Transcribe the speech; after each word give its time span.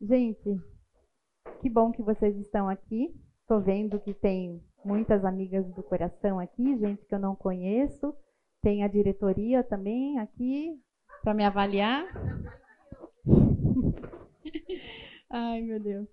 Gente, 0.00 0.58
que 1.60 1.68
bom 1.68 1.92
que 1.92 2.02
vocês 2.02 2.34
estão 2.38 2.70
aqui. 2.70 3.14
Estou 3.42 3.60
vendo 3.60 4.00
que 4.00 4.14
tem 4.14 4.64
muitas 4.82 5.26
amigas 5.26 5.66
do 5.74 5.82
coração 5.82 6.38
aqui, 6.38 6.78
gente 6.78 7.04
que 7.04 7.14
eu 7.14 7.18
não 7.18 7.36
conheço. 7.36 8.16
Tem 8.62 8.82
a 8.82 8.88
diretoria 8.88 9.62
também 9.62 10.18
aqui 10.18 10.80
para 11.22 11.34
me 11.34 11.44
avaliar. 11.44 12.06
Ai, 15.28 15.60
meu 15.60 15.78
Deus. 15.78 16.08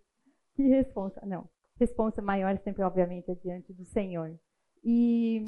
Que 0.55 0.63
responsa. 0.63 1.25
Não, 1.25 1.47
responsa 1.79 2.21
maior 2.21 2.57
sempre, 2.57 2.83
obviamente, 2.83 3.31
é 3.31 3.35
diante 3.35 3.71
do 3.71 3.85
Senhor. 3.85 4.37
E 4.83 5.45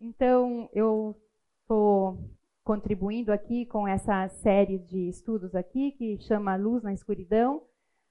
então 0.00 0.70
eu 0.72 1.16
estou 1.62 2.18
contribuindo 2.62 3.32
aqui 3.32 3.66
com 3.66 3.88
essa 3.88 4.28
série 4.28 4.78
de 4.78 5.08
estudos 5.08 5.56
aqui 5.56 5.90
que 5.92 6.20
chama 6.20 6.54
Luz 6.54 6.84
na 6.84 6.92
Escuridão, 6.92 7.64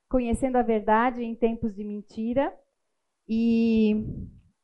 conhecendo 0.09 0.57
a 0.57 0.63
verdade 0.63 1.23
em 1.23 1.35
tempos 1.35 1.75
de 1.75 1.83
mentira. 1.83 2.51
E 3.27 4.03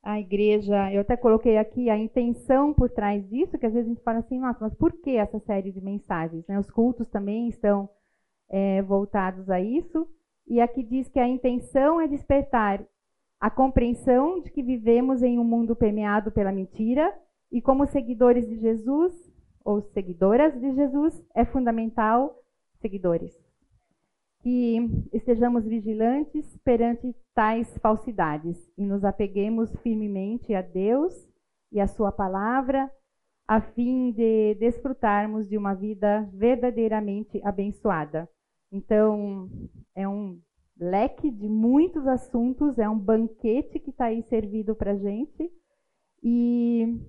a 0.03 0.19
igreja, 0.19 0.91
eu 0.91 1.01
até 1.01 1.15
coloquei 1.15 1.57
aqui 1.57 1.89
a 1.89 1.97
intenção 1.97 2.73
por 2.73 2.89
trás 2.89 3.27
disso, 3.29 3.57
que 3.57 3.65
às 3.65 3.73
vezes 3.73 3.87
a 3.87 3.93
gente 3.93 4.03
fala 4.03 4.19
assim, 4.19 4.39
nossa, 4.39 4.59
mas 4.59 4.73
por 4.73 4.91
que 4.91 5.11
essa 5.11 5.39
série 5.39 5.71
de 5.71 5.81
mensagens? 5.81 6.45
Né? 6.47 6.59
Os 6.59 6.69
cultos 6.69 7.07
também 7.09 7.47
estão 7.47 7.87
é, 8.49 8.81
voltados 8.81 9.49
a 9.49 9.61
isso. 9.61 10.07
E 10.47 10.59
aqui 10.59 10.83
diz 10.83 11.07
que 11.07 11.19
a 11.19 11.27
intenção 11.27 12.01
é 12.01 12.07
despertar 12.07 12.83
a 13.39 13.49
compreensão 13.49 14.41
de 14.41 14.51
que 14.51 14.63
vivemos 14.63 15.21
em 15.21 15.37
um 15.37 15.43
mundo 15.43 15.75
permeado 15.75 16.31
pela 16.31 16.51
mentira 16.51 17.13
e 17.51 17.61
como 17.61 17.85
seguidores 17.85 18.47
de 18.47 18.57
Jesus 18.57 19.13
ou 19.63 19.81
seguidoras 19.81 20.59
de 20.59 20.73
Jesus 20.73 21.23
é 21.35 21.43
fundamental 21.45 22.35
seguidores 22.79 23.44
que 24.45 24.77
estejamos 25.11 25.65
vigilantes 25.65 26.55
perante 26.63 27.15
tais 27.33 27.75
falsidades 27.79 28.55
e 28.77 28.85
nos 28.85 29.03
apeguemos 29.03 29.75
firmemente 29.77 30.53
a 30.53 30.61
Deus 30.61 31.15
e 31.71 31.79
a 31.79 31.87
sua 31.87 32.11
palavra 32.11 32.87
a 33.47 33.59
fim 33.59 34.11
de 34.11 34.53
desfrutarmos 34.59 35.49
de 35.49 35.57
uma 35.57 35.73
vida 35.73 36.29
verdadeiramente 36.31 37.41
abençoada. 37.43 38.29
Então, 38.71 39.49
é 39.95 40.07
um 40.07 40.39
leque 40.79 41.31
de 41.31 41.49
muitos 41.49 42.05
assuntos, 42.05 42.77
é 42.77 42.87
um 42.87 42.99
banquete 42.99 43.79
que 43.79 43.89
está 43.89 44.05
aí 44.05 44.21
servido 44.21 44.75
para 44.75 44.91
a 44.91 44.95
gente. 44.95 45.51
E, 46.21 46.99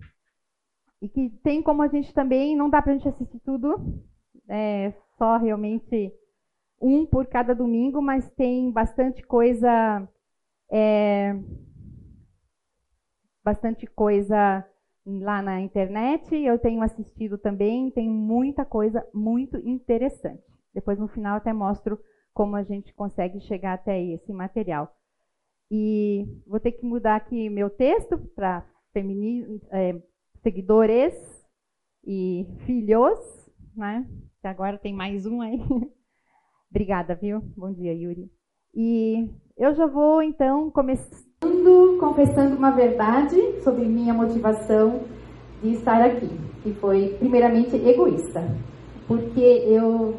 e 1.02 1.08
que 1.10 1.28
tem 1.42 1.62
como 1.62 1.82
a 1.82 1.88
gente 1.88 2.14
também, 2.14 2.56
não 2.56 2.70
dá 2.70 2.80
para 2.80 2.92
a 2.92 2.96
gente 2.96 3.08
assistir 3.08 3.40
tudo, 3.40 4.02
é 4.48 4.94
só 5.18 5.36
realmente 5.36 6.14
um 6.80 7.06
por 7.06 7.26
cada 7.26 7.54
domingo, 7.54 8.00
mas 8.02 8.28
tem 8.30 8.70
bastante 8.70 9.22
coisa. 9.22 10.08
É, 10.70 11.34
bastante 13.44 13.86
coisa 13.86 14.66
lá 15.06 15.40
na 15.40 15.60
internet. 15.60 16.34
Eu 16.34 16.58
tenho 16.58 16.82
assistido 16.82 17.38
também, 17.38 17.90
tem 17.92 18.10
muita 18.10 18.64
coisa 18.64 19.06
muito 19.14 19.56
interessante. 19.58 20.42
Depois 20.74 20.98
no 20.98 21.06
final 21.06 21.36
até 21.36 21.52
mostro 21.52 21.98
como 22.34 22.56
a 22.56 22.64
gente 22.64 22.92
consegue 22.92 23.40
chegar 23.40 23.74
até 23.74 24.02
esse 24.02 24.32
material. 24.32 24.92
E 25.70 26.26
vou 26.46 26.60
ter 26.60 26.72
que 26.72 26.84
mudar 26.84 27.16
aqui 27.16 27.48
meu 27.48 27.70
texto 27.70 28.18
para 28.34 28.66
é, 29.70 29.94
seguidores 30.42 31.14
e 32.04 32.46
filhos, 32.66 33.18
né? 33.76 34.06
Agora 34.42 34.78
tem 34.78 34.92
mais 34.92 35.24
um 35.24 35.40
aí. 35.40 35.58
Obrigada, 36.70 37.14
viu? 37.14 37.42
Bom 37.56 37.72
dia, 37.72 37.92
Yuri. 37.92 38.30
E 38.74 39.30
eu 39.56 39.74
já 39.74 39.86
vou 39.86 40.22
então 40.22 40.70
começando 40.70 41.26
confessando 41.98 42.56
uma 42.56 42.70
verdade 42.70 43.36
sobre 43.62 43.84
minha 43.84 44.14
motivação 44.14 45.00
de 45.62 45.72
estar 45.74 46.02
aqui, 46.02 46.30
que 46.62 46.72
foi 46.74 47.16
primeiramente 47.18 47.74
egoísta, 47.76 48.44
porque 49.06 49.40
eu 49.40 50.16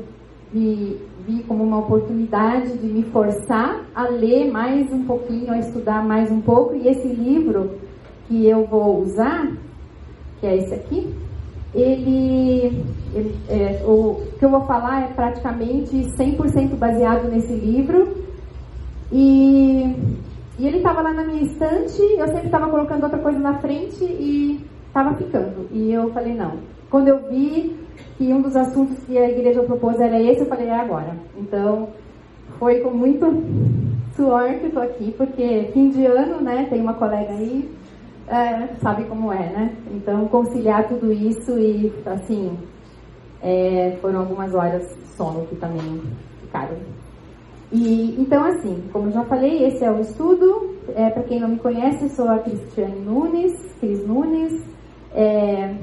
me 0.53 0.97
vi 1.25 1.43
como 1.43 1.63
uma 1.63 1.79
oportunidade 1.79 2.77
de 2.77 2.87
me 2.87 3.03
forçar 3.03 3.85
a 3.93 4.07
ler 4.07 4.49
mais 4.51 4.91
um 4.91 5.05
pouquinho, 5.05 5.51
a 5.51 5.59
estudar 5.59 6.05
mais 6.05 6.31
um 6.31 6.41
pouco. 6.41 6.75
E 6.75 6.87
esse 6.87 7.07
livro 7.07 7.79
que 8.27 8.47
eu 8.47 8.65
vou 8.65 9.01
usar, 9.01 9.51
que 10.39 10.47
é 10.47 10.55
esse 10.55 10.73
aqui, 10.73 11.13
ele, 11.73 12.85
é, 13.49 13.83
o 13.85 14.21
que 14.37 14.45
eu 14.45 14.49
vou 14.49 14.61
falar 14.65 15.03
é 15.03 15.07
praticamente 15.13 15.95
100% 16.17 16.75
baseado 16.75 17.29
nesse 17.29 17.53
livro. 17.53 18.15
E, 19.11 19.95
e 20.59 20.67
ele 20.67 20.77
estava 20.77 21.01
lá 21.01 21.13
na 21.13 21.23
minha 21.23 21.43
estante, 21.43 22.01
eu 22.01 22.27
sempre 22.27 22.47
estava 22.47 22.69
colocando 22.69 23.03
outra 23.03 23.19
coisa 23.19 23.39
na 23.39 23.59
frente 23.59 24.03
e 24.03 24.65
estava 24.87 25.15
ficando. 25.15 25.67
E 25.71 25.91
eu 25.91 26.11
falei, 26.11 26.33
não. 26.33 26.53
Quando 26.89 27.07
eu 27.07 27.29
vi 27.29 27.75
que 28.17 28.33
um 28.33 28.41
dos 28.41 28.55
assuntos 28.55 28.97
que 29.05 29.17
a 29.17 29.29
igreja 29.29 29.61
propôs 29.63 29.99
era 29.99 30.19
esse, 30.21 30.41
eu 30.41 30.47
falei, 30.47 30.67
é 30.67 30.79
agora. 30.79 31.15
Então, 31.37 31.89
foi 32.57 32.79
com 32.79 32.89
muito 32.89 33.25
suor 34.15 34.55
que 34.55 34.67
estou 34.67 34.81
aqui, 34.81 35.13
porque 35.15 35.69
fim 35.73 35.89
de 35.89 36.05
ano, 36.05 36.41
né, 36.41 36.65
tem 36.69 36.81
uma 36.81 36.95
colega 36.95 37.33
aí, 37.33 37.69
é, 38.27 38.67
sabe 38.81 39.03
como 39.05 39.31
é, 39.31 39.49
né? 39.49 39.75
Então, 39.91 40.27
conciliar 40.27 40.87
tudo 40.87 41.13
isso 41.13 41.57
e, 41.57 41.93
assim, 42.05 42.57
é, 43.41 43.97
foram 44.01 44.19
algumas 44.19 44.53
horas 44.53 44.87
de 44.95 45.07
sono 45.15 45.45
que 45.47 45.55
também 45.55 46.01
ficaram. 46.41 46.77
E, 47.71 48.15
então, 48.19 48.43
assim, 48.45 48.83
como 48.93 49.07
eu 49.07 49.11
já 49.11 49.23
falei, 49.25 49.65
esse 49.65 49.83
é 49.83 49.91
o 49.91 49.99
estudo. 49.99 50.77
É, 50.95 51.09
Para 51.09 51.23
quem 51.23 51.39
não 51.39 51.49
me 51.49 51.59
conhece, 51.59 52.09
sou 52.09 52.29
a 52.29 52.39
Cristiane 52.39 53.01
Nunes, 53.01 53.53
Cris 53.79 54.07
Nunes. 54.07 54.63
É, 55.13 55.75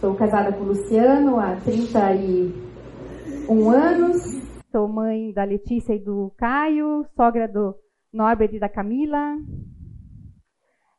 Sou 0.00 0.14
casada 0.14 0.52
com 0.52 0.62
o 0.62 0.68
Luciano 0.68 1.40
há 1.40 1.56
31 1.56 3.70
anos. 3.70 4.22
Sou 4.70 4.86
mãe 4.86 5.32
da 5.32 5.42
Letícia 5.42 5.92
e 5.92 5.98
do 5.98 6.32
Caio, 6.36 7.04
sogra 7.16 7.48
do 7.48 7.74
Norbert 8.12 8.54
e 8.54 8.60
da 8.60 8.68
Camila. 8.68 9.36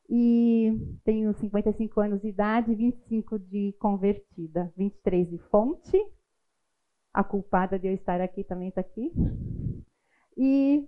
E 0.09 1.00
tenho 1.03 1.31
55 1.34 2.02
anos 2.02 2.22
de 2.22 2.30
idade, 2.30 2.74
25 2.74 3.38
de 3.38 3.75
convertida, 3.80 4.74
23 4.75 5.30
de 5.30 5.38
fonte. 5.38 5.97
A 7.14 7.24
culpada 7.24 7.78
de 7.78 7.88
eu 7.88 7.94
estar 7.94 8.20
aqui 8.20 8.44
também 8.44 8.70
está 8.70 8.81
aqui. 8.81 9.12
E 10.36 10.88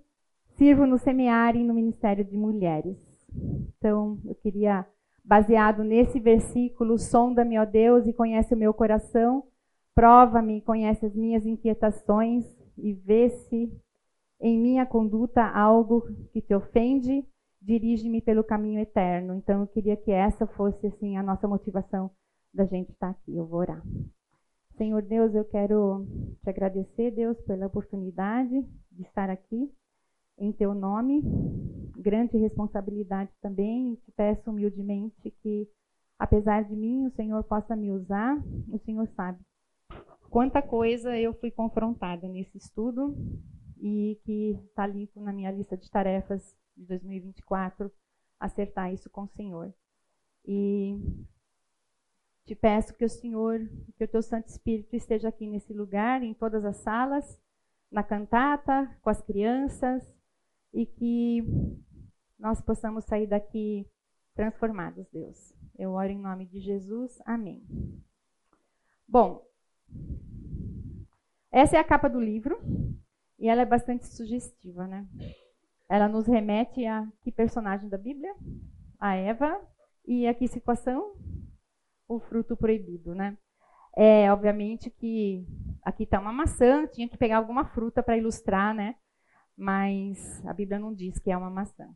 sirvo 0.56 0.86
no 0.88 0.98
semiário 0.98 1.62
e 1.62 1.64
no 1.64 1.74
Ministério 1.74 2.26
de 2.26 2.36
Mulheres. 2.36 2.98
Então, 3.78 4.20
eu 4.26 4.36
queria 4.36 4.88
baseado 5.24 5.84
nesse 5.84 6.20
versículo: 6.20 6.98
sonda-me, 6.98 7.59
ó 7.59 7.66
Deus, 7.66 8.08
e 8.08 8.14
conhece 8.14 8.53
o 8.53 8.58
meu 8.58 8.74
coração, 8.74 9.44
prova-me, 9.94 10.62
conhece 10.62 11.06
as 11.06 11.16
minhas 11.16 11.46
inquietações 11.46 12.46
e 12.78 12.94
vê 12.94 13.30
se 13.30 13.72
em 14.40 14.59
minha 14.59 14.86
conduta 14.86 15.44
algo 15.44 16.03
que 16.34 16.42
te 16.42 16.53
ofende, 16.56 17.24
dirige-me 17.61 18.22
pelo 18.22 18.44
caminho 18.44 18.79
eterno. 18.79 19.35
Então 19.35 19.61
eu 19.61 19.67
queria 19.67 19.95
que 19.95 20.11
essa 20.11 20.47
fosse 20.47 20.88
assim 20.88 21.17
a 21.17 21.23
nossa 21.23 21.47
motivação 21.47 22.09
da 22.53 22.66
gente 22.66 22.91
estar 22.91 23.09
aqui. 23.09 23.35
Eu 23.35 23.45
vou 23.45 23.59
orar. 23.59 23.83
Senhor 24.77 25.01
Deus, 25.03 25.35
eu 25.35 25.45
quero 25.45 26.07
te 26.44 26.49
agradecer, 26.49 27.11
Deus, 27.11 27.39
pela 27.41 27.67
oportunidade 27.67 28.61
de 28.91 29.03
estar 29.03 29.29
aqui 29.29 29.72
em 30.38 30.51
teu 30.51 30.73
nome, 30.73 31.22
grande 31.95 32.35
responsabilidade 32.38 33.31
também, 33.41 33.95
te 33.95 34.11
peço 34.13 34.49
humildemente 34.49 35.29
que, 35.43 35.69
apesar 36.17 36.63
de 36.63 36.75
mim, 36.75 37.05
o 37.05 37.11
Senhor 37.11 37.43
possa 37.43 37.75
me 37.75 37.91
usar, 37.91 38.41
o 38.72 38.79
Senhor 38.79 39.07
sabe. 39.16 39.39
Quanta 40.31 40.61
coisa 40.61 41.16
eu 41.16 41.33
fui 41.35 41.51
confrontada 41.51 42.28
nesse 42.28 42.57
estudo 42.57 43.16
e 43.79 44.19
que 44.23 44.57
está 44.69 44.84
ali 44.84 45.07
na 45.16 45.31
minha 45.31 45.52
lista 45.52 45.78
de 45.78 45.91
tarefas 45.91 46.55
de 46.76 46.85
2024, 46.85 47.91
acertar 48.40 48.94
isso 48.94 49.09
com 49.09 49.23
o 49.23 49.29
Senhor. 49.29 49.73
E 50.46 50.97
te 52.46 52.56
peço 52.56 52.94
que 52.96 53.06
o 53.06 53.09
Senhor, 53.09 53.59
que 53.96 54.03
o 54.03 54.08
teu 54.08 54.22
Santo 54.22 54.50
Espírito 54.50 54.96
esteja 54.96 55.29
aqui 55.29 55.47
nesse 55.47 55.73
lugar, 55.73 56.23
em 56.23 56.34
todas 56.34 56.66
as 56.66 56.78
salas, 56.78 57.40
na 57.91 58.03
cantata, 58.03 58.97
com 59.02 59.09
as 59.09 59.22
crianças, 59.22 60.03
e 60.73 60.85
que 60.85 61.44
nós 62.40 62.62
possamos 62.62 63.06
sair 63.06 63.28
daqui 63.28 63.85
transformados, 64.34 65.08
Deus. 65.12 65.53
Eu 65.78 65.91
oro 65.91 66.09
em 66.09 66.20
nome 66.20 66.46
de 66.46 66.59
Jesus. 66.59 67.22
Amém. 67.26 67.64
Bom, 69.08 69.46
essa 71.52 71.76
é 71.76 71.79
a 71.79 71.84
capa 71.84 72.09
do 72.09 72.20
livro 72.20 72.59
e 73.38 73.47
ela 73.47 73.62
é 73.62 73.66
bastante 73.66 74.08
sugestiva, 74.08 74.88
né? 74.88 75.08
Ela 75.91 76.08
nos 76.08 76.26
remete 76.26 76.85
a 76.85 77.05
que 77.22 77.32
personagem 77.32 77.90
da 77.90 77.97
Bíblia? 77.97 78.34
A 78.99 79.16
Eva 79.16 79.59
e 80.08 80.26
a 80.26 80.34
que 80.34 80.47
situação? 80.47 81.16
O 82.08 82.20
fruto 82.20 82.55
proibido, 82.55 83.14
né? 83.14 83.38
É, 83.97 84.32
obviamente 84.32 84.90
que 84.90 85.46
aqui 85.84 86.03
está 86.03 86.20
uma 86.20 86.32
maçã, 86.32 86.88
tinha 86.88 87.09
que 87.09 87.17
pegar 87.17 87.38
alguma 87.38 87.66
fruta 87.66 88.02
para 88.02 88.17
ilustrar, 88.17 88.73
né? 88.73 88.96
mas 89.61 90.43
a 90.47 90.53
Bíblia 90.53 90.79
não 90.79 90.91
diz 90.91 91.20
que 91.20 91.32
é 91.32 91.38
uma 91.38 91.52
maçã. 91.52 91.88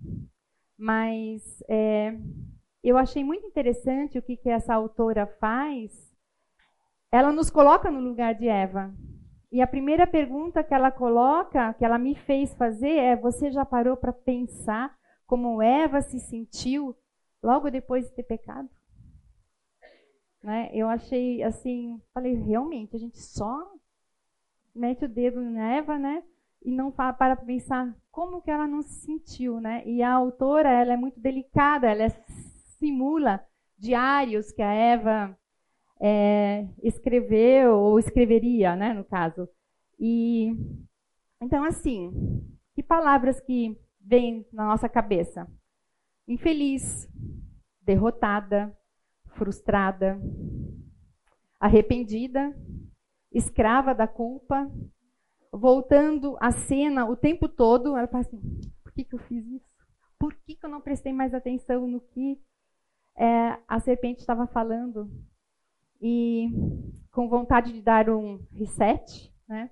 Mas 0.77 1.63
é, 1.67 2.15
eu 2.83 2.95
achei 2.95 3.23
muito 3.23 3.47
interessante 3.47 4.19
o 4.19 4.21
que, 4.21 4.37
que 4.37 4.49
essa 4.49 4.75
autora 4.75 5.25
faz. 5.39 5.91
Ela 7.11 7.31
nos 7.31 7.49
coloca 7.49 7.89
no 7.89 7.99
lugar 7.99 8.35
de 8.35 8.47
Eva. 8.47 8.93
E 9.55 9.61
a 9.61 9.67
primeira 9.67 10.05
pergunta 10.05 10.61
que 10.65 10.73
ela 10.73 10.91
coloca, 10.91 11.73
que 11.75 11.85
ela 11.85 11.97
me 11.97 12.13
fez 12.13 12.53
fazer, 12.55 12.97
é: 12.97 13.15
Você 13.15 13.49
já 13.51 13.63
parou 13.63 13.95
para 13.95 14.11
pensar 14.11 14.93
como 15.25 15.61
Eva 15.61 16.01
se 16.01 16.19
sentiu 16.19 16.93
logo 17.41 17.71
depois 17.71 18.05
de 18.05 18.13
ter 18.13 18.23
pecado? 18.23 18.69
Né? 20.43 20.69
Eu 20.73 20.89
achei 20.89 21.41
assim, 21.41 22.01
falei, 22.13 22.33
realmente, 22.33 22.97
a 22.97 22.99
gente 22.99 23.17
só 23.17 23.71
mete 24.75 25.05
o 25.05 25.09
dedo 25.09 25.39
na 25.39 25.71
Eva, 25.71 25.97
né? 25.97 26.21
E 26.61 26.69
não 26.69 26.91
para 26.91 27.13
para 27.13 27.37
pensar 27.37 27.95
como 28.11 28.41
que 28.41 28.51
ela 28.51 28.67
não 28.67 28.81
se 28.81 29.05
sentiu, 29.05 29.61
né? 29.61 29.83
E 29.85 30.03
a 30.03 30.11
autora, 30.11 30.69
ela 30.69 30.91
é 30.91 30.97
muito 30.97 31.17
delicada, 31.21 31.89
ela 31.89 32.09
simula 32.77 33.41
diários 33.77 34.51
que 34.51 34.61
a 34.61 34.73
Eva 34.73 35.39
é, 36.07 36.67
escreveu 36.83 37.79
ou 37.79 37.97
escreveria, 37.97 38.75
né, 38.75 38.93
no 38.93 39.03
caso. 39.03 39.49
E 39.99 40.55
então 41.41 41.63
assim, 41.63 42.11
que 42.75 42.83
palavras 42.83 43.39
que 43.39 43.75
vêm 43.99 44.45
na 44.53 44.67
nossa 44.67 44.87
cabeça? 44.87 45.47
Infeliz, 46.27 47.09
derrotada, 47.81 48.71
frustrada, 49.35 50.21
arrependida, 51.59 52.55
escrava 53.31 53.95
da 53.95 54.07
culpa, 54.07 54.71
voltando 55.51 56.37
à 56.39 56.51
cena 56.51 57.09
o 57.09 57.15
tempo 57.15 57.49
todo, 57.49 57.97
ela 57.97 58.07
fala 58.07 58.21
assim: 58.21 58.39
por 58.83 58.91
que, 58.93 59.03
que 59.05 59.15
eu 59.15 59.19
fiz 59.19 59.43
isso? 59.47 59.65
Por 60.19 60.35
que, 60.35 60.55
que 60.55 60.65
eu 60.67 60.69
não 60.69 60.81
prestei 60.81 61.11
mais 61.11 61.33
atenção 61.33 61.87
no 61.87 61.99
que 61.99 62.39
é, 63.17 63.57
a 63.67 63.79
serpente 63.79 64.19
estava 64.19 64.45
falando? 64.45 65.09
E 66.01 66.49
com 67.11 67.29
vontade 67.29 67.71
de 67.71 67.81
dar 67.81 68.09
um 68.09 68.39
reset, 68.51 69.31
né? 69.47 69.69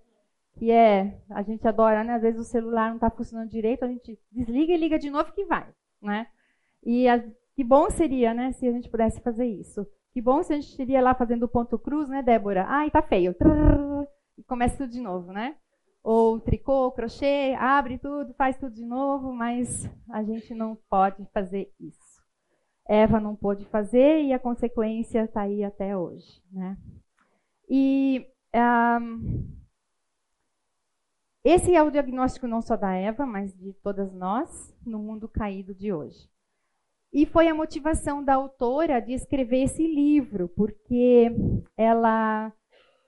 Que 0.58 0.72
é, 0.72 1.20
a 1.30 1.42
gente 1.42 1.68
adora, 1.68 2.04
né? 2.04 2.14
Às 2.14 2.22
vezes 2.22 2.40
o 2.40 2.50
celular 2.50 2.90
não 2.90 2.96
está 2.96 3.10
funcionando 3.10 3.50
direito, 3.50 3.84
a 3.84 3.88
gente 3.88 4.20
desliga 4.32 4.74
e 4.74 4.78
liga 4.78 5.00
de 5.00 5.10
novo 5.10 5.32
que 5.32 5.46
vai, 5.46 5.68
né? 6.02 6.28
E 6.84 7.08
a, 7.08 7.24
que 7.56 7.64
bom 7.64 7.90
seria, 7.90 8.34
né, 8.34 8.52
se 8.54 8.68
a 8.68 8.72
gente 8.72 8.90
pudesse 8.90 9.22
fazer 9.22 9.46
isso. 9.46 9.86
Que 10.12 10.22
bom 10.22 10.44
se 10.44 10.54
a 10.54 10.56
gente 10.56 10.70
estaria 10.70 11.02
lá 11.02 11.14
fazendo 11.16 11.44
o 11.44 11.48
ponto 11.48 11.78
cruz, 11.78 12.10
né, 12.10 12.22
Débora? 12.22 12.66
Ai, 12.68 12.92
tá 12.92 13.02
feio. 13.02 13.34
Trrr, 13.34 14.06
e 14.38 14.44
começa 14.44 14.78
tudo 14.78 14.92
de 14.92 15.02
novo, 15.02 15.32
né? 15.32 15.56
Ou 16.04 16.40
tricô, 16.40 16.92
crochê, 16.92 17.56
abre 17.58 17.98
tudo, 17.98 18.34
faz 18.34 18.58
tudo 18.58 18.74
de 18.74 18.86
novo, 18.86 19.32
mas 19.34 19.90
a 20.10 20.22
gente 20.24 20.54
não 20.54 20.78
pode 20.90 21.26
fazer 21.34 21.72
isso. 21.80 22.03
Eva 22.88 23.20
não 23.20 23.36
pôde 23.36 23.66
fazer 23.66 24.24
e 24.24 24.34
a 24.34 24.40
consequência 24.40 25.24
está 25.24 25.42
aí 25.42 25.64
até 25.64 25.96
hoje. 25.98 26.42
Né? 26.52 26.78
E 27.70 28.28
um, 28.56 29.48
esse 31.44 31.76
é 31.76 31.84
o 31.84 31.92
diagnóstico 31.92 32.48
não 32.48 32.62
só 32.62 32.78
da 32.78 32.94
Eva, 32.94 33.26
mas 33.26 33.54
de 33.54 33.74
todas 33.74 34.14
nós 34.14 34.74
no 34.86 35.00
mundo 35.00 35.28
caído 35.28 35.74
de 35.74 35.92
hoje. 35.92 36.30
E 37.12 37.26
foi 37.26 37.48
a 37.48 37.54
motivação 37.54 38.24
da 38.24 38.34
autora 38.34 39.00
de 39.00 39.14
escrever 39.14 39.64
esse 39.64 39.86
livro, 39.86 40.50
porque 40.50 41.30
ela, 41.78 42.52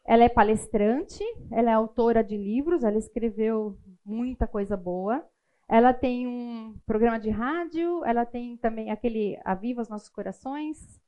ela 0.06 0.24
é 0.24 0.30
palestrante, 0.30 1.24
ela 1.50 1.72
é 1.72 1.74
autora 1.74 2.24
de 2.24 2.38
livros, 2.38 2.84
ela 2.84 2.98
escreveu 2.98 3.78
muita 4.06 4.46
coisa 4.46 4.78
boa. 4.78 5.26
Ela 5.68 5.94
tem 5.94 6.28
um 6.28 6.78
programa 6.86 7.20
de 7.20 7.30
rádio, 7.30 8.04
ela 8.06 8.26
tem 8.26 8.56
também 8.58 8.92
aquele 8.92 9.40
Aviva 9.44 9.82
os 9.82 9.90
Nossos 9.90 10.10
Corações. 10.10 11.02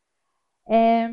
É, 0.68 1.10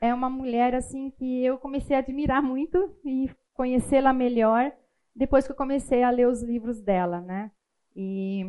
é 0.00 0.14
uma 0.14 0.30
mulher 0.30 0.74
assim 0.74 1.10
que 1.10 1.44
eu 1.44 1.58
comecei 1.58 1.96
a 1.96 1.98
admirar 1.98 2.40
muito 2.42 2.96
e 3.04 3.28
conhecê-la 3.52 4.12
melhor 4.12 4.72
depois 5.14 5.44
que 5.44 5.52
eu 5.52 5.56
comecei 5.56 6.04
a 6.04 6.10
ler 6.10 6.28
os 6.28 6.42
livros 6.42 6.80
dela, 6.80 7.20
né? 7.20 7.50
E 7.96 8.46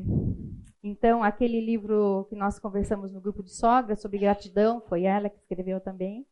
então 0.83 1.23
aquele 1.23 1.59
livro 1.59 2.27
que 2.29 2.35
nós 2.35 2.59
conversamos 2.59 3.11
no 3.11 3.19
grupo 3.19 3.43
de 3.43 3.51
sogra 3.51 3.95
sobre 3.95 4.19
gratidão 4.19 4.79
foi 4.81 5.03
ela 5.03 5.29
que 5.29 5.39
escreveu 5.39 5.81
também. 5.81 6.27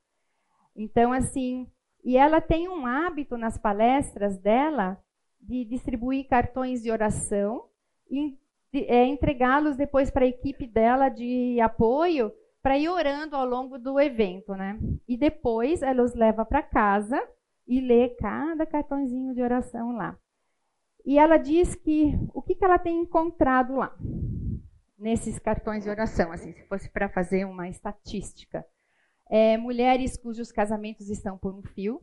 Então 0.75 1.11
assim, 1.11 1.67
e 2.05 2.15
ela 2.15 2.39
tem 2.39 2.69
um 2.69 2.85
hábito 2.85 3.35
nas 3.35 3.57
palestras 3.57 4.37
dela 4.37 5.01
de 5.41 5.65
distribuir 5.65 6.27
cartões 6.27 6.83
de 6.83 6.91
oração 6.91 7.67
e 8.09 8.37
é, 8.73 9.05
entregá-los 9.05 9.75
depois 9.75 10.11
para 10.11 10.25
a 10.25 10.27
equipe 10.27 10.67
dela 10.67 11.09
de 11.09 11.59
apoio 11.61 12.31
para 12.61 12.77
ir 12.77 12.89
orando 12.89 13.35
ao 13.35 13.45
longo 13.45 13.77
do 13.77 13.99
evento, 13.99 14.53
né? 14.53 14.77
E 15.07 15.15
depois 15.15 15.81
ela 15.81 16.03
os 16.03 16.13
leva 16.13 16.43
para 16.45 16.61
casa 16.61 17.21
e 17.67 17.79
lê 17.79 18.09
cada 18.09 18.65
cartãozinho 18.65 19.33
de 19.33 19.41
oração 19.41 19.95
lá. 19.95 20.17
E 21.05 21.17
ela 21.17 21.37
diz 21.37 21.75
que 21.75 22.13
o 22.33 22.41
que, 22.41 22.55
que 22.55 22.65
ela 22.65 22.77
tem 22.77 22.99
encontrado 22.99 23.75
lá 23.75 23.95
nesses 24.97 25.37
cartões 25.39 25.83
de 25.83 25.89
oração, 25.89 26.31
assim, 26.31 26.51
se 26.51 26.63
fosse 26.63 26.89
para 26.89 27.07
fazer 27.07 27.45
uma 27.45 27.69
estatística. 27.69 28.65
É, 29.29 29.57
mulheres 29.57 30.17
cujos 30.17 30.51
casamentos 30.51 31.09
estão 31.09 31.37
por 31.37 31.53
um 31.53 31.61
fio, 31.61 32.01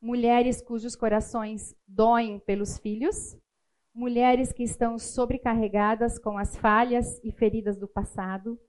mulheres 0.00 0.60
cujos 0.60 0.96
corações 0.96 1.74
doem 1.86 2.38
pelos 2.40 2.78
filhos, 2.78 3.36
mulheres 3.96 4.52
que 4.52 4.62
estão 4.62 4.98
sobrecarregadas 4.98 6.18
com 6.18 6.36
as 6.36 6.54
falhas 6.54 7.18
e 7.24 7.32
feridas 7.32 7.78
do 7.78 7.88
passado, 7.88 8.60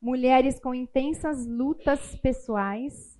mulheres 0.00 0.60
com 0.60 0.72
intensas 0.72 1.44
lutas 1.44 2.14
pessoais, 2.20 3.18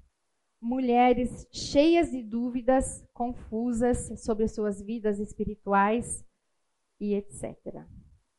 mulheres 0.61 1.49
cheias 1.51 2.13
de 2.13 2.23
dúvidas, 2.23 3.05
confusas 3.13 4.23
sobre 4.23 4.47
suas 4.47 4.81
vidas 4.81 5.19
espirituais 5.19 6.25
e 7.01 7.13
etc. 7.15 7.59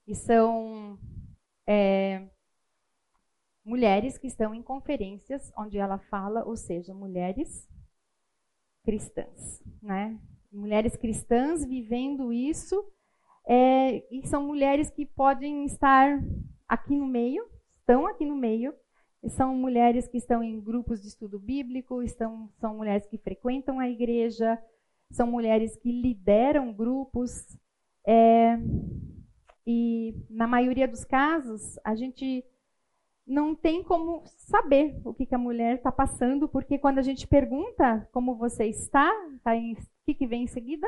E 0.07 0.15
são 0.15 0.97
é, 1.67 2.29
mulheres 3.65 4.17
que 4.17 4.27
estão 4.27 4.55
em 4.55 4.63
conferências 4.63 5.51
onde 5.57 5.77
ela 5.77 5.97
fala, 5.97 6.45
ou 6.45 6.55
seja, 6.55 6.93
mulheres 6.93 7.67
cristãs, 8.85 9.61
né? 9.81 10.17
mulheres 10.53 10.95
cristãs 10.95 11.65
vivendo 11.65 12.31
isso, 12.31 12.92
é, 13.47 14.03
e 14.11 14.25
são 14.27 14.43
mulheres 14.43 14.89
que 14.89 15.05
podem 15.05 15.65
estar 15.65 16.19
aqui 16.67 16.95
no 16.95 17.05
meio, 17.05 17.45
estão 17.79 18.07
aqui 18.07 18.25
no 18.25 18.35
meio, 18.35 18.73
são 19.29 19.55
mulheres 19.55 20.07
que 20.07 20.17
estão 20.17 20.43
em 20.43 20.59
grupos 20.59 21.01
de 21.01 21.07
estudo 21.07 21.39
bíblico, 21.39 22.01
estão, 22.01 22.49
são 22.59 22.75
mulheres 22.75 23.05
que 23.07 23.17
frequentam 23.17 23.79
a 23.79 23.89
igreja, 23.89 24.61
são 25.11 25.27
mulheres 25.27 25.75
que 25.77 25.91
lideram 25.91 26.73
grupos, 26.73 27.57
é, 28.05 28.57
e 29.65 30.15
na 30.29 30.45
maioria 30.45 30.87
dos 30.87 31.05
casos 31.05 31.79
a 31.83 31.95
gente 31.95 32.43
não 33.25 33.55
tem 33.55 33.81
como 33.81 34.23
saber 34.25 34.99
o 35.05 35.13
que, 35.13 35.25
que 35.25 35.35
a 35.35 35.37
mulher 35.37 35.75
está 35.75 35.91
passando, 35.91 36.49
porque 36.49 36.77
quando 36.77 36.99
a 36.99 37.01
gente 37.01 37.25
pergunta 37.25 38.07
como 38.11 38.35
você 38.35 38.65
está, 38.65 39.09
tá 39.41 39.55
em, 39.55 39.73
o 39.73 39.77
que, 40.05 40.13
que 40.13 40.27
vem 40.27 40.43
em 40.43 40.47
seguida? 40.47 40.87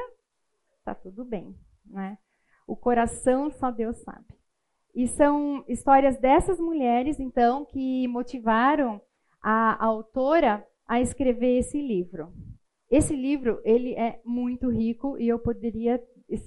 Está 0.80 0.94
tudo 0.94 1.24
bem. 1.24 1.56
Né? 1.86 2.18
O 2.68 2.76
coração 2.76 3.50
só 3.52 3.72
Deus 3.72 3.98
sabe. 3.98 4.26
E 4.94 5.08
são 5.08 5.64
histórias 5.68 6.18
dessas 6.18 6.60
mulheres, 6.60 7.20
então, 7.20 7.66
que 7.66 8.08
motivaram 8.08 9.02
a, 9.42 9.74
a 9.74 9.86
autora 9.86 10.66
a 10.88 11.02
escrever 11.02 11.60
esse 11.60 11.82
livro. 11.82 12.32
Esse 12.90 13.16
livro 13.16 13.60
ele 13.64 13.94
é 13.96 14.22
muito 14.24 14.70
rico 14.70 15.18
e 15.18 15.28
eu 15.28 15.40
poderia 15.40 16.02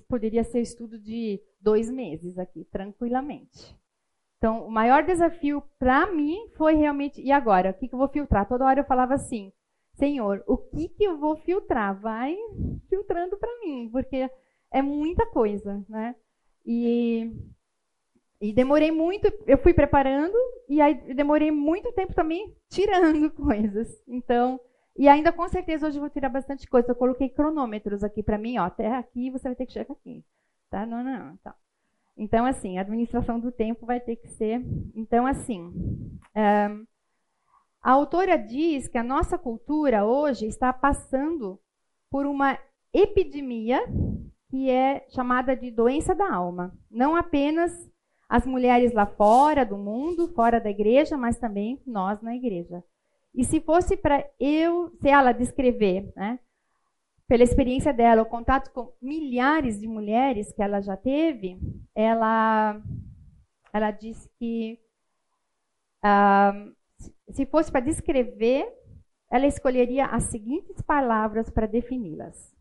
poderia 0.09 0.43
ser 0.43 0.61
estudo 0.61 0.99
de 0.99 1.41
dois 1.61 1.91
meses 1.91 2.37
aqui, 2.39 2.65
tranquilamente. 2.65 3.77
Então, 4.39 4.67
o 4.67 4.71
maior 4.71 5.05
desafio 5.05 5.63
para 5.79 6.13
mim 6.13 6.49
foi 6.57 6.75
realmente, 6.75 7.21
e 7.21 7.33
agora? 7.33 7.71
O 7.71 7.75
que, 7.75 7.89
que 7.89 7.95
eu 7.95 7.99
vou 7.99 8.09
filtrar? 8.09 8.49
Toda 8.49 8.65
hora 8.65 8.81
eu 8.81 8.87
falava 8.87 9.15
assim, 9.15 9.53
Senhor, 9.95 10.45
o 10.47 10.57
que, 10.57 10.89
que 10.89 11.05
eu 11.05 11.19
vou 11.19 11.37
filtrar? 11.39 12.01
Vai 12.01 12.37
filtrando 12.89 13.37
para 13.37 13.61
mim, 13.61 13.89
porque 13.91 14.31
é 14.71 14.83
muita 14.83 15.27
coisa, 15.27 15.85
né? 15.89 16.15
E, 16.65 17.33
e 18.41 18.53
demorei 18.53 18.91
muito, 18.91 19.33
eu 19.47 19.59
fui 19.59 19.73
preparando, 19.73 20.37
e 20.69 20.81
aí 20.81 21.15
demorei 21.15 21.51
muito 21.51 21.93
tempo 21.93 22.15
também 22.15 22.55
tirando 22.69 23.31
coisas. 23.33 23.89
Então, 24.07 24.61
e 24.97 25.09
ainda 25.09 25.33
com 25.33 25.49
certeza 25.49 25.87
hoje 25.87 25.97
eu 25.97 26.03
vou 26.03 26.11
tirar 26.11 26.29
bastante 26.29 26.67
coisa. 26.69 26.91
Eu 26.91 26.97
coloquei 26.97 27.29
cronômetros 27.29 28.03
aqui 28.03 28.23
para 28.23 28.37
mim, 28.37 28.59
ó, 28.59 28.65
até 28.65 28.95
aqui 28.95 29.31
você 29.31 29.49
vai 29.49 29.55
ter 29.55 29.67
que 29.67 29.73
chegar 29.73 29.93
aqui. 29.93 30.25
Tá? 30.69 30.85
Não, 30.85 31.03
não. 31.03 31.37
Tá. 31.39 31.55
Então, 32.17 32.45
assim, 32.45 32.77
a 32.77 32.81
administração 32.81 33.39
do 33.39 33.53
tempo 33.53 33.87
vai 33.87 34.01
ter 34.01 34.17
que 34.17 34.27
ser. 34.27 34.61
Então, 34.95 35.25
assim, 35.25 35.73
um, 36.35 36.87
a 37.81 37.93
autora 37.93 38.37
diz 38.37 38.89
que 38.89 38.99
a 38.99 39.05
nossa 39.05 39.39
cultura 39.39 40.05
hoje 40.05 40.47
está 40.47 40.73
passando 40.73 41.61
por 42.11 42.27
uma 42.27 42.59
epidemia 42.93 43.81
que 44.49 44.71
é 44.71 45.07
chamada 45.11 45.55
de 45.55 45.71
doença 45.71 46.15
da 46.15 46.33
alma. 46.33 46.73
Não 46.91 47.15
apenas 47.15 47.73
as 48.29 48.45
mulheres 48.45 48.93
lá 48.93 49.07
fora 49.07 49.65
do 49.65 49.77
mundo, 49.77 50.29
fora 50.35 50.61
da 50.61 50.71
igreja, 50.71 51.17
mas 51.17 51.39
também 51.39 51.81
nós 51.87 52.21
na 52.21 52.35
igreja. 52.35 52.83
E 53.35 53.45
se 53.45 53.61
fosse 53.61 53.97
para 53.97 54.29
eu, 54.39 54.91
se 55.01 55.09
ela 55.09 55.33
descrever, 55.33 56.13
né, 56.17 56.39
pela 57.27 57.43
experiência 57.43 57.93
dela, 57.93 58.23
o 58.23 58.27
contato 58.27 58.73
com 58.73 58.93
milhares 59.01 59.79
de 59.79 59.87
mulheres 59.87 60.53
que 60.53 60.63
ela 60.63 60.81
já 60.81 60.97
teve, 60.97 61.59
ela, 61.95 62.81
ela 63.73 63.91
disse 63.91 64.31
que 64.39 64.79
uh, 66.05 66.75
se 67.31 67.45
fosse 67.47 67.71
para 67.71 67.83
descrever, 67.83 68.67
ela 69.31 69.47
escolheria 69.47 70.07
as 70.07 70.25
seguintes 70.25 70.81
palavras 70.81 71.51
para 71.51 71.67
defini-las: 71.67 72.55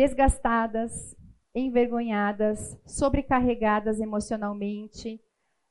desgastadas, 0.00 1.14
envergonhadas, 1.54 2.74
sobrecarregadas 2.86 4.00
emocionalmente, 4.00 5.20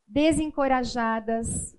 desencorajadas, 0.07 1.75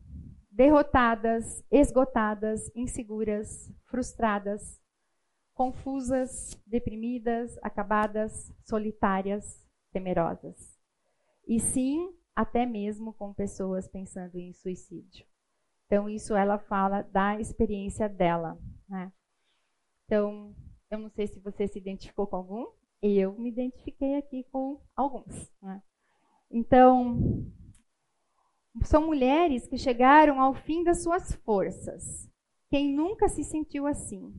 derrotadas, 0.50 1.64
esgotadas, 1.70 2.68
inseguras, 2.74 3.72
frustradas, 3.84 4.82
confusas, 5.54 6.60
deprimidas, 6.66 7.56
acabadas, 7.62 8.52
solitárias, 8.64 9.64
temerosas. 9.92 10.76
E 11.46 11.60
sim, 11.60 12.12
até 12.34 12.66
mesmo 12.66 13.12
com 13.12 13.32
pessoas 13.32 13.86
pensando 13.86 14.40
em 14.40 14.52
suicídio. 14.52 15.24
Então, 15.86 16.08
isso 16.08 16.34
ela 16.34 16.58
fala 16.58 17.02
da 17.02 17.38
experiência 17.38 18.08
dela. 18.08 18.58
Né? 18.88 19.12
Então, 20.04 20.52
eu 20.90 20.98
não 20.98 21.08
sei 21.10 21.26
se 21.28 21.38
você 21.38 21.68
se 21.68 21.78
identificou 21.78 22.26
com 22.26 22.36
algum, 22.36 22.66
eu 23.00 23.32
me 23.38 23.48
identifiquei 23.48 24.16
aqui 24.16 24.44
com 24.50 24.80
alguns. 24.94 25.50
Né? 25.62 25.80
Então, 26.50 27.46
são 28.82 29.06
mulheres 29.06 29.68
que 29.68 29.78
chegaram 29.78 30.40
ao 30.40 30.54
fim 30.54 30.82
das 30.82 31.02
suas 31.02 31.32
forças. 31.44 32.28
Quem 32.68 32.94
nunca 32.94 33.28
se 33.28 33.44
sentiu 33.44 33.86
assim? 33.86 34.32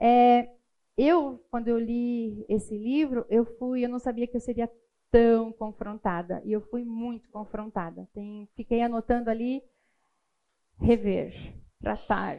É, 0.00 0.50
eu, 0.96 1.38
quando 1.50 1.68
eu 1.68 1.78
li 1.78 2.44
esse 2.48 2.76
livro, 2.76 3.26
eu 3.28 3.44
fui, 3.58 3.84
eu 3.84 3.88
não 3.88 3.98
sabia 3.98 4.26
que 4.26 4.36
eu 4.36 4.40
seria 4.40 4.70
tão 5.10 5.52
confrontada. 5.52 6.42
E 6.44 6.52
eu 6.52 6.62
fui 6.62 6.84
muito 6.84 7.28
confrontada. 7.30 8.08
Tem, 8.14 8.48
fiquei 8.56 8.82
anotando 8.82 9.30
ali 9.30 9.62
rever, 10.80 11.32
tratar, 11.80 12.38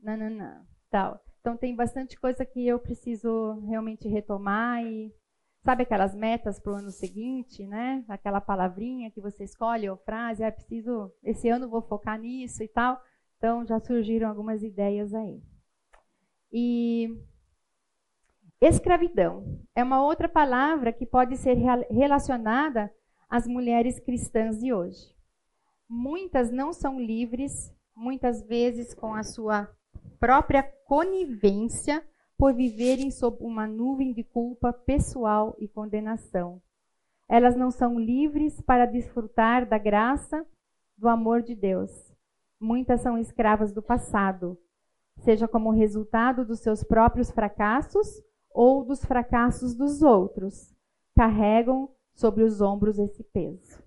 nananã, 0.00 0.66
tal. 0.90 1.22
Então 1.40 1.56
tem 1.56 1.74
bastante 1.74 2.18
coisa 2.18 2.44
que 2.44 2.66
eu 2.66 2.78
preciso 2.78 3.60
realmente 3.66 4.08
retomar 4.08 4.84
e 4.84 5.12
sabe 5.64 5.82
aquelas 5.82 6.14
metas 6.14 6.58
para 6.58 6.72
o 6.72 6.76
ano 6.76 6.90
seguinte, 6.90 7.66
né? 7.66 8.04
Aquela 8.08 8.40
palavrinha 8.40 9.10
que 9.10 9.20
você 9.20 9.44
escolhe 9.44 9.88
ou 9.88 9.96
frase, 9.96 10.44
ah, 10.44 10.52
preciso 10.52 11.12
esse 11.22 11.48
ano 11.48 11.68
vou 11.68 11.82
focar 11.82 12.18
nisso 12.18 12.62
e 12.62 12.68
tal. 12.68 13.00
Então 13.36 13.66
já 13.66 13.78
surgiram 13.78 14.28
algumas 14.28 14.62
ideias 14.62 15.14
aí. 15.14 15.42
E 16.52 17.08
escravidão 18.60 19.60
é 19.74 19.84
uma 19.84 20.02
outra 20.02 20.28
palavra 20.28 20.92
que 20.92 21.06
pode 21.06 21.36
ser 21.36 21.56
relacionada 21.90 22.92
às 23.28 23.46
mulheres 23.46 24.00
cristãs 24.00 24.58
de 24.58 24.72
hoje. 24.72 25.14
Muitas 25.88 26.50
não 26.50 26.72
são 26.72 26.98
livres, 26.98 27.72
muitas 27.94 28.42
vezes 28.42 28.94
com 28.94 29.14
a 29.14 29.22
sua 29.22 29.68
própria 30.18 30.62
conivência 30.62 32.04
por 32.36 32.54
viverem 32.54 33.10
sob 33.10 33.38
uma 33.40 33.66
nuvem 33.66 34.12
de 34.12 34.22
culpa 34.22 34.72
pessoal 34.72 35.56
e 35.58 35.66
condenação. 35.66 36.62
Elas 37.28 37.56
não 37.56 37.70
são 37.70 37.98
livres 37.98 38.60
para 38.60 38.86
desfrutar 38.86 39.68
da 39.68 39.76
graça, 39.76 40.46
do 40.96 41.08
amor 41.08 41.42
de 41.42 41.54
Deus. 41.54 41.90
Muitas 42.60 43.00
são 43.00 43.18
escravas 43.18 43.72
do 43.72 43.82
passado, 43.82 44.58
seja 45.18 45.46
como 45.46 45.70
resultado 45.70 46.44
dos 46.44 46.60
seus 46.60 46.82
próprios 46.82 47.30
fracassos 47.30 48.22
ou 48.50 48.84
dos 48.84 49.04
fracassos 49.04 49.74
dos 49.74 50.02
outros. 50.02 50.74
Carregam 51.14 51.90
sobre 52.14 52.44
os 52.44 52.60
ombros 52.60 52.98
esse 52.98 53.22
peso 53.24 53.82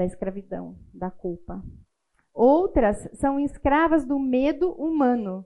da 0.00 0.04
escravidão, 0.06 0.78
da 0.94 1.10
culpa. 1.10 1.62
Outras 2.34 3.08
são 3.14 3.38
escravas 3.38 4.04
do 4.04 4.18
medo 4.18 4.72
humano 4.72 5.44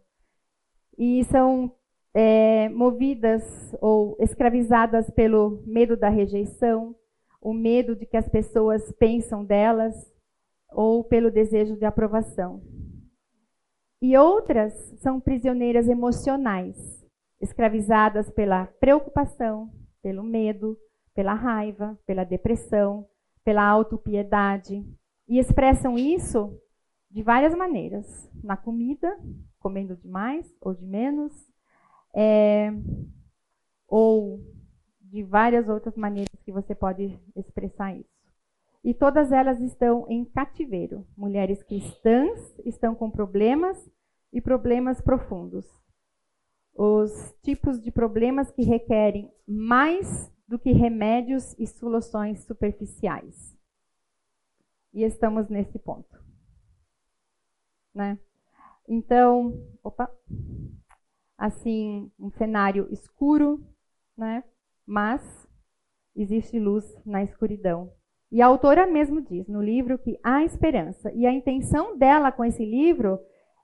e 0.97 1.25
são 1.25 1.75
é, 2.15 2.69
movidas 2.69 3.43
ou 3.81 4.17
escravizadas 4.21 5.11
pelo 5.11 5.63
medo 5.67 5.97
da 5.97 6.09
rejeição, 6.09 6.95
o 7.41 7.53
medo 7.53 7.97
de 7.97 8.07
que 8.07 8.17
as 8.17 8.29
pessoas 8.29 8.93
pensam 8.93 9.45
delas 9.45 9.95
ou 10.71 11.05
pelo 11.05 11.31
desejo 11.31 11.77
de 11.77 11.85
aprovação. 11.85 12.63
E 14.01 14.17
outras 14.17 14.73
são 14.99 15.21
prisioneiras 15.21 15.89
emocionais, 15.89 16.77
escravizadas 17.41 18.31
pela 18.31 18.67
preocupação, 18.79 19.71
pelo 20.03 20.23
medo, 20.23 20.77
pela 21.15 21.35
raiva, 21.35 21.99
pela 22.07 22.25
depressão, 22.25 23.07
pela 23.45 23.67
autopiedade, 23.67 24.85
e 25.29 25.39
expressam 25.39 25.99
isso 25.99 26.59
de 27.15 27.23
várias 27.23 27.55
maneiras. 27.55 28.29
Na 28.43 28.57
comida, 28.57 29.17
comendo 29.61 29.97
demais 29.97 30.53
ou 30.61 30.75
de 30.75 30.85
menos, 30.85 31.33
é, 32.13 32.73
ou 33.87 34.41
de 35.01 35.23
várias 35.23 35.69
outras 35.69 35.97
maneiras 35.97 36.43
que 36.45 36.51
você 36.51 36.75
pode 36.75 37.17
expressar 37.37 37.97
isso. 37.97 38.13
E 38.83 38.93
todas 38.93 39.31
elas 39.31 39.61
estão 39.61 40.07
em 40.11 40.25
cativeiro. 40.25 41.07
Mulheres 41.17 41.63
cristãs 41.63 42.53
estão 42.67 42.97
com 42.97 43.09
problemas 43.09 43.79
e 44.33 44.41
problemas 44.41 45.01
profundos. 45.01 45.65
Os 46.75 47.33
tipos 47.45 47.81
de 47.81 47.93
problemas 47.93 48.51
que 48.51 48.65
requerem 48.65 49.31
mais 49.47 50.33
do 50.49 50.59
que 50.59 50.73
remédios 50.73 51.55
e 51.61 51.67
soluções 51.67 52.45
superficiais. 52.45 53.57
E 54.93 55.05
estamos 55.05 55.49
nesse 55.49 55.79
ponto 55.79 56.24
né? 57.95 58.19
Então, 58.89 59.59
opa, 59.83 60.11
assim, 61.39 62.11
um 62.19 62.31
cenário 62.31 62.87
escuro, 62.91 63.65
né? 64.17 64.45
Mas 64.87 65.49
existe 66.15 66.59
luz 66.59 66.85
na 67.05 67.23
escuridão. 67.23 67.93
E 68.31 68.43
a 68.43 68.47
autora 68.47 68.87
mesmo 68.87 69.21
diz 69.21 69.47
no 69.47 69.63
livro 69.63 69.99
que 69.99 70.19
há 70.23 70.43
esperança. 70.43 71.13
E 71.13 71.27
a 71.27 71.33
intenção 71.33 71.97
dela 71.97 72.33
com 72.33 72.45
esse 72.45 72.65
livro 72.65 73.19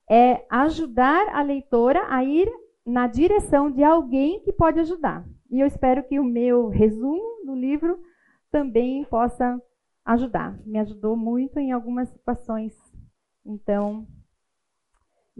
é 0.09 0.45
ajudar 0.49 1.29
a 1.35 1.43
leitora 1.43 2.07
a 2.09 2.25
ir 2.25 2.51
na 2.85 3.07
direção 3.07 3.71
de 3.71 3.83
alguém 3.83 4.41
que 4.41 4.53
pode 4.53 4.81
ajudar. 4.81 5.25
E 5.51 5.61
eu 5.61 5.67
espero 5.67 6.03
que 6.05 6.19
o 6.19 6.25
meu 6.25 6.69
resumo 6.69 7.45
do 7.45 7.55
livro 7.55 7.99
também 8.51 9.05
possa 9.05 9.61
ajudar. 10.05 10.59
Me 10.65 10.79
ajudou 10.79 11.17
muito 11.17 11.59
em 11.59 11.73
algumas 11.73 12.09
situações. 12.09 12.73
Então, 13.45 14.07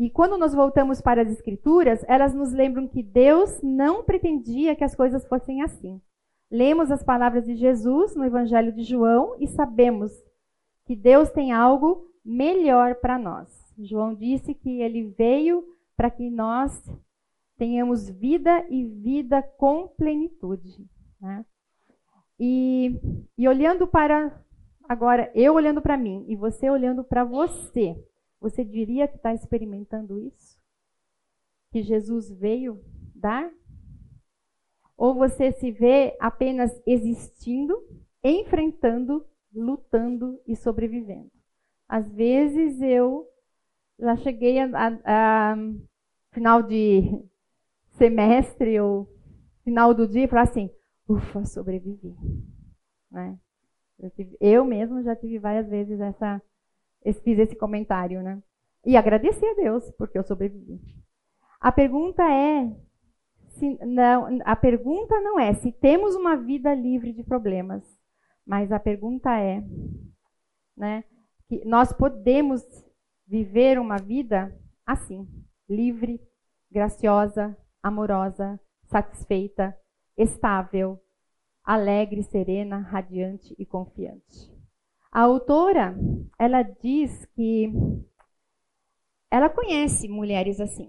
e 0.01 0.09
quando 0.09 0.39
nós 0.39 0.55
voltamos 0.55 1.03
para 1.03 1.21
as 1.21 1.31
Escrituras, 1.31 2.03
elas 2.09 2.33
nos 2.33 2.55
lembram 2.55 2.89
que 2.89 3.03
Deus 3.03 3.61
não 3.63 4.03
pretendia 4.03 4.75
que 4.75 4.83
as 4.83 4.95
coisas 4.97 5.27
fossem 5.27 5.61
assim. 5.61 6.01
Lemos 6.51 6.91
as 6.91 7.05
palavras 7.05 7.45
de 7.45 7.55
Jesus 7.55 8.17
no 8.17 8.25
Evangelho 8.25 8.73
de 8.73 8.83
João 8.83 9.37
e 9.39 9.47
sabemos 9.47 10.11
que 10.87 10.97
Deus 10.97 11.31
tem 11.31 11.53
algo 11.53 12.11
melhor 12.25 12.95
para 12.95 13.19
nós. 13.19 13.51
João 13.79 14.15
disse 14.15 14.55
que 14.55 14.81
ele 14.81 15.15
veio 15.19 15.63
para 15.95 16.11
que 16.11 16.31
nós 16.31 16.83
tenhamos 17.59 18.09
vida 18.09 18.65
e 18.71 18.87
vida 18.87 19.43
com 19.43 19.87
plenitude. 19.87 20.83
Né? 21.21 21.45
E, 22.39 22.99
e 23.37 23.47
olhando 23.47 23.87
para. 23.87 24.43
Agora, 24.89 25.31
eu 25.35 25.53
olhando 25.53 25.83
para 25.83 25.99
mim 25.99 26.25
e 26.27 26.35
você 26.35 26.71
olhando 26.71 27.05
para 27.05 27.23
você. 27.23 28.03
Você 28.41 28.65
diria 28.65 29.07
que 29.07 29.17
está 29.17 29.35
experimentando 29.35 30.19
isso? 30.19 30.59
Que 31.71 31.83
Jesus 31.83 32.31
veio 32.31 32.83
dar? 33.15 33.53
Ou 34.97 35.15
você 35.15 35.53
se 35.53 35.71
vê 35.71 36.17
apenas 36.19 36.71
existindo, 36.87 37.77
enfrentando, 38.25 39.27
lutando 39.53 40.41
e 40.47 40.57
sobrevivendo? 40.57 41.31
Às 41.89 42.11
vezes 42.13 42.81
eu 42.81 43.29
já 43.99 44.17
cheguei 44.17 44.59
a, 44.59 44.71
a, 44.75 45.53
a 45.53 45.57
final 46.33 46.63
de 46.63 47.03
semestre 47.99 48.81
ou 48.81 49.09
final 49.63 49.93
do 49.93 50.09
dia 50.09 50.25
e 50.25 50.29
falar 50.29 50.43
assim, 50.43 50.71
ufa, 51.09 51.45
sobrevivi. 51.45 52.17
Né? 53.11 53.39
Eu, 53.99 54.11
tive, 54.11 54.37
eu 54.41 54.65
mesmo 54.65 55.03
já 55.03 55.15
tive 55.15 55.39
várias 55.39 55.69
vezes 55.69 56.01
essa 56.01 56.41
fiz 57.23 57.39
esse 57.39 57.57
comentário, 57.57 58.23
né? 58.23 58.43
E 58.85 58.97
agradecer 58.97 59.47
a 59.47 59.55
Deus 59.55 59.91
porque 59.93 60.19
eu 60.19 60.25
sobrevivi. 60.25 60.81
A 61.61 61.71
pergunta 61.71 62.23
é 62.23 62.71
se, 63.49 63.79
não, 63.85 64.39
a 64.45 64.57
pergunta 64.57 65.21
não 65.21 65.39
é 65.39 65.53
se 65.55 65.71
temos 65.71 66.15
uma 66.15 66.37
vida 66.37 66.75
livre 66.75 67.13
de 67.13 67.23
problemas, 67.23 67.85
mas 68.47 68.73
a 68.73 68.81
pergunta 68.81 69.39
é, 69.39 69.63
né, 70.77 71.05
que 71.47 71.63
nós 71.67 71.93
podemos 71.93 72.63
viver 73.27 73.79
uma 73.79 73.97
vida 73.97 74.57
assim, 74.87 75.29
livre, 75.69 76.21
graciosa, 76.71 77.57
amorosa, 77.83 78.59
satisfeita, 78.87 79.77
estável, 80.17 80.99
alegre, 81.63 82.23
serena, 82.23 82.79
radiante 82.79 83.55
e 83.59 83.67
confiante. 83.67 84.60
A 85.13 85.23
autora, 85.23 85.97
ela 86.39 86.63
diz 86.63 87.27
que 87.35 87.73
ela 89.29 89.49
conhece 89.49 90.09
mulheres 90.09 90.61
assim. 90.61 90.89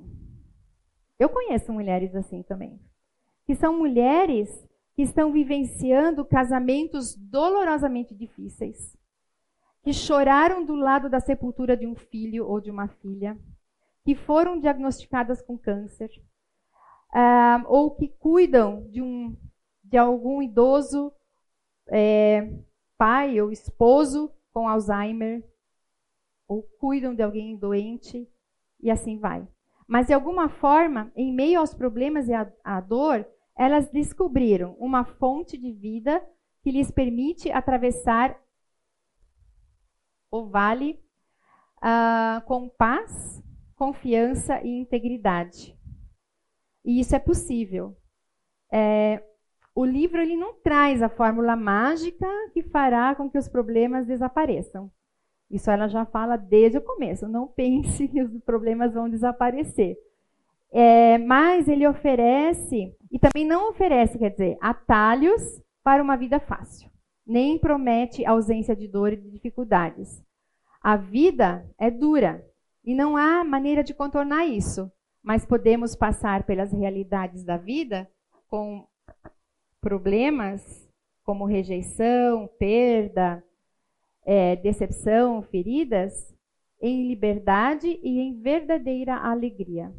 Eu 1.17 1.29
conheço 1.29 1.73
mulheres 1.73 2.15
assim 2.15 2.43
também. 2.43 2.79
Que 3.45 3.55
são 3.55 3.77
mulheres 3.77 4.49
que 4.95 5.01
estão 5.01 5.31
vivenciando 5.31 6.23
casamentos 6.23 7.15
dolorosamente 7.15 8.13
difíceis. 8.13 8.95
Que 9.83 9.91
choraram 9.91 10.63
do 10.63 10.75
lado 10.75 11.09
da 11.09 11.19
sepultura 11.19 11.75
de 11.75 11.87
um 11.87 11.95
filho 11.95 12.47
ou 12.47 12.61
de 12.61 12.69
uma 12.69 12.87
filha. 12.87 13.35
Que 14.03 14.13
foram 14.13 14.59
diagnosticadas 14.59 15.41
com 15.41 15.57
câncer. 15.57 16.09
Uh, 17.13 17.65
ou 17.65 17.95
que 17.95 18.07
cuidam 18.07 18.87
de, 18.89 19.01
um, 19.01 19.35
de 19.83 19.97
algum 19.97 20.41
idoso 20.41 21.11
é, 21.87 22.51
pai 23.01 23.41
ou 23.41 23.51
esposo 23.51 24.31
com 24.53 24.67
Alzheimer, 24.67 25.43
ou 26.47 26.61
cuidam 26.79 27.15
de 27.15 27.23
alguém 27.23 27.57
doente, 27.57 28.29
e 28.79 28.91
assim 28.91 29.17
vai. 29.17 29.47
Mas, 29.87 30.05
de 30.05 30.13
alguma 30.13 30.49
forma, 30.49 31.11
em 31.15 31.33
meio 31.33 31.59
aos 31.59 31.73
problemas 31.73 32.27
e 32.27 32.33
à 32.63 32.79
dor, 32.79 33.27
elas 33.57 33.89
descobriram 33.89 34.75
uma 34.77 35.03
fonte 35.03 35.57
de 35.57 35.71
vida 35.71 36.23
que 36.61 36.69
lhes 36.69 36.91
permite 36.91 37.51
atravessar 37.51 38.39
o 40.29 40.47
vale 40.47 41.03
uh, 41.77 42.45
com 42.45 42.69
paz, 42.69 43.43
confiança 43.73 44.61
e 44.61 44.79
integridade. 44.79 45.75
E 46.85 46.99
isso 46.99 47.15
é 47.15 47.19
possível. 47.19 47.97
É, 48.71 49.23
o 49.73 49.85
livro 49.85 50.21
ele 50.21 50.35
não 50.35 50.53
traz 50.53 51.01
a 51.01 51.09
fórmula 51.09 51.55
mágica 51.55 52.27
que 52.53 52.61
fará 52.63 53.15
com 53.15 53.29
que 53.29 53.37
os 53.37 53.47
problemas 53.47 54.05
desapareçam. 54.05 54.91
Isso 55.49 55.69
ela 55.69 55.87
já 55.87 56.05
fala 56.05 56.37
desde 56.37 56.77
o 56.77 56.81
começo. 56.81 57.27
Não 57.27 57.47
pense 57.55 58.07
que 58.07 58.21
os 58.21 58.41
problemas 58.43 58.93
vão 58.93 59.09
desaparecer. 59.09 59.97
É, 60.73 61.17
mas 61.17 61.67
ele 61.67 61.85
oferece, 61.85 62.95
e 63.11 63.19
também 63.19 63.45
não 63.45 63.69
oferece, 63.69 64.17
quer 64.17 64.29
dizer, 64.29 64.57
atalhos 64.61 65.61
para 65.83 66.01
uma 66.01 66.15
vida 66.15 66.39
fácil. 66.39 66.89
Nem 67.27 67.59
promete 67.59 68.25
ausência 68.25 68.75
de 68.75 68.87
dor 68.87 69.11
e 69.11 69.17
de 69.17 69.29
dificuldades. 69.29 70.23
A 70.81 70.95
vida 70.95 71.69
é 71.77 71.91
dura 71.91 72.45
e 72.83 72.95
não 72.95 73.17
há 73.17 73.43
maneira 73.43 73.83
de 73.83 73.93
contornar 73.93 74.45
isso. 74.45 74.91
Mas 75.21 75.45
podemos 75.45 75.95
passar 75.95 76.43
pelas 76.43 76.71
realidades 76.71 77.43
da 77.43 77.57
vida 77.57 78.09
com 78.47 78.87
problemas 79.81 80.87
como 81.23 81.45
rejeição, 81.45 82.47
perda, 82.59 83.43
é, 84.23 84.55
decepção, 84.55 85.41
feridas, 85.41 86.33
em 86.79 87.07
liberdade 87.07 87.99
e 88.01 88.19
em 88.19 88.39
verdadeira 88.39 89.15
alegria. 89.15 89.93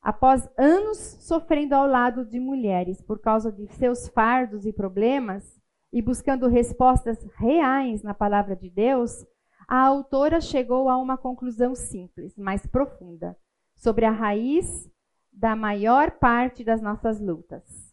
Após 0.00 0.48
anos 0.58 0.98
sofrendo 0.98 1.74
ao 1.74 1.86
lado 1.86 2.24
de 2.24 2.40
mulheres 2.40 3.00
por 3.00 3.20
causa 3.20 3.52
de 3.52 3.66
seus 3.74 4.08
fardos 4.08 4.66
e 4.66 4.72
problemas, 4.72 5.60
e 5.92 6.00
buscando 6.00 6.48
respostas 6.48 7.22
reais 7.36 8.02
na 8.02 8.14
palavra 8.14 8.56
de 8.56 8.70
Deus, 8.70 9.26
a 9.68 9.78
autora 9.86 10.40
chegou 10.40 10.88
a 10.88 10.96
uma 10.96 11.18
conclusão 11.18 11.74
simples, 11.74 12.34
mas 12.36 12.66
profunda, 12.66 13.36
sobre 13.76 14.06
a 14.06 14.10
raiz 14.10 14.90
da 15.30 15.54
maior 15.54 16.12
parte 16.12 16.64
das 16.64 16.80
nossas 16.80 17.20
lutas 17.20 17.91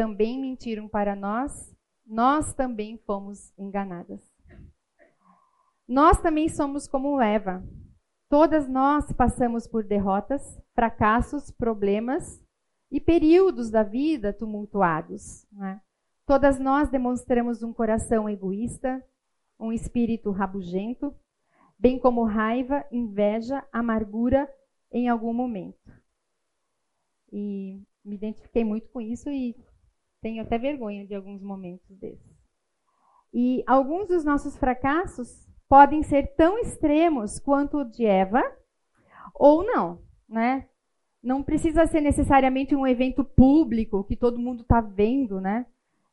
também 0.00 0.40
mentiram 0.40 0.88
para 0.88 1.14
nós, 1.14 1.76
nós 2.06 2.54
também 2.54 2.96
fomos 3.04 3.52
enganadas. 3.58 4.18
Nós 5.86 6.18
também 6.22 6.48
somos 6.48 6.88
como 6.88 7.20
Eva. 7.20 7.62
Todas 8.26 8.66
nós 8.66 9.12
passamos 9.12 9.66
por 9.66 9.84
derrotas, 9.84 10.58
fracassos, 10.74 11.50
problemas 11.50 12.42
e 12.90 12.98
períodos 12.98 13.70
da 13.70 13.82
vida 13.82 14.32
tumultuados. 14.32 15.46
Né? 15.52 15.78
Todas 16.24 16.58
nós 16.58 16.88
demonstramos 16.88 17.62
um 17.62 17.70
coração 17.70 18.26
egoísta, 18.26 19.04
um 19.58 19.70
espírito 19.70 20.30
rabugento, 20.30 21.14
bem 21.78 21.98
como 21.98 22.24
raiva, 22.24 22.86
inveja, 22.90 23.62
amargura 23.70 24.50
em 24.90 25.10
algum 25.10 25.34
momento. 25.34 25.92
E 27.30 27.82
me 28.02 28.14
identifiquei 28.14 28.64
muito 28.64 28.88
com 28.88 28.98
isso 29.02 29.28
e 29.28 29.54
tenho 30.20 30.42
até 30.42 30.58
vergonha 30.58 31.06
de 31.06 31.14
alguns 31.14 31.42
momentos 31.42 31.96
desses. 31.98 32.38
E 33.32 33.62
alguns 33.66 34.08
dos 34.08 34.24
nossos 34.24 34.56
fracassos 34.56 35.48
podem 35.68 36.02
ser 36.02 36.34
tão 36.34 36.58
extremos 36.58 37.38
quanto 37.38 37.78
o 37.78 37.84
de 37.84 38.04
Eva, 38.04 38.42
ou 39.34 39.64
não, 39.64 40.02
né? 40.28 40.68
Não 41.22 41.42
precisa 41.42 41.86
ser 41.86 42.00
necessariamente 42.00 42.74
um 42.74 42.86
evento 42.86 43.24
público 43.24 44.04
que 44.04 44.16
todo 44.16 44.38
mundo 44.38 44.62
está 44.62 44.80
vendo, 44.80 45.40
né? 45.40 45.66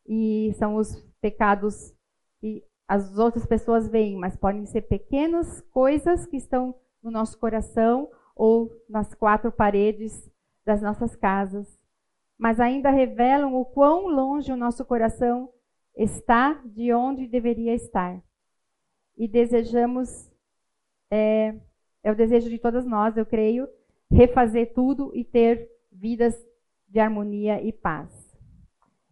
E 0.06 0.54
são 0.58 0.76
os 0.76 0.96
pecados 1.20 1.94
que 2.40 2.64
as 2.88 3.18
outras 3.18 3.46
pessoas 3.46 3.88
veem, 3.88 4.16
mas 4.18 4.38
podem 4.38 4.66
ser 4.66 4.82
pequenas 4.84 5.62
coisas 5.72 6.26
que 6.26 6.38
estão 6.38 6.76
no 7.02 7.10
nosso 7.10 7.38
coração 7.40 8.10
ou 8.36 8.72
nas 8.88 9.14
quatro 9.14 9.52
paredes 9.52 10.30
das 10.64 10.82
nossas 10.82 11.16
casas 11.16 11.77
mas 12.38 12.60
ainda 12.60 12.92
revelam 12.92 13.56
o 13.56 13.66
quão 13.66 14.08
longe 14.08 14.52
o 14.52 14.58
nosso 14.58 14.86
coração 14.86 15.50
está 15.96 16.54
de 16.66 16.94
onde 16.94 17.28
deveria 17.28 17.74
estar. 17.74 18.22
E 19.18 19.28
desejamos, 19.28 20.32
é, 21.10 21.56
é 22.04 22.12
o 22.12 22.16
desejo 22.16 22.50
de 22.50 22.60
todas 22.60 22.86
nós, 22.86 23.18
eu 23.18 23.26
creio, 23.26 23.68
refazer 24.12 24.74
tudo 24.74 25.12
e 25.16 25.24
ter 25.24 25.68
vidas 25.92 26.36
de 26.88 27.00
harmonia 27.00 27.62
e 27.62 27.74
paz. 27.74 28.12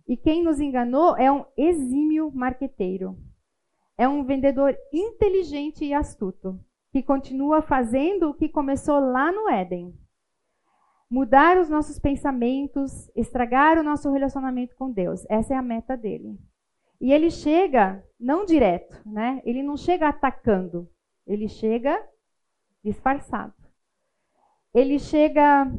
E 0.07 0.15
quem 0.15 0.43
nos 0.43 0.59
enganou 0.59 1.17
é 1.17 1.31
um 1.31 1.43
exímio 1.57 2.31
marqueteiro. 2.31 3.17
É 3.97 4.07
um 4.07 4.23
vendedor 4.23 4.77
inteligente 4.93 5.83
e 5.83 5.93
astuto, 5.93 6.59
que 6.91 7.01
continua 7.01 7.63
fazendo 7.63 8.29
o 8.29 8.33
que 8.33 8.47
começou 8.47 8.99
lá 8.99 9.31
no 9.31 9.49
Éden 9.49 9.97
mudar 11.15 11.58
os 11.58 11.69
nossos 11.69 11.97
pensamentos, 11.97 13.10
estragar 13.15 13.80
o 13.80 13.84
nosso 13.84 14.12
relacionamento 14.12 14.75
com 14.75 14.91
Deus. 14.91 15.25
Essa 15.30 15.54
é 15.54 15.58
a 15.58 15.62
meta 15.62 15.95
dele. 15.95 16.38
E 16.99 17.13
ele 17.13 17.32
chega 17.32 18.04
não 18.19 18.43
direto, 18.43 19.01
né? 19.06 19.41
Ele 19.45 19.63
não 19.63 19.78
chega 19.78 20.10
atacando, 20.10 20.89
ele 21.25 21.47
chega 21.47 21.97
disfarçado. 22.84 23.54
Ele 24.73 24.99
chega, 24.99 25.71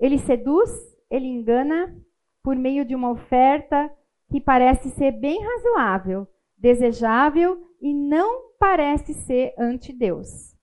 ele 0.00 0.16
seduz, 0.16 0.70
ele 1.10 1.26
engana 1.26 1.94
por 2.42 2.56
meio 2.56 2.86
de 2.86 2.94
uma 2.94 3.10
oferta 3.10 3.94
que 4.30 4.40
parece 4.40 4.88
ser 4.92 5.12
bem 5.12 5.44
razoável, 5.44 6.26
desejável 6.56 7.68
e 7.82 7.92
não 7.92 8.54
parece 8.58 9.12
ser 9.12 9.52
ante 9.58 9.92
Deus. 9.92 10.56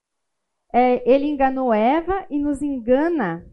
É, 0.73 1.07
ele 1.07 1.27
enganou 1.27 1.71
Eva 1.71 2.25
e 2.31 2.39
nos 2.39 2.63
engana 2.63 3.45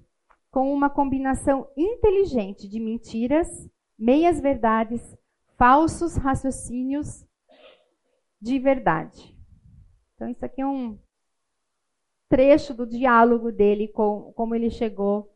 com 0.51 0.73
uma 0.73 0.89
combinação 0.89 1.69
inteligente 1.77 2.69
de 2.69 2.81
mentiras, 2.81 3.49
meias 3.99 4.41
verdades, 4.41 5.17
falsos 5.57 6.17
raciocínios 6.17 7.27
de 8.41 8.59
verdade. 8.59 9.37
Então, 10.15 10.29
isso 10.29 10.45
aqui 10.45 10.61
é 10.61 10.67
um 10.67 10.99
trecho 12.29 12.75
do 12.75 12.87
diálogo 12.87 13.51
dele 13.51 13.89
com 13.89 14.33
como 14.35 14.55
ele 14.55 14.71
chegou 14.71 15.33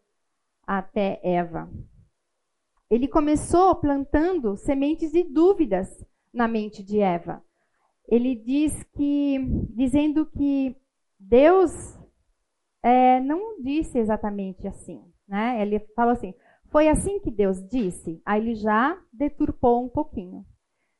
até 0.66 1.20
Eva. 1.22 1.70
Ele 2.90 3.08
começou 3.08 3.74
plantando 3.76 4.56
sementes 4.56 5.12
de 5.12 5.24
dúvidas 5.24 5.88
na 6.32 6.46
mente 6.46 6.82
de 6.82 7.00
Eva. 7.00 7.42
Ele 8.06 8.34
diz 8.34 8.82
que, 8.94 9.38
dizendo 9.70 10.26
que 10.26 10.76
Deus 11.18 11.91
é, 12.82 13.20
não 13.20 13.60
disse 13.62 13.98
exatamente 13.98 14.66
assim. 14.66 15.02
Né? 15.26 15.62
Ele 15.62 15.78
falou 15.94 16.12
assim: 16.12 16.34
foi 16.70 16.88
assim 16.88 17.20
que 17.20 17.30
Deus 17.30 17.62
disse? 17.68 18.20
Aí 18.24 18.40
ele 18.40 18.54
já 18.54 18.98
deturpou 19.12 19.84
um 19.84 19.88
pouquinho. 19.88 20.44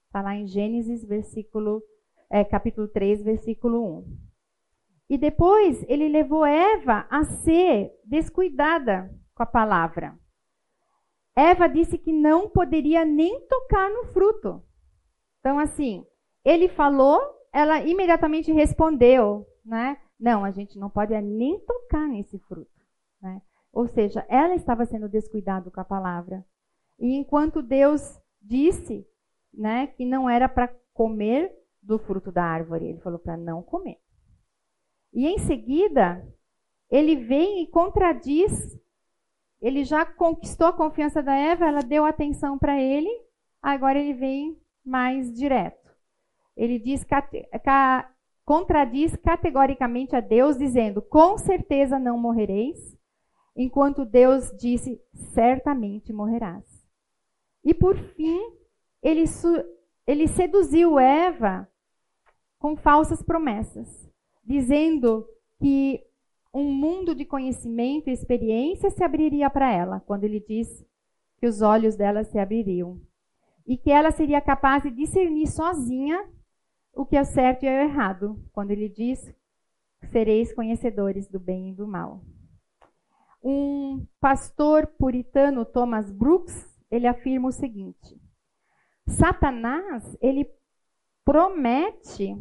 Está 0.06 0.20
lá 0.20 0.36
em 0.36 0.46
Gênesis, 0.46 1.04
versículo, 1.04 1.82
é, 2.30 2.44
capítulo 2.44 2.86
3, 2.88 3.22
versículo 3.22 3.98
1. 3.98 4.16
E 5.10 5.18
depois 5.18 5.84
ele 5.88 6.08
levou 6.08 6.44
Eva 6.44 7.06
a 7.10 7.24
ser 7.24 7.90
descuidada 8.04 9.10
com 9.34 9.42
a 9.42 9.46
palavra. 9.46 10.14
Eva 11.34 11.66
disse 11.66 11.96
que 11.96 12.12
não 12.12 12.48
poderia 12.48 13.04
nem 13.04 13.46
tocar 13.46 13.90
no 13.90 14.04
fruto. 14.12 14.62
Então, 15.40 15.58
assim, 15.58 16.04
ele 16.44 16.68
falou, 16.68 17.20
ela 17.52 17.80
imediatamente 17.80 18.52
respondeu, 18.52 19.46
né? 19.64 19.98
Não, 20.22 20.44
a 20.44 20.52
gente 20.52 20.78
não 20.78 20.88
pode 20.88 21.20
nem 21.20 21.58
tocar 21.58 22.06
nesse 22.06 22.38
fruto. 22.38 22.70
Né? 23.20 23.42
Ou 23.72 23.88
seja, 23.88 24.24
ela 24.28 24.54
estava 24.54 24.84
sendo 24.84 25.08
descuidada 25.08 25.68
com 25.68 25.80
a 25.80 25.84
palavra. 25.84 26.46
E 26.96 27.16
enquanto 27.16 27.60
Deus 27.60 28.20
disse 28.40 29.04
né, 29.52 29.88
que 29.88 30.06
não 30.06 30.30
era 30.30 30.48
para 30.48 30.72
comer 30.94 31.52
do 31.82 31.98
fruto 31.98 32.30
da 32.30 32.44
árvore, 32.44 32.86
ele 32.86 33.00
falou 33.00 33.18
para 33.18 33.36
não 33.36 33.64
comer. 33.64 33.98
E 35.12 35.26
em 35.26 35.38
seguida, 35.38 36.24
ele 36.88 37.16
vem 37.16 37.64
e 37.64 37.66
contradiz. 37.66 38.80
Ele 39.60 39.82
já 39.82 40.06
conquistou 40.06 40.68
a 40.68 40.72
confiança 40.72 41.20
da 41.20 41.34
Eva, 41.34 41.66
ela 41.66 41.80
deu 41.80 42.04
atenção 42.04 42.56
para 42.56 42.80
ele, 42.80 43.10
agora 43.60 43.98
ele 43.98 44.14
vem 44.14 44.56
mais 44.84 45.32
direto. 45.32 45.90
Ele 46.56 46.78
diz 46.78 47.02
contradiz 48.52 49.16
categoricamente 49.16 50.14
a 50.14 50.20
Deus, 50.20 50.58
dizendo: 50.58 51.00
Com 51.00 51.38
certeza 51.38 51.98
não 51.98 52.18
morrereis, 52.18 52.94
enquanto 53.56 54.04
Deus 54.04 54.54
disse: 54.58 55.00
Certamente 55.32 56.12
morrerás. 56.12 56.62
E 57.64 57.72
por 57.72 57.96
fim, 57.96 58.38
ele, 59.02 59.24
ele 60.06 60.28
seduziu 60.28 60.98
Eva 60.98 61.66
com 62.58 62.76
falsas 62.76 63.22
promessas, 63.22 63.88
dizendo 64.44 65.26
que 65.58 66.04
um 66.52 66.70
mundo 66.74 67.14
de 67.14 67.24
conhecimento 67.24 68.10
e 68.10 68.12
experiência 68.12 68.90
se 68.90 69.02
abriria 69.02 69.48
para 69.48 69.72
ela, 69.72 70.00
quando 70.00 70.24
ele 70.24 70.40
diz 70.40 70.68
que 71.38 71.46
os 71.46 71.62
olhos 71.62 71.96
dela 71.96 72.22
se 72.22 72.38
abririam. 72.38 73.00
E 73.66 73.78
que 73.78 73.90
ela 73.90 74.10
seria 74.10 74.42
capaz 74.42 74.82
de 74.82 74.90
discernir 74.90 75.46
sozinha 75.46 76.22
o 76.92 77.06
que 77.06 77.16
é 77.16 77.24
certo 77.24 77.64
e 77.64 77.68
é 77.68 77.84
errado, 77.84 78.42
quando 78.52 78.70
ele 78.70 78.88
diz: 78.88 79.34
sereis 80.10 80.54
conhecedores 80.54 81.28
do 81.28 81.40
bem 81.40 81.70
e 81.70 81.74
do 81.74 81.86
mal. 81.86 82.22
Um 83.42 84.06
pastor 84.20 84.86
puritano, 84.86 85.64
Thomas 85.64 86.10
Brooks, 86.10 86.78
ele 86.90 87.06
afirma 87.06 87.48
o 87.48 87.52
seguinte: 87.52 88.20
Satanás, 89.06 90.16
ele 90.20 90.48
promete 91.24 92.34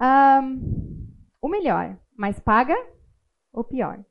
um, 0.00 1.08
o 1.40 1.48
melhor, 1.48 1.98
mas 2.16 2.40
paga 2.40 2.76
o 3.52 3.62
pior. 3.62 4.04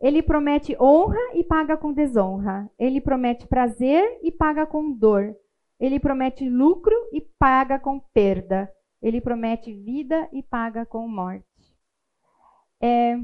Ele 0.00 0.20
promete 0.20 0.76
honra 0.80 1.20
e 1.34 1.44
paga 1.44 1.76
com 1.76 1.92
desonra. 1.92 2.68
Ele 2.76 3.00
promete 3.00 3.46
prazer 3.46 4.18
e 4.22 4.32
paga 4.32 4.66
com 4.66 4.92
dor. 4.92 5.36
Ele 5.82 5.98
promete 5.98 6.48
lucro 6.48 6.94
e 7.12 7.20
paga 7.20 7.76
com 7.76 7.98
perda. 7.98 8.72
Ele 9.02 9.20
promete 9.20 9.74
vida 9.74 10.28
e 10.32 10.40
paga 10.40 10.86
com 10.86 11.08
morte. 11.08 11.44
É, 12.80 13.16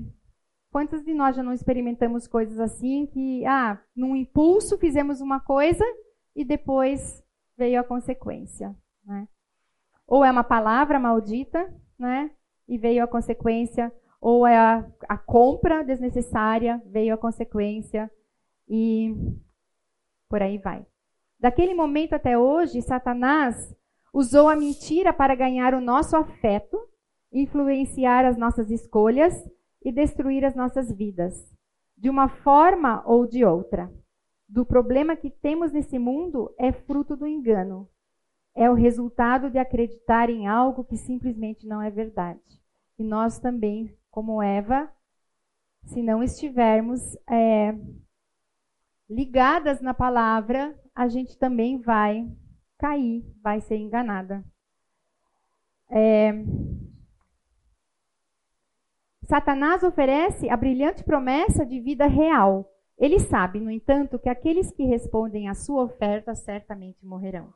quantos 0.69 1.05
de 1.05 1.15
nós 1.15 1.37
já 1.37 1.43
não 1.45 1.53
experimentamos 1.53 2.27
coisas 2.27 2.59
assim 2.59 3.07
que, 3.07 3.47
ah, 3.47 3.81
num 3.95 4.17
impulso 4.17 4.77
fizemos 4.77 5.21
uma 5.21 5.39
coisa 5.39 5.85
e 6.35 6.45
depois 6.45 7.23
veio 7.57 7.79
a 7.79 7.85
consequência, 7.85 8.75
né? 9.05 9.29
Ou 10.05 10.25
é 10.25 10.31
uma 10.33 10.43
palavra 10.43 10.99
maldita, 10.99 11.73
né? 11.97 12.29
E 12.67 12.77
veio 12.77 13.05
a 13.05 13.07
consequência, 13.07 13.93
ou 14.21 14.45
é 14.45 14.59
a, 14.59 14.85
a 15.09 15.17
compra 15.17 15.85
desnecessária, 15.85 16.83
veio 16.87 17.15
a 17.15 17.19
consequência 17.19 18.11
e 18.69 19.15
por 20.29 20.43
aí 20.43 20.59
vai. 20.59 20.85
Daquele 21.39 21.75
momento 21.75 22.15
até 22.15 22.37
hoje, 22.37 22.83
Satanás 22.83 23.75
usou 24.13 24.49
a 24.49 24.57
mentira 24.57 25.13
para 25.13 25.35
ganhar 25.35 25.75
o 25.75 25.81
nosso 25.81 26.17
afeto, 26.17 26.79
influenciar 27.33 28.25
as 28.25 28.37
nossas 28.37 28.71
escolhas 28.71 29.35
e 29.83 29.93
destruir 29.93 30.45
as 30.45 30.57
nossas 30.57 30.91
vidas, 30.91 31.55
de 31.97 32.11
uma 32.11 32.29
forma 32.29 33.03
ou 33.07 33.27
de 33.27 33.45
outra. 33.45 33.93
Do 34.49 34.65
problema 34.65 35.15
que 35.15 35.31
temos 35.31 35.73
nesse 35.73 35.99
mundo 35.99 36.53
é 36.59 36.73
fruto 36.73 37.15
do 37.15 37.27
engano. 37.27 37.89
É 38.55 38.69
o 38.69 38.75
resultado 38.75 39.51
de 39.51 39.59
acreditar 39.59 40.31
em 40.31 40.49
algo 40.49 40.83
que 40.83 40.97
simplesmente 40.97 41.67
não 41.67 41.81
é 41.81 41.91
verdade. 41.91 42.41
E 42.99 43.05
nós 43.05 43.39
também, 43.39 43.95
como 44.11 44.43
Eva, 44.43 44.91
se 45.85 46.03
não 46.03 46.23
estivermos 46.23 47.01
é, 47.31 47.79
ligadas 49.09 49.81
na 49.81 49.95
palavra, 49.95 50.75
a 50.99 51.07
gente 51.07 51.39
também 51.39 51.79
vai 51.79 52.29
cair, 52.77 53.25
vai 53.41 53.61
ser 53.61 53.77
enganada. 53.77 54.45
É... 55.89 56.33
Satanás 59.23 59.85
oferece 59.85 60.51
a 60.51 60.57
brilhante 60.57 61.05
promessa 61.05 61.65
de 61.65 61.79
vida 61.79 62.09
real. 62.09 62.69
Ele 62.99 63.21
sabe, 63.21 63.61
no 63.61 63.71
entanto, 63.71 64.19
que 64.19 64.29
aqueles 64.29 64.73
que 64.73 64.83
respondem 64.87 65.49
à 65.49 65.55
sua 65.55 65.85
oferta 65.85 66.35
certamente 66.35 67.07
morrerão. 67.07 67.55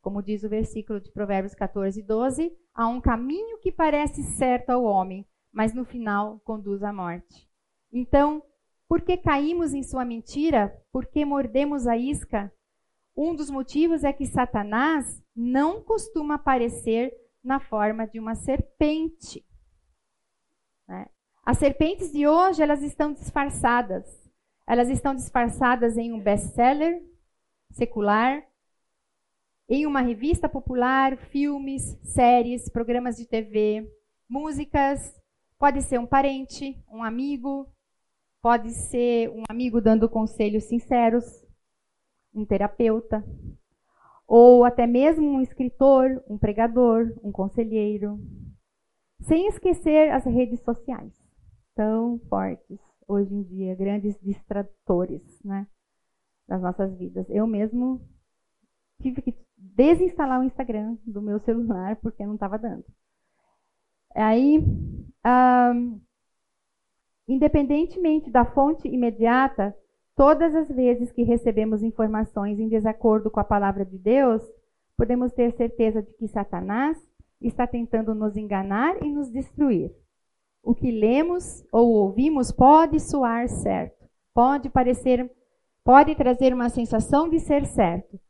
Como 0.00 0.22
diz 0.22 0.42
o 0.42 0.48
versículo 0.48 0.98
de 0.98 1.12
Provérbios 1.12 1.54
14, 1.54 2.02
12, 2.02 2.56
há 2.74 2.88
um 2.88 3.02
caminho 3.02 3.58
que 3.58 3.70
parece 3.70 4.22
certo 4.22 4.70
ao 4.70 4.82
homem, 4.82 5.26
mas 5.52 5.74
no 5.74 5.84
final 5.84 6.40
conduz 6.40 6.82
à 6.82 6.90
morte. 6.90 7.46
Então, 7.92 8.42
por 8.88 9.02
que 9.02 9.18
caímos 9.18 9.74
em 9.74 9.82
sua 9.82 10.06
mentira? 10.06 10.74
Por 10.90 11.04
que 11.04 11.22
mordemos 11.22 11.86
a 11.86 11.98
isca? 11.98 12.50
Um 13.16 13.34
dos 13.34 13.50
motivos 13.50 14.04
é 14.04 14.12
que 14.12 14.26
Satanás 14.26 15.22
não 15.34 15.82
costuma 15.82 16.34
aparecer 16.34 17.12
na 17.42 17.60
forma 17.60 18.06
de 18.06 18.18
uma 18.18 18.34
serpente. 18.34 19.44
Né? 20.88 21.06
As 21.44 21.58
serpentes 21.58 22.12
de 22.12 22.26
hoje 22.26 22.62
elas 22.62 22.82
estão 22.82 23.12
disfarçadas. 23.12 24.06
Elas 24.66 24.88
estão 24.88 25.14
disfarçadas 25.14 25.96
em 25.98 26.12
um 26.12 26.20
best-seller 26.20 27.02
secular, 27.72 28.46
em 29.68 29.86
uma 29.86 30.00
revista 30.00 30.48
popular, 30.48 31.16
filmes, 31.16 31.98
séries, 32.02 32.68
programas 32.68 33.16
de 33.16 33.26
TV, 33.26 33.90
músicas. 34.28 35.18
Pode 35.58 35.82
ser 35.82 35.98
um 35.98 36.06
parente, 36.06 36.82
um 36.90 37.02
amigo, 37.02 37.66
pode 38.40 38.70
ser 38.70 39.30
um 39.30 39.44
amigo 39.48 39.80
dando 39.80 40.08
conselhos 40.08 40.64
sinceros, 40.64 41.41
um 42.34 42.44
terapeuta, 42.44 43.24
ou 44.26 44.64
até 44.64 44.86
mesmo 44.86 45.26
um 45.26 45.40
escritor, 45.40 46.22
um 46.28 46.38
pregador, 46.38 47.12
um 47.22 47.30
conselheiro. 47.30 48.18
Sem 49.20 49.46
esquecer 49.46 50.10
as 50.10 50.24
redes 50.24 50.60
sociais, 50.60 51.12
tão 51.74 52.18
fortes 52.28 52.80
hoje 53.06 53.34
em 53.34 53.42
dia, 53.42 53.74
grandes 53.74 54.18
distratores 54.20 55.22
né, 55.44 55.66
das 56.48 56.60
nossas 56.60 56.96
vidas. 56.96 57.28
Eu 57.28 57.46
mesmo 57.46 58.00
tive 59.00 59.20
que 59.22 59.36
desinstalar 59.56 60.40
o 60.40 60.44
Instagram 60.44 60.96
do 61.04 61.20
meu 61.20 61.38
celular 61.40 61.96
porque 61.96 62.24
não 62.24 62.34
estava 62.34 62.58
dando. 62.58 62.84
Aí, 64.14 64.58
um, 64.58 66.00
independentemente 67.26 68.30
da 68.30 68.44
fonte 68.44 68.88
imediata, 68.88 69.74
Todas 70.14 70.54
as 70.54 70.68
vezes 70.68 71.10
que 71.10 71.22
recebemos 71.22 71.82
informações 71.82 72.58
em 72.58 72.68
desacordo 72.68 73.30
com 73.30 73.40
a 73.40 73.44
palavra 73.44 73.84
de 73.84 73.98
Deus, 73.98 74.42
podemos 74.96 75.32
ter 75.32 75.52
certeza 75.52 76.02
de 76.02 76.12
que 76.14 76.28
Satanás 76.28 76.98
está 77.40 77.66
tentando 77.66 78.14
nos 78.14 78.36
enganar 78.36 79.02
e 79.02 79.10
nos 79.10 79.30
destruir. 79.30 79.90
O 80.62 80.74
que 80.74 80.90
lemos 80.90 81.64
ou 81.72 81.88
ouvimos 81.90 82.52
pode 82.52 83.00
soar 83.00 83.48
certo, 83.48 84.08
pode 84.34 84.68
parecer, 84.68 85.30
pode 85.82 86.14
trazer 86.14 86.52
uma 86.54 86.68
sensação 86.68 87.28
de 87.28 87.40
ser 87.40 87.64
certo, 87.66 88.20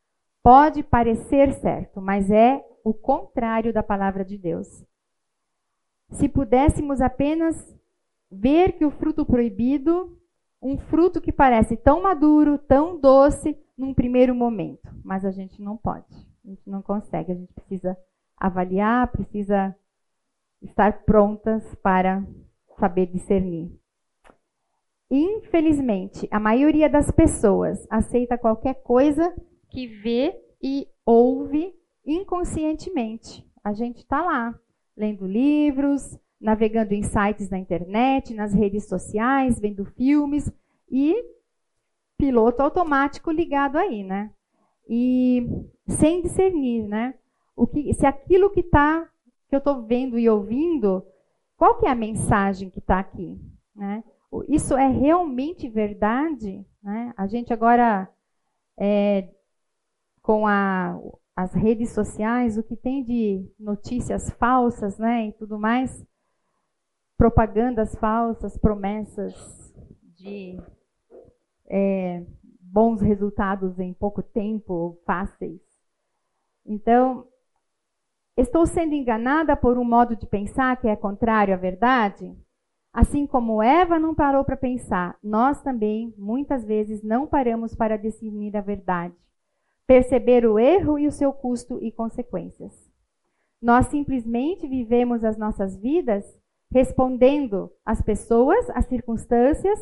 pode 0.42 0.82
parecer 0.82 1.52
certo, 1.54 2.00
mas 2.00 2.30
é 2.30 2.64
o 2.84 2.94
contrário 2.94 3.72
da 3.72 3.82
palavra 3.82 4.24
de 4.24 4.38
Deus. 4.38 4.66
Se 6.10 6.28
pudéssemos 6.28 7.00
apenas 7.00 7.56
ver 8.30 8.72
que 8.72 8.84
o 8.84 8.90
fruto 8.90 9.26
proibido 9.26 10.18
um 10.62 10.78
fruto 10.78 11.20
que 11.20 11.32
parece 11.32 11.76
tão 11.76 12.02
maduro, 12.02 12.56
tão 12.56 12.98
doce, 12.98 13.58
num 13.76 13.92
primeiro 13.92 14.34
momento. 14.34 14.88
Mas 15.04 15.24
a 15.24 15.30
gente 15.32 15.60
não 15.60 15.76
pode, 15.76 16.14
a 16.44 16.48
gente 16.48 16.70
não 16.70 16.80
consegue, 16.80 17.32
a 17.32 17.34
gente 17.34 17.52
precisa 17.52 17.96
avaliar, 18.36 19.10
precisa 19.10 19.74
estar 20.62 21.04
prontas 21.04 21.74
para 21.76 22.24
saber 22.78 23.06
discernir. 23.06 23.76
Infelizmente, 25.10 26.26
a 26.30 26.40
maioria 26.40 26.88
das 26.88 27.10
pessoas 27.10 27.86
aceita 27.90 28.38
qualquer 28.38 28.82
coisa 28.82 29.34
que 29.68 29.86
vê 29.86 30.34
e 30.62 30.86
ouve 31.04 31.74
inconscientemente. 32.06 33.46
A 33.62 33.72
gente 33.72 33.98
está 33.98 34.22
lá, 34.22 34.58
lendo 34.96 35.26
livros, 35.26 36.18
navegando 36.42 36.92
em 36.92 37.02
sites 37.02 37.48
na 37.48 37.58
internet, 37.58 38.34
nas 38.34 38.52
redes 38.52 38.88
sociais, 38.88 39.60
vendo 39.60 39.84
filmes 39.84 40.52
e 40.90 41.14
piloto 42.18 42.62
automático 42.62 43.30
ligado 43.30 43.76
aí, 43.76 44.02
né? 44.02 44.30
E 44.88 45.46
sem 45.86 46.20
discernir, 46.20 46.86
né? 46.86 47.14
O 47.54 47.66
que, 47.66 47.94
se 47.94 48.04
aquilo 48.04 48.50
que 48.50 48.62
tá, 48.62 49.08
que 49.48 49.54
eu 49.54 49.58
estou 49.58 49.82
vendo 49.82 50.18
e 50.18 50.28
ouvindo, 50.28 51.06
qual 51.56 51.78
que 51.78 51.86
é 51.86 51.90
a 51.90 51.94
mensagem 51.94 52.68
que 52.68 52.80
está 52.80 52.98
aqui, 52.98 53.40
né? 53.74 54.02
Isso 54.48 54.76
é 54.76 54.88
realmente 54.88 55.68
verdade, 55.68 56.66
né? 56.82 57.14
A 57.16 57.26
gente 57.26 57.52
agora 57.52 58.08
é, 58.76 59.28
com 60.20 60.46
a, 60.46 60.98
as 61.36 61.52
redes 61.54 61.90
sociais, 61.90 62.58
o 62.58 62.62
que 62.62 62.76
tem 62.76 63.04
de 63.04 63.48
notícias 63.58 64.30
falsas, 64.30 64.98
né, 64.98 65.28
e 65.28 65.32
tudo 65.32 65.58
mais, 65.58 66.04
propagandas 67.22 67.94
falsas, 68.00 68.58
promessas 68.58 69.32
de 70.16 70.60
é, 71.68 72.26
bons 72.60 73.00
resultados 73.00 73.78
em 73.78 73.94
pouco 73.94 74.24
tempo, 74.24 74.98
fáceis. 75.06 75.60
Então, 76.66 77.28
estou 78.36 78.66
sendo 78.66 78.94
enganada 78.94 79.54
por 79.54 79.78
um 79.78 79.84
modo 79.84 80.16
de 80.16 80.26
pensar 80.26 80.76
que 80.80 80.88
é 80.88 80.96
contrário 80.96 81.54
à 81.54 81.56
verdade? 81.56 82.36
Assim 82.92 83.24
como 83.24 83.62
Eva 83.62 84.00
não 84.00 84.16
parou 84.16 84.44
para 84.44 84.56
pensar, 84.56 85.16
nós 85.22 85.62
também, 85.62 86.12
muitas 86.18 86.64
vezes, 86.64 87.04
não 87.04 87.24
paramos 87.24 87.72
para 87.72 87.96
discernir 87.96 88.56
a 88.56 88.60
verdade, 88.60 89.14
perceber 89.86 90.44
o 90.44 90.58
erro 90.58 90.98
e 90.98 91.06
o 91.06 91.12
seu 91.12 91.32
custo 91.32 91.78
e 91.80 91.92
consequências. 91.92 92.90
Nós 93.62 93.86
simplesmente 93.86 94.66
vivemos 94.66 95.22
as 95.22 95.38
nossas 95.38 95.76
vidas 95.76 96.41
respondendo 96.72 97.70
às 97.84 98.00
pessoas, 98.00 98.68
às 98.70 98.86
circunstâncias 98.86 99.78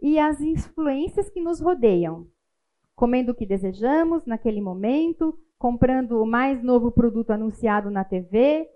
e 0.00 0.18
às 0.18 0.40
influências 0.40 1.28
que 1.28 1.40
nos 1.40 1.60
rodeiam. 1.60 2.26
Comendo 2.94 3.32
o 3.32 3.34
que 3.34 3.44
desejamos 3.44 4.24
naquele 4.24 4.60
momento, 4.60 5.38
comprando 5.58 6.22
o 6.22 6.26
mais 6.26 6.62
novo 6.62 6.92
produto 6.92 7.30
anunciado 7.30 7.90
na 7.90 8.04
TV, 8.04 8.68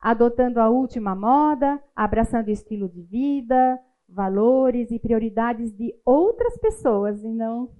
adotando 0.00 0.60
a 0.60 0.68
última 0.68 1.14
moda, 1.14 1.82
abraçando 1.94 2.48
estilo 2.50 2.88
de 2.88 3.02
vida, 3.02 3.78
valores 4.08 4.90
e 4.90 4.98
prioridades 4.98 5.72
de 5.76 5.92
outras 6.04 6.56
pessoas 6.58 7.22
e 7.24 7.28
não 7.28 7.70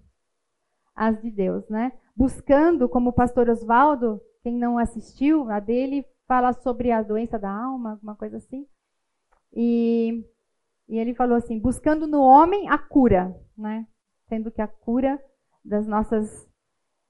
as 0.95 1.21
de 1.23 1.31
Deus, 1.31 1.69
né? 1.69 1.93
Buscando, 2.15 2.89
como 2.89 3.11
o 3.11 3.13
pastor 3.13 3.49
Oswaldo, 3.49 4.21
quem 4.43 4.57
não 4.57 4.79
assistiu, 4.79 5.49
a 5.49 5.61
dele 5.61 6.05
fala 6.27 6.53
sobre 6.53 6.91
a 6.91 7.01
doença 7.03 7.39
da 7.39 7.51
alma, 7.51 7.93
alguma 7.93 8.17
coisa 8.17 8.39
assim. 8.39 8.67
E, 9.53 10.25
e 10.89 10.99
ele 10.99 11.15
falou 11.15 11.37
assim: 11.37 11.59
buscando 11.59 12.07
no 12.07 12.21
homem 12.21 12.69
a 12.69 12.79
cura, 12.79 13.35
né? 13.57 13.87
Sendo 14.29 14.51
que 14.51 14.61
a 14.61 14.69
cura 14.69 15.23
das 15.65 15.87
nossas 15.87 16.49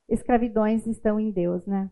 escravidões 0.08 0.86
estão 0.86 1.20
em 1.20 1.30
Deus, 1.30 1.66
né? 1.66 1.90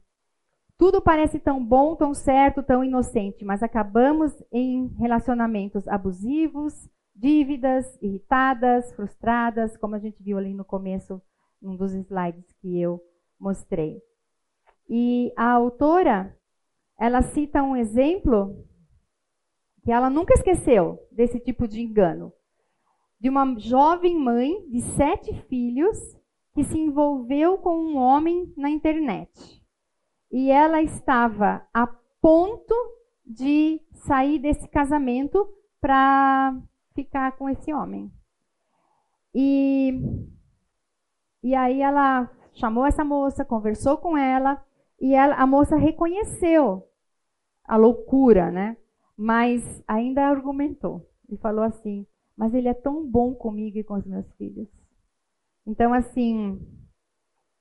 Tudo 0.79 1.01
parece 1.01 1.39
tão 1.39 1.65
bom, 1.65 1.97
tão 1.97 2.13
certo, 2.13 2.63
tão 2.63 2.85
inocente, 2.85 3.45
mas 3.45 3.63
acabamos 3.63 4.33
em 4.53 4.89
relacionamentos 4.99 5.89
abusivos, 5.89 6.75
dívidas, 7.15 7.87
irritadas, 8.03 8.93
frustradas, 8.95 9.75
como 9.79 9.95
a 9.95 9.99
gente 9.99 10.23
viu 10.23 10.37
ali 10.37 10.53
no 10.53 10.65
começo, 10.65 11.21
num 11.63 11.77
dos 11.77 11.95
slides 11.95 12.45
que 12.61 12.79
eu 12.79 13.01
mostrei. 13.41 14.03
E 14.89 15.33
a 15.35 15.51
autora, 15.51 16.37
ela 16.99 17.23
cita 17.23 17.63
um 17.63 17.75
exemplo 17.75 18.65
que 19.87 19.93
ela 19.93 20.11
nunca 20.11 20.35
esqueceu 20.35 20.99
desse 21.13 21.39
tipo 21.39 21.69
de 21.69 21.81
engano. 21.81 22.33
De 23.21 23.31
uma 23.31 23.57
jovem 23.57 24.19
mãe 24.19 24.69
de 24.69 24.81
sete 24.81 25.33
filhos 25.43 25.97
que 26.53 26.65
se 26.65 26.77
envolveu 26.77 27.57
com 27.59 27.79
um 27.79 27.97
homem 27.97 28.53
na 28.57 28.69
internet 28.69 29.31
e 30.29 30.51
ela 30.51 30.83
estava 30.83 31.65
a 31.73 31.87
ponto 32.21 32.75
de 33.25 33.81
sair 33.93 34.41
desse 34.41 34.67
casamento 34.67 35.49
para 35.81 36.61
ficar 36.93 37.37
com 37.37 37.49
esse 37.49 37.73
homem. 37.73 38.11
E, 39.33 39.93
e 41.45 41.55
aí 41.55 41.81
ela 41.81 42.29
chamou 42.55 42.87
essa 42.87 43.05
moça, 43.05 43.45
conversou 43.45 43.99
com 43.99 44.19
ela, 44.19 44.61
e 45.01 45.15
ela, 45.15 45.37
a 45.37 45.47
moça 45.47 45.77
reconheceu 45.77 46.83
a 47.65 47.77
loucura, 47.77 48.51
né? 48.51 48.77
Mas 49.17 49.83
ainda 49.89 50.27
argumentou 50.27 51.09
e 51.29 51.37
falou 51.37 51.65
assim: 51.65 52.07
Mas 52.37 52.53
ele 52.55 52.69
é 52.69 52.75
tão 52.75 53.05
bom 53.05 53.35
comigo 53.35 53.79
e 53.79 53.85
com 53.85 53.95
os 53.95 54.05
meus 54.05 54.31
filhos. 54.35 54.69
Então, 55.67 55.93
assim, 55.93 56.61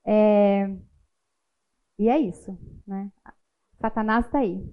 é, 0.05 0.67
e 1.97 2.09
é 2.09 2.19
isso, 2.19 2.57
né? 2.85 3.11
Satanás 3.79 4.25
está 4.25 4.39
aí 4.39 4.63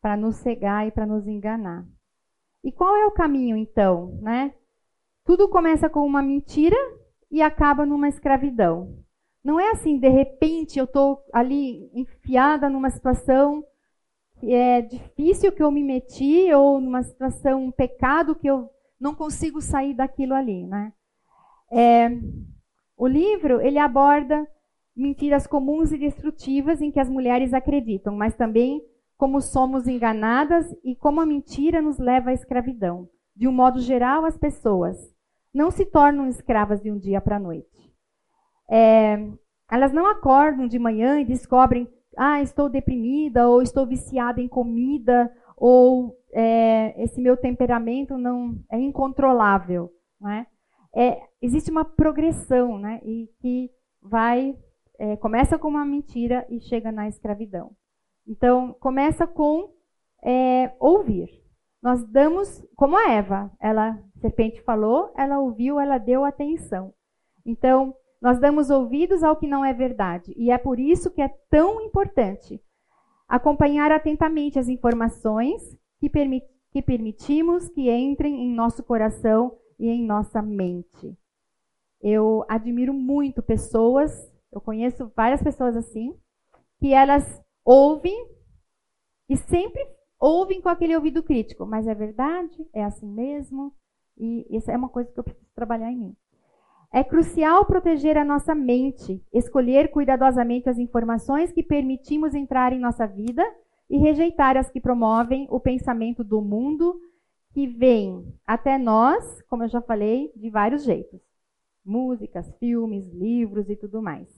para 0.00 0.16
nos 0.16 0.36
cegar 0.36 0.86
e 0.86 0.90
para 0.90 1.06
nos 1.06 1.26
enganar. 1.26 1.86
E 2.62 2.70
qual 2.70 2.96
é 2.96 3.06
o 3.06 3.12
caminho 3.12 3.56
então, 3.56 4.18
né? 4.20 4.54
Tudo 5.24 5.48
começa 5.48 5.88
com 5.88 6.06
uma 6.06 6.22
mentira 6.22 6.76
e 7.30 7.42
acaba 7.42 7.86
numa 7.86 8.08
escravidão. 8.08 9.02
Não 9.42 9.58
é 9.58 9.70
assim, 9.70 9.98
de 9.98 10.08
repente 10.08 10.78
eu 10.78 10.84
estou 10.84 11.24
ali 11.32 11.90
enfiada 11.94 12.68
numa 12.68 12.90
situação 12.90 13.64
é 14.52 14.82
difícil 14.82 15.52
que 15.52 15.62
eu 15.62 15.70
me 15.70 15.82
meti 15.82 16.52
ou 16.52 16.80
numa 16.80 17.02
situação, 17.02 17.66
um 17.66 17.70
pecado 17.70 18.34
que 18.34 18.46
eu 18.48 18.68
não 19.00 19.14
consigo 19.14 19.60
sair 19.60 19.94
daquilo 19.94 20.34
ali, 20.34 20.64
né? 20.66 20.92
É, 21.70 22.10
o 22.96 23.06
livro 23.06 23.60
ele 23.60 23.78
aborda 23.78 24.46
mentiras 24.96 25.46
comuns 25.46 25.92
e 25.92 25.98
destrutivas 25.98 26.80
em 26.80 26.90
que 26.90 27.00
as 27.00 27.08
mulheres 27.08 27.52
acreditam, 27.52 28.14
mas 28.14 28.34
também 28.36 28.80
como 29.16 29.40
somos 29.40 29.88
enganadas 29.88 30.66
e 30.84 30.94
como 30.94 31.20
a 31.20 31.26
mentira 31.26 31.80
nos 31.80 31.98
leva 31.98 32.30
à 32.30 32.32
escravidão. 32.32 33.08
De 33.34 33.48
um 33.48 33.52
modo 33.52 33.80
geral, 33.80 34.24
as 34.24 34.36
pessoas 34.36 34.96
não 35.52 35.70
se 35.70 35.84
tornam 35.84 36.28
escravas 36.28 36.82
de 36.82 36.90
um 36.90 36.98
dia 36.98 37.20
para 37.20 37.36
a 37.36 37.40
noite. 37.40 37.92
É, 38.70 39.18
elas 39.70 39.92
não 39.92 40.06
acordam 40.06 40.66
de 40.66 40.78
manhã 40.78 41.20
e 41.20 41.24
descobrem, 41.24 41.88
ah, 42.16 42.42
estou 42.42 42.68
deprimida, 42.68 43.48
ou 43.48 43.62
estou 43.62 43.86
viciada 43.86 44.40
em 44.40 44.48
comida, 44.48 45.30
ou 45.56 46.16
é, 46.32 47.02
esse 47.02 47.20
meu 47.20 47.36
temperamento 47.36 48.18
não 48.18 48.58
é 48.70 48.78
incontrolável. 48.78 49.90
Não 50.20 50.30
é? 50.30 50.46
É, 50.94 51.20
existe 51.42 51.70
uma 51.70 51.84
progressão, 51.84 52.78
né, 52.78 53.00
e 53.04 53.28
que 53.40 53.70
vai 54.00 54.56
é, 54.98 55.16
começa 55.16 55.58
com 55.58 55.68
uma 55.68 55.84
mentira 55.84 56.46
e 56.48 56.60
chega 56.60 56.92
na 56.92 57.08
escravidão. 57.08 57.72
Então, 58.26 58.74
começa 58.80 59.26
com 59.26 59.72
é, 60.22 60.72
ouvir. 60.78 61.28
Nós 61.82 62.02
damos, 62.04 62.64
como 62.76 62.96
a 62.96 63.10
Eva, 63.10 63.50
ela, 63.60 63.90
a 63.90 64.20
serpente 64.20 64.62
falou, 64.62 65.12
ela 65.16 65.38
ouviu, 65.38 65.78
ela 65.78 65.98
deu 65.98 66.24
atenção. 66.24 66.94
Então, 67.44 67.94
nós 68.24 68.40
damos 68.40 68.70
ouvidos 68.70 69.22
ao 69.22 69.36
que 69.36 69.46
não 69.46 69.64
é 69.64 69.72
verdade. 69.72 70.34
E 70.36 70.50
é 70.50 70.58
por 70.58 70.80
isso 70.80 71.10
que 71.12 71.22
é 71.22 71.28
tão 71.48 71.80
importante 71.80 72.60
acompanhar 73.28 73.92
atentamente 73.92 74.58
as 74.58 74.68
informações 74.68 75.62
que, 76.00 76.10
permi 76.10 76.42
que 76.72 76.82
permitimos 76.82 77.68
que 77.68 77.88
entrem 77.88 78.34
em 78.34 78.52
nosso 78.52 78.82
coração 78.82 79.56
e 79.78 79.88
em 79.88 80.04
nossa 80.04 80.42
mente. 80.42 81.16
Eu 82.02 82.44
admiro 82.48 82.92
muito 82.92 83.40
pessoas 83.42 84.34
eu 84.54 84.60
conheço 84.60 85.10
várias 85.16 85.42
pessoas 85.42 85.76
assim, 85.76 86.16
que 86.78 86.94
elas 86.94 87.42
ouvem 87.64 88.14
e 89.28 89.36
sempre 89.36 89.84
ouvem 90.18 90.62
com 90.62 90.68
aquele 90.68 90.94
ouvido 90.94 91.24
crítico. 91.24 91.66
Mas 91.66 91.88
é 91.88 91.94
verdade? 91.94 92.64
É 92.72 92.84
assim 92.84 93.08
mesmo? 93.08 93.74
E 94.16 94.46
isso 94.56 94.70
é 94.70 94.76
uma 94.76 94.88
coisa 94.88 95.10
que 95.10 95.18
eu 95.18 95.24
preciso 95.24 95.50
trabalhar 95.56 95.90
em 95.90 95.98
mim. 95.98 96.16
É 96.94 97.02
crucial 97.02 97.66
proteger 97.66 98.16
a 98.16 98.24
nossa 98.24 98.54
mente, 98.54 99.20
escolher 99.32 99.90
cuidadosamente 99.90 100.68
as 100.68 100.78
informações 100.78 101.50
que 101.50 101.60
permitimos 101.60 102.36
entrar 102.36 102.72
em 102.72 102.78
nossa 102.78 103.04
vida 103.04 103.42
e 103.90 103.98
rejeitar 103.98 104.56
as 104.56 104.70
que 104.70 104.80
promovem 104.80 105.48
o 105.50 105.58
pensamento 105.58 106.22
do 106.22 106.40
mundo 106.40 106.94
que 107.52 107.66
vem 107.66 108.32
até 108.46 108.78
nós, 108.78 109.42
como 109.48 109.64
eu 109.64 109.68
já 109.68 109.80
falei, 109.82 110.30
de 110.36 110.48
vários 110.50 110.84
jeitos. 110.84 111.20
Músicas, 111.84 112.48
filmes, 112.60 113.12
livros 113.12 113.68
e 113.68 113.74
tudo 113.74 114.00
mais. 114.00 114.28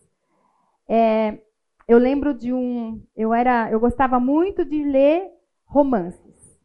É, 0.88 1.38
eu 1.86 1.98
lembro 1.98 2.32
de 2.32 2.54
um. 2.54 3.02
Eu 3.14 3.34
era, 3.34 3.70
eu 3.70 3.78
gostava 3.78 4.18
muito 4.18 4.64
de 4.64 4.82
ler 4.82 5.30
romances. 5.66 6.58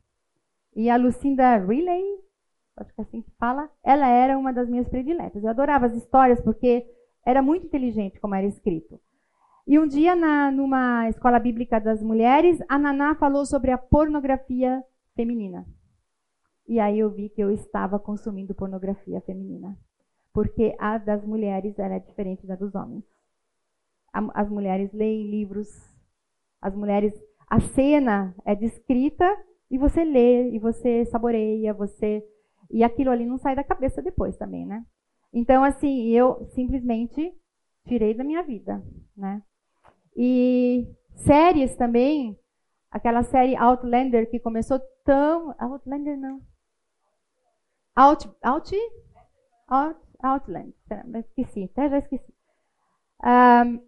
E 0.73 0.89
a 0.89 0.95
Lucinda 0.95 1.57
Riley, 1.57 2.17
acho 2.81 2.93
que 2.93 3.01
é 3.01 3.03
assim 3.03 3.21
que 3.21 3.31
fala, 3.39 3.69
ela 3.83 4.07
era 4.07 4.37
uma 4.37 4.51
das 4.51 4.69
minhas 4.69 4.87
prediletas. 4.87 5.43
Eu 5.43 5.49
adorava 5.49 5.85
as 5.85 5.93
histórias 5.93 6.41
porque 6.41 6.85
era 7.25 7.41
muito 7.41 7.65
inteligente 7.65 8.19
como 8.19 8.35
era 8.35 8.45
escrito. 8.47 8.99
E 9.67 9.77
um 9.77 9.87
dia, 9.87 10.15
na, 10.15 10.51
numa 10.51 11.07
escola 11.07 11.39
bíblica 11.39 11.79
das 11.79 12.01
mulheres, 12.01 12.59
a 12.67 12.77
Naná 12.77 13.15
falou 13.15 13.45
sobre 13.45 13.71
a 13.71 13.77
pornografia 13.77 14.83
feminina. 15.15 15.65
E 16.67 16.79
aí 16.79 16.99
eu 16.99 17.09
vi 17.09 17.29
que 17.29 17.41
eu 17.41 17.51
estava 17.51 17.99
consumindo 17.99 18.55
pornografia 18.55 19.21
feminina. 19.21 19.77
Porque 20.33 20.75
a 20.79 20.97
das 20.97 21.23
mulheres 21.25 21.77
era 21.77 21.99
diferente 21.99 22.47
da 22.47 22.55
dos 22.55 22.73
homens. 22.73 23.03
As 24.33 24.49
mulheres 24.49 24.91
leem 24.91 25.29
livros, 25.29 25.67
as 26.61 26.75
mulheres. 26.75 27.13
A 27.49 27.59
cena 27.59 28.33
é 28.45 28.55
descrita 28.55 29.25
e 29.69 29.77
você 29.77 30.03
lê, 30.03 30.49
e 30.51 30.59
você 30.59 31.05
saboreia, 31.05 31.73
você. 31.73 32.23
E 32.71 32.83
aquilo 32.83 33.11
ali 33.11 33.25
não 33.25 33.37
sai 33.37 33.55
da 33.55 33.63
cabeça 33.63 34.01
depois 34.01 34.37
também, 34.37 34.65
né? 34.65 34.83
Então, 35.33 35.63
assim, 35.63 36.07
eu 36.09 36.45
simplesmente 36.49 37.33
tirei 37.85 38.13
da 38.13 38.23
minha 38.23 38.43
vida, 38.43 38.83
né? 39.15 39.41
E 40.15 40.87
séries 41.15 41.75
também, 41.75 42.37
aquela 42.89 43.23
série 43.23 43.55
Outlander 43.55 44.29
que 44.29 44.39
começou 44.39 44.79
tão. 45.05 45.55
Outlander 45.57 46.17
não. 46.17 46.41
Out, 47.95 48.29
out, 48.43 48.75
out, 49.67 49.99
Outland. 50.23 50.73
Esqueci, 51.19 51.63
até 51.65 51.89
já 51.89 51.97
esqueci. 51.97 52.33
Um, 53.23 53.79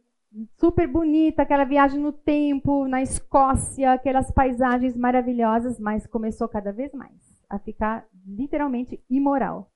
super 0.59 0.87
bonita, 0.87 1.41
aquela 1.41 1.63
viagem 1.63 1.99
no 1.99 2.11
tempo, 2.11 2.87
na 2.87 3.01
Escócia, 3.01 3.93
aquelas 3.93 4.31
paisagens 4.31 4.95
maravilhosas, 4.95 5.79
mas 5.79 6.07
começou 6.07 6.47
cada 6.49 6.71
vez 6.71 6.91
mais 6.93 7.32
a 7.53 7.59
ficar 7.59 8.07
literalmente 8.25 8.99
imoral. 9.07 9.71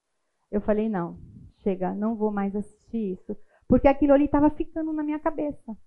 Eu 0.51 0.59
falei, 0.61 0.89
não, 0.89 1.19
chega, 1.59 1.93
não 1.93 2.15
vou 2.15 2.31
mais 2.31 2.55
assistir 2.55 3.13
isso. 3.13 3.37
Porque 3.67 3.87
aquilo 3.87 4.13
ali 4.13 4.25
estava 4.25 4.49
ficando 4.49 4.91
na 4.91 5.03
minha 5.03 5.19
cabeça. 5.19 5.77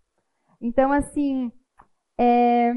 Então, 0.61 0.93
assim, 0.93 1.51
é, 2.17 2.75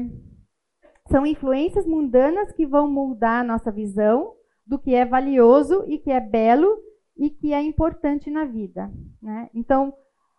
são 1.08 1.24
influências 1.24 1.86
mundanas 1.86 2.50
que 2.50 2.66
vão 2.66 2.90
mudar 2.90 3.40
a 3.40 3.44
nossa 3.44 3.70
visão 3.70 4.34
do 4.66 4.80
que 4.80 4.94
é 4.94 5.04
valioso 5.04 5.84
e 5.86 5.96
que 5.98 6.10
é 6.10 6.18
belo 6.18 6.76
e 7.16 7.30
que 7.30 7.52
é 7.52 7.62
importante 7.62 8.30
na 8.30 8.44
vida. 8.44 8.90
Né? 9.22 9.48
Então, 9.54 9.94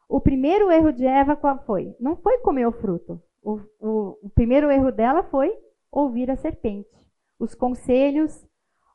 o 0.09 0.19
primeiro 0.19 0.69
erro 0.69 0.91
de 0.91 1.05
Eva 1.05 1.37
qual 1.37 1.63
foi? 1.65 1.95
Não 1.97 2.17
foi 2.17 2.39
comer 2.39 2.67
o 2.67 2.73
fruto. 2.73 3.21
O, 3.41 3.59
o, 3.79 4.17
o 4.23 4.29
primeiro 4.31 4.69
erro 4.69 4.91
dela 4.91 5.23
foi 5.23 5.55
ouvir 5.89 6.29
a 6.29 6.35
serpente. 6.35 6.89
Os 7.39 7.55
conselhos, 7.55 8.44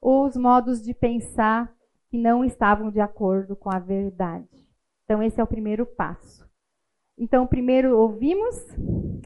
os 0.00 0.36
modos 0.36 0.82
de 0.82 0.94
pensar 0.94 1.72
que 2.08 2.18
não 2.18 2.44
estavam 2.44 2.90
de 2.90 3.00
acordo 3.00 3.54
com 3.54 3.70
a 3.72 3.78
verdade. 3.78 4.48
Então, 5.04 5.22
esse 5.22 5.40
é 5.40 5.44
o 5.44 5.46
primeiro 5.46 5.84
passo. 5.84 6.48
Então, 7.18 7.46
primeiro 7.46 7.98
ouvimos 7.98 8.56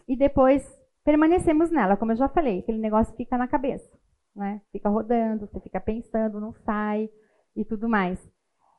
e 0.09 0.17
depois 0.17 0.63
permanecemos 1.05 1.71
nela, 1.71 1.97
como 1.97 2.13
eu 2.13 2.17
já 2.17 2.29
falei, 2.29 2.61
aquele 2.61 2.79
negócio 2.79 3.15
fica 3.15 3.39
na 3.39 3.47
cabeça, 3.47 3.89
né? 4.35 4.61
Fica 4.73 4.89
rodando, 4.89 5.47
você 5.47 5.61
fica 5.61 5.81
pensando, 5.81 6.41
não 6.41 6.53
sai 6.53 7.09
e 7.55 7.65
tudo 7.65 7.89
mais. 7.89 8.19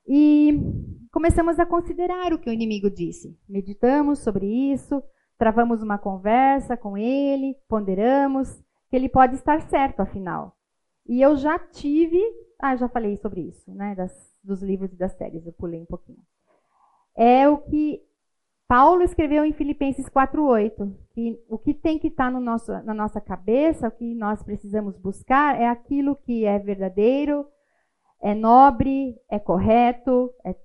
E 0.08 0.60
começamos 1.12 1.60
a 1.60 1.66
considerar 1.66 2.34
o 2.34 2.40
que 2.40 2.50
o 2.50 2.54
inimigo 2.54 2.90
disse. 2.90 3.40
Meditamos 3.48 4.20
sobre 4.20 4.46
isso, 4.46 5.02
travamos 5.38 5.82
uma 5.82 5.98
conversa 5.98 6.76
com 6.76 6.98
ele, 6.98 7.56
ponderamos 7.68 8.50
que 8.90 8.96
ele 8.96 9.10
pode 9.10 9.36
estar 9.36 9.62
certo, 9.70 10.02
afinal. 10.02 10.55
E 11.08 11.22
eu 11.22 11.36
já 11.38 11.60
tive, 11.60 12.22
ah, 12.60 12.76
já 12.76 12.90
falei 12.90 13.16
sobre 13.18 13.42
isso, 13.42 13.74
né, 13.74 13.94
das, 13.96 14.12
dos 14.44 14.62
livros 14.62 14.92
e 14.92 14.96
das 14.96 15.14
séries, 15.14 15.46
eu 15.46 15.54
pulei 15.54 15.82
um 15.82 15.86
pouquinho. 15.86 16.24
É 17.16 17.48
o 17.48 17.58
que 17.58 18.02
Paulo 18.68 19.04
escreveu 19.04 19.46
em 19.46 19.54
Filipenses 19.54 20.10
4:8, 20.10 20.92
que 21.12 21.40
o 21.48 21.58
que 21.58 21.74
tem 21.74 22.00
que 22.00 22.08
estar 22.08 22.32
no 22.32 22.40
nosso, 22.40 22.72
na 22.84 22.94
nossa 22.94 23.22
cabeça, 23.22 23.88
o 23.88 23.92
que 23.92 24.16
nós 24.16 24.42
precisamos 24.42 24.98
buscar 24.98 25.60
é 25.60 25.68
aquilo 25.68 26.16
que 26.16 26.46
é 26.46 26.58
verdadeiro, 26.58 27.46
é 28.22 28.34
nobre, 28.34 29.16
é 29.30 29.38
correto, 29.38 30.34
é 30.44 30.56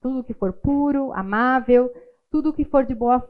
tudo 0.00 0.24
que 0.24 0.32
for 0.32 0.54
puro, 0.54 1.12
amável, 1.12 1.90
tudo 2.30 2.52
que 2.52 2.64
for 2.64 2.86
de 2.86 2.94
boa 2.94 3.20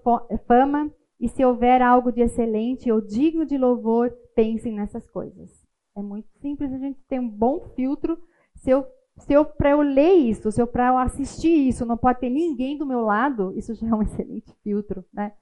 fama, 0.47 0.91
e 1.19 1.29
se 1.29 1.45
houver 1.45 1.83
algo 1.83 2.13
de 2.13 2.21
excelente 2.21 2.91
ou 2.91 3.01
digno 3.01 3.45
de 3.45 3.59
louvor, 3.59 4.11
pensem 4.35 4.73
nessas 4.73 5.09
coisas. 5.11 5.60
É 5.97 6.03
muito 6.03 6.29
simples 6.41 6.73
a 6.73 6.79
gente 6.79 7.01
ter 7.09 7.19
um 7.19 7.29
bom 7.29 7.61
filtro. 7.75 8.19
Se 8.57 8.71
eu, 8.71 8.87
se 9.19 9.33
eu 9.33 9.45
para 9.45 9.71
eu 9.71 9.83
ler 9.83 10.15
isso, 10.15 10.51
se 10.51 10.61
eu 10.61 10.67
para 10.67 10.89
eu 10.89 10.99
assistir 10.99 11.69
isso, 11.69 11.85
não 11.85 11.97
pode 11.97 12.21
ter 12.21 12.31
ninguém 12.31 12.79
do 12.79 12.87
meu 12.87 13.01
lado, 13.01 13.53
isso 13.59 13.75
já 13.75 13.89
é 13.89 13.95
um 13.95 14.03
excelente 14.03 14.53
filtro, 14.63 15.05
né? 15.13 15.33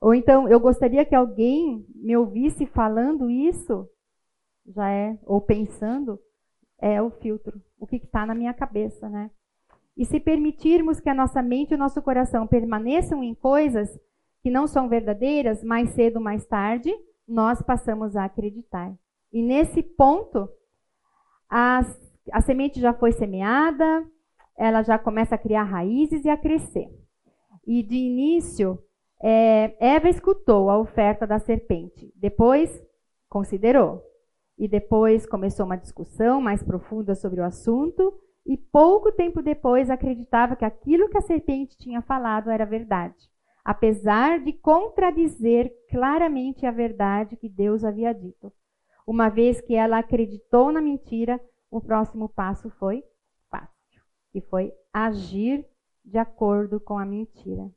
Ou 0.00 0.14
então 0.14 0.48
eu 0.48 0.60
gostaria 0.60 1.04
que 1.04 1.14
alguém 1.14 1.86
me 1.94 2.16
ouvisse 2.16 2.66
falando 2.66 3.30
isso, 3.30 3.88
já 4.66 4.90
é, 4.90 5.18
ou 5.24 5.40
pensando, 5.40 6.20
é 6.78 7.00
o 7.00 7.10
filtro, 7.10 7.60
o 7.78 7.86
que 7.86 7.96
está 7.96 8.26
na 8.26 8.34
minha 8.34 8.52
cabeça, 8.52 9.08
né? 9.08 9.30
E 9.96 10.04
se 10.04 10.20
permitirmos 10.20 11.00
que 11.00 11.08
a 11.08 11.14
nossa 11.14 11.42
mente 11.42 11.70
e 11.70 11.74
o 11.74 11.78
nosso 11.78 12.02
coração 12.02 12.46
permaneçam 12.46 13.24
em 13.24 13.34
coisas 13.34 13.98
que 14.42 14.50
não 14.50 14.66
são 14.66 14.88
verdadeiras, 14.88 15.64
mais 15.64 15.90
cedo 15.90 16.16
ou 16.16 16.22
mais 16.22 16.46
tarde, 16.46 16.94
nós 17.26 17.62
passamos 17.62 18.14
a 18.14 18.26
acreditar. 18.26 18.94
E 19.32 19.42
nesse 19.42 19.82
ponto, 19.82 20.48
a, 21.48 21.80
a 22.32 22.40
semente 22.40 22.80
já 22.80 22.92
foi 22.92 23.12
semeada, 23.12 24.04
ela 24.56 24.82
já 24.82 24.98
começa 24.98 25.34
a 25.34 25.38
criar 25.38 25.64
raízes 25.64 26.24
e 26.24 26.28
a 26.28 26.36
crescer. 26.36 26.88
E 27.66 27.82
de 27.82 27.96
início, 27.96 28.78
é, 29.22 29.76
Eva 29.80 30.08
escutou 30.08 30.70
a 30.70 30.78
oferta 30.78 31.26
da 31.26 31.38
serpente, 31.38 32.12
depois 32.16 32.70
considerou. 33.28 34.02
E 34.58 34.66
depois 34.66 35.26
começou 35.26 35.66
uma 35.66 35.76
discussão 35.76 36.40
mais 36.40 36.62
profunda 36.62 37.14
sobre 37.14 37.40
o 37.40 37.44
assunto, 37.44 38.18
e 38.46 38.56
pouco 38.56 39.12
tempo 39.12 39.42
depois 39.42 39.90
acreditava 39.90 40.56
que 40.56 40.64
aquilo 40.64 41.08
que 41.08 41.18
a 41.18 41.22
serpente 41.22 41.76
tinha 41.76 42.00
falado 42.00 42.48
era 42.48 42.64
verdade, 42.64 43.16
apesar 43.64 44.38
de 44.40 44.52
contradizer 44.52 45.70
claramente 45.90 46.64
a 46.64 46.70
verdade 46.70 47.36
que 47.36 47.48
Deus 47.48 47.84
havia 47.84 48.14
dito. 48.14 48.52
Uma 49.06 49.28
vez 49.28 49.60
que 49.60 49.74
ela 49.74 49.98
acreditou 49.98 50.72
na 50.72 50.80
mentira, 50.80 51.40
o 51.70 51.80
próximo 51.80 52.28
passo 52.28 52.68
foi 52.70 53.04
fácil, 53.48 54.02
que 54.32 54.40
foi 54.40 54.72
agir 54.92 55.64
de 56.04 56.18
acordo 56.18 56.80
com 56.80 56.98
a 56.98 57.04
mentira. 57.04 57.70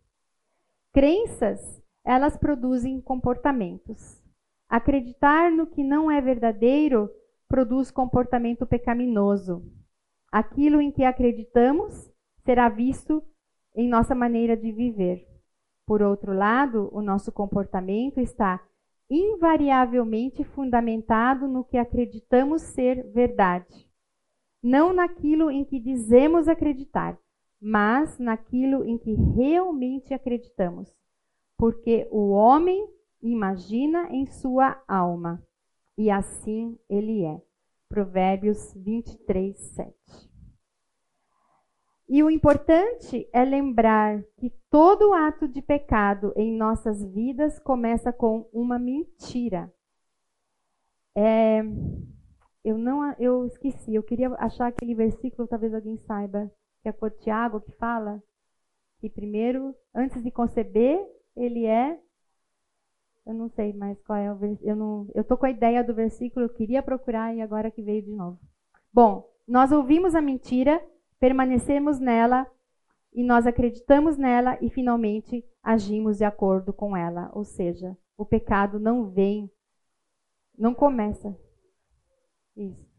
Crenças, 0.91 1.81
elas 2.03 2.35
produzem 2.35 2.99
comportamentos. 2.99 4.19
Acreditar 4.67 5.51
no 5.51 5.67
que 5.67 5.83
não 5.83 6.09
é 6.09 6.19
verdadeiro 6.19 7.09
produz 7.47 7.91
comportamento 7.91 8.65
pecaminoso. 8.65 9.63
Aquilo 10.31 10.81
em 10.81 10.91
que 10.91 11.03
acreditamos 11.03 12.11
será 12.43 12.69
visto 12.69 13.23
em 13.75 13.87
nossa 13.87 14.13
maneira 14.15 14.55
de 14.55 14.71
viver. 14.71 15.27
Por 15.85 16.01
outro 16.01 16.33
lado, 16.33 16.89
o 16.91 17.01
nosso 17.01 17.31
comportamento 17.31 18.19
está 18.19 18.61
invariavelmente 19.09 20.43
fundamentado 20.43 21.47
no 21.47 21.63
que 21.63 21.77
acreditamos 21.77 22.61
ser 22.61 23.03
verdade. 23.11 23.89
Não 24.61 24.93
naquilo 24.93 25.49
em 25.49 25.63
que 25.63 25.79
dizemos 25.79 26.47
acreditar, 26.47 27.17
mas 27.61 28.19
naquilo 28.19 28.85
em 28.85 28.97
que 28.97 29.13
realmente 29.13 30.13
acreditamos. 30.13 30.93
Porque 31.57 32.07
o 32.11 32.29
homem 32.29 32.87
imagina 33.21 34.07
em 34.11 34.25
sua 34.25 34.81
alma, 34.87 35.43
e 35.97 36.09
assim 36.09 36.77
ele 36.89 37.25
é. 37.25 37.41
Provérbios 37.89 38.73
23, 38.75 39.57
7. 39.57 40.28
E 42.09 42.23
o 42.23 42.29
importante 42.29 43.29
é 43.31 43.45
lembrar 43.45 44.23
que 44.37 44.49
todo 44.69 45.13
ato 45.13 45.47
de 45.47 45.61
pecado 45.61 46.33
em 46.35 46.57
nossas 46.57 47.05
vidas 47.05 47.59
começa 47.59 48.11
com 48.11 48.49
uma 48.51 48.79
mentira. 48.79 49.71
É, 51.15 51.61
eu 52.63 52.77
não, 52.79 53.13
eu 53.19 53.45
esqueci. 53.45 53.93
Eu 53.93 54.01
queria 54.01 54.29
achar 54.39 54.67
aquele 54.67 54.95
versículo, 54.95 55.47
talvez 55.47 55.71
alguém 55.71 55.97
saiba, 55.99 56.51
que 56.81 56.89
é 56.89 56.95
o 56.99 57.09
Tiago 57.11 57.61
que 57.61 57.71
fala 57.73 58.21
que 58.99 59.09
primeiro, 59.09 59.73
antes 59.95 60.21
de 60.21 60.31
conceber, 60.31 60.99
ele 61.35 61.65
é 61.65 61.99
eu 63.25 63.33
não 63.35 63.49
sei 63.49 63.71
mais 63.73 64.01
qual 64.01 64.17
é 64.17 64.31
o 64.31 64.35
versículo. 64.35 64.69
Eu, 64.71 64.75
não, 64.75 65.07
eu 65.13 65.23
tô 65.23 65.37
com 65.37 65.45
a 65.45 65.51
ideia 65.51 65.83
do 65.83 65.93
versículo, 65.93 66.45
eu 66.45 66.49
queria 66.49 66.81
procurar 66.81 67.35
e 67.35 67.41
agora 67.41 67.69
que 67.69 67.83
veio 67.83 68.01
de 68.01 68.11
novo. 68.11 68.39
Bom, 68.91 69.29
nós 69.47 69.71
ouvimos 69.71 70.15
a 70.15 70.21
mentira, 70.21 70.83
permanecemos 71.19 71.99
nela 71.99 72.47
e 73.13 73.23
nós 73.23 73.47
acreditamos 73.47 74.17
nela 74.17 74.57
e 74.61 74.69
finalmente 74.69 75.43
agimos 75.63 76.17
de 76.17 76.23
acordo 76.25 76.73
com 76.73 76.95
ela. 76.95 77.29
Ou 77.33 77.43
seja, 77.43 77.97
o 78.17 78.25
pecado 78.25 78.79
não 78.79 79.09
vem, 79.09 79.51
não 80.57 80.73
começa. 80.73 81.35
Isso. 82.55 82.89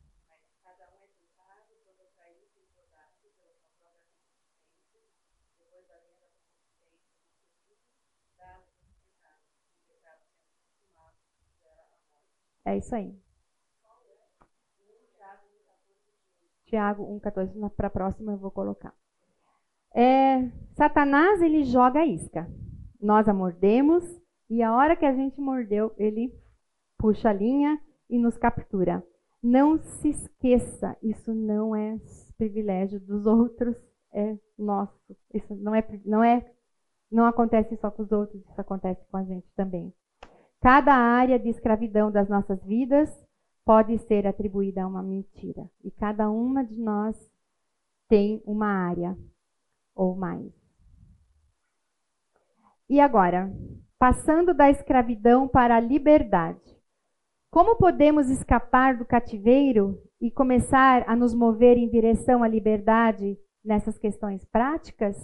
É 12.64 12.76
isso 12.78 12.94
aí. 12.94 13.29
Tiago 16.70 17.04
1,14. 17.20 17.70
Para 17.70 17.88
a 17.88 17.90
próxima 17.90 18.32
eu 18.32 18.38
vou 18.38 18.50
colocar. 18.50 18.94
É, 19.92 20.48
Satanás, 20.74 21.42
ele 21.42 21.64
joga 21.64 22.00
a 22.00 22.06
isca. 22.06 22.48
Nós 23.00 23.28
a 23.28 23.34
mordemos 23.34 24.04
e 24.48 24.62
a 24.62 24.74
hora 24.74 24.96
que 24.96 25.04
a 25.04 25.12
gente 25.12 25.40
mordeu, 25.40 25.92
ele 25.98 26.32
puxa 26.96 27.30
a 27.30 27.32
linha 27.32 27.80
e 28.08 28.18
nos 28.18 28.36
captura. 28.36 29.04
Não 29.42 29.78
se 29.78 30.10
esqueça, 30.10 30.96
isso 31.02 31.34
não 31.34 31.74
é 31.74 31.98
privilégio 32.36 33.00
dos 33.00 33.26
outros, 33.26 33.76
é 34.12 34.36
nosso. 34.58 34.94
Isso 35.32 35.54
não 35.56 35.74
é, 35.74 35.84
não 36.04 36.22
é, 36.22 36.44
não 37.10 37.24
acontece 37.24 37.76
só 37.76 37.90
com 37.90 38.02
os 38.02 38.12
outros, 38.12 38.40
isso 38.42 38.60
acontece 38.60 39.04
com 39.10 39.16
a 39.16 39.24
gente 39.24 39.46
também. 39.56 39.92
Cada 40.60 40.94
área 40.94 41.38
de 41.38 41.48
escravidão 41.48 42.10
das 42.10 42.28
nossas 42.28 42.62
vidas 42.64 43.08
pode 43.70 43.96
ser 43.98 44.26
atribuída 44.26 44.82
a 44.82 44.86
uma 44.88 45.00
mentira. 45.00 45.70
E 45.84 45.92
cada 45.92 46.28
uma 46.28 46.64
de 46.64 46.76
nós 46.76 47.16
tem 48.08 48.42
uma 48.44 48.66
área 48.66 49.16
ou 49.94 50.16
mais. 50.16 50.52
E 52.88 52.98
agora, 52.98 53.48
passando 53.96 54.52
da 54.52 54.68
escravidão 54.68 55.46
para 55.46 55.76
a 55.76 55.80
liberdade. 55.80 56.76
Como 57.48 57.76
podemos 57.76 58.28
escapar 58.28 58.96
do 58.96 59.04
cativeiro 59.04 60.02
e 60.20 60.32
começar 60.32 61.08
a 61.08 61.14
nos 61.14 61.32
mover 61.32 61.76
em 61.76 61.88
direção 61.88 62.42
à 62.42 62.48
liberdade 62.48 63.38
nessas 63.64 63.96
questões 63.96 64.44
práticas? 64.46 65.16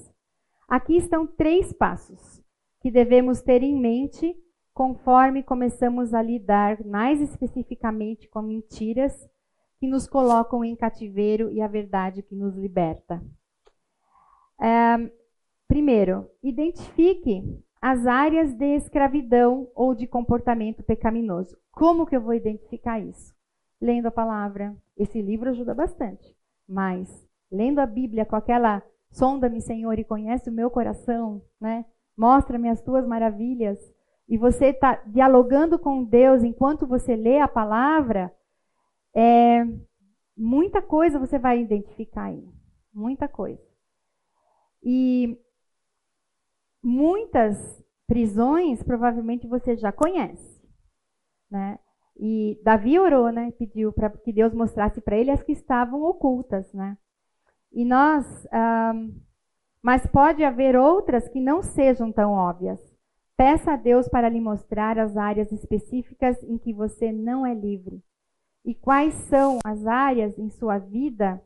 Aqui 0.68 0.96
estão 0.96 1.26
três 1.26 1.72
passos 1.72 2.40
que 2.80 2.92
devemos 2.92 3.42
ter 3.42 3.64
em 3.64 3.76
mente 3.76 4.36
conforme 4.76 5.42
começamos 5.42 6.12
a 6.12 6.20
lidar 6.20 6.84
mais 6.84 7.18
especificamente 7.22 8.28
com 8.28 8.42
mentiras 8.42 9.26
que 9.80 9.86
nos 9.86 10.06
colocam 10.06 10.62
em 10.62 10.76
cativeiro 10.76 11.50
e 11.50 11.62
a 11.62 11.66
verdade 11.66 12.22
que 12.22 12.34
nos 12.34 12.54
liberta. 12.54 13.24
É, 14.60 15.10
primeiro, 15.66 16.30
identifique 16.42 17.42
as 17.80 18.06
áreas 18.06 18.52
de 18.52 18.76
escravidão 18.76 19.66
ou 19.74 19.94
de 19.94 20.06
comportamento 20.06 20.82
pecaminoso. 20.82 21.56
Como 21.72 22.04
que 22.04 22.14
eu 22.14 22.20
vou 22.20 22.34
identificar 22.34 23.00
isso? 23.00 23.34
Lendo 23.80 24.08
a 24.08 24.10
palavra. 24.10 24.76
Esse 24.94 25.22
livro 25.22 25.48
ajuda 25.48 25.72
bastante. 25.72 26.36
Mas, 26.68 27.26
lendo 27.50 27.78
a 27.78 27.86
Bíblia 27.86 28.26
com 28.26 28.36
aquela 28.36 28.82
sonda-me, 29.10 29.62
Senhor, 29.62 29.98
e 29.98 30.04
conhece 30.04 30.50
o 30.50 30.52
meu 30.52 30.70
coração, 30.70 31.40
né? 31.58 31.86
Mostra-me 32.14 32.68
as 32.68 32.82
tuas 32.82 33.06
maravilhas 33.06 33.95
e 34.28 34.36
você 34.36 34.66
está 34.66 34.96
dialogando 35.06 35.78
com 35.78 36.04
Deus 36.04 36.42
enquanto 36.42 36.86
você 36.86 37.14
lê 37.14 37.38
a 37.38 37.48
palavra, 37.48 38.34
é, 39.14 39.64
muita 40.36 40.82
coisa 40.82 41.18
você 41.18 41.38
vai 41.38 41.60
identificar 41.60 42.24
aí. 42.24 42.44
Muita 42.92 43.28
coisa. 43.28 43.62
E 44.82 45.38
muitas 46.82 47.84
prisões 48.06 48.82
provavelmente 48.82 49.46
você 49.46 49.76
já 49.76 49.92
conhece. 49.92 50.60
Né? 51.50 51.78
E 52.18 52.58
Davi 52.64 52.98
orou, 52.98 53.30
né? 53.30 53.52
Pediu 53.58 53.92
para 53.92 54.08
que 54.10 54.32
Deus 54.32 54.54
mostrasse 54.54 55.00
para 55.00 55.16
ele 55.16 55.30
as 55.30 55.42
que 55.42 55.52
estavam 55.52 56.02
ocultas, 56.02 56.72
né? 56.72 56.96
E 57.70 57.84
nós, 57.84 58.24
ah, 58.50 58.94
mas 59.82 60.06
pode 60.06 60.42
haver 60.42 60.76
outras 60.76 61.28
que 61.28 61.40
não 61.40 61.62
sejam 61.62 62.10
tão 62.10 62.32
óbvias. 62.32 62.80
Peça 63.36 63.72
a 63.72 63.76
Deus 63.76 64.08
para 64.08 64.28
lhe 64.28 64.40
mostrar 64.40 64.98
as 64.98 65.16
áreas 65.16 65.52
específicas 65.52 66.42
em 66.42 66.56
que 66.56 66.72
você 66.72 67.12
não 67.12 67.46
é 67.46 67.54
livre. 67.54 68.02
E 68.64 68.74
quais 68.74 69.14
são 69.28 69.58
as 69.64 69.86
áreas 69.86 70.38
em 70.38 70.48
sua 70.48 70.78
vida 70.78 71.42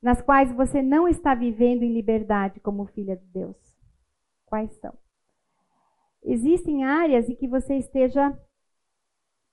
nas 0.00 0.20
quais 0.20 0.50
você 0.52 0.82
não 0.82 1.06
está 1.06 1.34
vivendo 1.34 1.84
em 1.84 1.92
liberdade 1.92 2.58
como 2.58 2.86
filha 2.86 3.16
de 3.16 3.26
Deus? 3.26 3.56
Quais 4.46 4.72
são? 4.80 4.92
Existem 6.24 6.84
áreas 6.84 7.28
em 7.28 7.36
que 7.36 7.46
você 7.46 7.76
esteja 7.76 8.36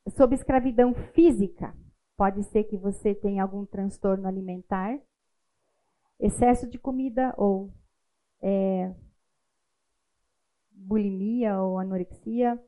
sob 0.10 0.34
escravidão 0.34 0.94
física. 1.14 1.76
Pode 2.18 2.44
ser 2.46 2.64
que 2.64 2.78
você 2.78 3.14
tenha 3.14 3.44
algum 3.44 3.66
transtorno 3.66 4.28
alimentar, 4.28 5.00
excesso 6.20 6.68
de 6.68 6.78
comida 6.78 7.34
ou 7.38 7.72
é, 8.42 8.94
bulimia 10.80 11.60
ou 11.62 11.78
anorexia. 11.78 12.60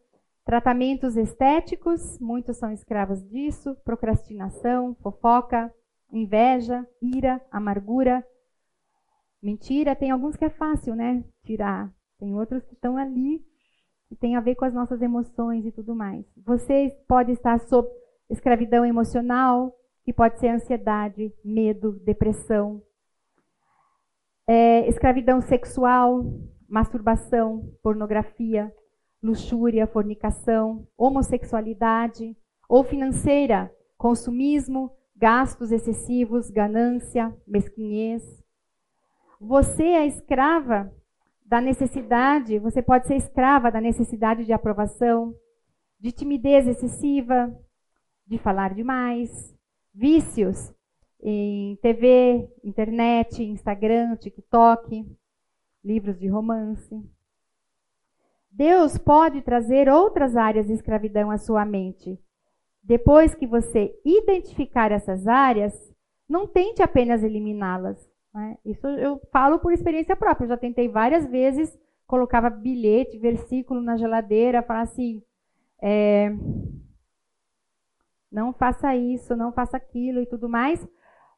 Tratamentos 0.45 1.15
estéticos, 1.15 2.19
muitos 2.19 2.57
são 2.57 2.71
escravos 2.71 3.23
disso. 3.29 3.75
Procrastinação, 3.83 4.95
fofoca, 5.01 5.73
inveja, 6.11 6.85
ira, 7.01 7.41
amargura. 7.51 8.25
Mentira, 9.41 9.95
tem 9.95 10.11
alguns 10.11 10.35
que 10.35 10.45
é 10.45 10.49
fácil, 10.49 10.95
né? 10.95 11.23
Tirar. 11.43 11.91
Tem 12.19 12.35
outros 12.35 12.63
que 12.65 12.73
estão 12.73 12.97
ali, 12.97 13.43
que 14.07 14.15
tem 14.15 14.35
a 14.35 14.41
ver 14.41 14.55
com 14.55 14.65
as 14.65 14.73
nossas 14.73 15.01
emoções 15.01 15.65
e 15.65 15.71
tudo 15.71 15.95
mais. 15.95 16.25
Você 16.45 16.95
pode 17.07 17.31
estar 17.31 17.59
sob 17.61 17.87
escravidão 18.29 18.85
emocional, 18.85 19.75
que 20.03 20.13
pode 20.13 20.39
ser 20.39 20.49
ansiedade, 20.49 21.33
medo, 21.43 21.93
depressão. 22.03 22.81
É, 24.47 24.87
escravidão 24.87 25.41
sexual, 25.41 26.23
masturbação, 26.71 27.69
pornografia, 27.83 28.73
luxúria, 29.21 29.85
fornicação, 29.85 30.87
homossexualidade, 30.97 32.35
ou 32.69 32.81
financeira, 32.81 33.69
consumismo, 33.97 34.89
gastos 35.13 35.69
excessivos, 35.69 36.49
ganância, 36.49 37.35
mesquinhez. 37.45 38.23
Você 39.37 39.83
é 39.83 40.07
escrava 40.07 40.89
da 41.45 41.59
necessidade, 41.59 42.57
você 42.57 42.81
pode 42.81 43.05
ser 43.05 43.15
escrava 43.15 43.69
da 43.69 43.81
necessidade 43.81 44.45
de 44.45 44.53
aprovação, 44.53 45.35
de 45.99 46.13
timidez 46.13 46.65
excessiva, 46.65 47.53
de 48.25 48.37
falar 48.37 48.73
demais, 48.73 49.53
vícios 49.93 50.73
em 51.21 51.75
TV, 51.81 52.49
internet, 52.63 53.43
Instagram, 53.43 54.15
TikTok, 54.15 55.05
livros 55.83 56.19
de 56.19 56.27
romance. 56.27 57.01
Deus 58.51 58.97
pode 58.97 59.41
trazer 59.41 59.89
outras 59.89 60.35
áreas 60.35 60.67
de 60.67 60.73
escravidão 60.73 61.31
à 61.31 61.37
sua 61.37 61.65
mente. 61.65 62.19
Depois 62.83 63.33
que 63.33 63.47
você 63.47 63.93
identificar 64.03 64.91
essas 64.91 65.27
áreas, 65.27 65.73
não 66.27 66.47
tente 66.47 66.81
apenas 66.81 67.23
eliminá-las. 67.23 68.09
Né? 68.33 68.57
Isso 68.65 68.87
eu 68.87 69.19
falo 69.31 69.59
por 69.59 69.71
experiência 69.71 70.15
própria. 70.15 70.45
Eu 70.45 70.49
já 70.49 70.57
tentei 70.57 70.89
várias 70.89 71.25
vezes, 71.27 71.77
colocava 72.07 72.49
bilhete, 72.49 73.19
versículo 73.19 73.81
na 73.81 73.97
geladeira, 73.97 74.63
falava 74.63 74.83
assim: 74.83 75.21
é, 75.81 76.31
não 78.31 78.53
faça 78.53 78.95
isso, 78.95 79.35
não 79.35 79.51
faça 79.51 79.77
aquilo 79.77 80.21
e 80.21 80.25
tudo 80.25 80.49
mais. 80.49 80.85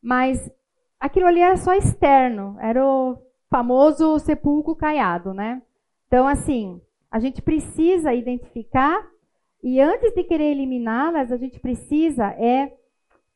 Mas 0.01 0.51
aquilo 0.99 1.27
ali 1.27 1.39
era 1.39 1.57
só 1.57 1.73
externo, 1.73 2.57
era 2.59 2.85
o 2.85 3.17
famoso 3.53 4.17
sepulcro 4.17 4.75
caiado, 4.75 5.31
né? 5.31 5.61
Então, 6.07 6.27
assim, 6.27 6.81
a 7.11 7.19
gente 7.19 7.39
precisa 7.39 8.11
identificar 8.11 9.07
e 9.61 9.79
antes 9.79 10.11
de 10.11 10.23
querer 10.23 10.45
eliminá-las, 10.45 11.31
a 11.31 11.37
gente 11.37 11.59
precisa 11.59 12.29
é 12.29 12.75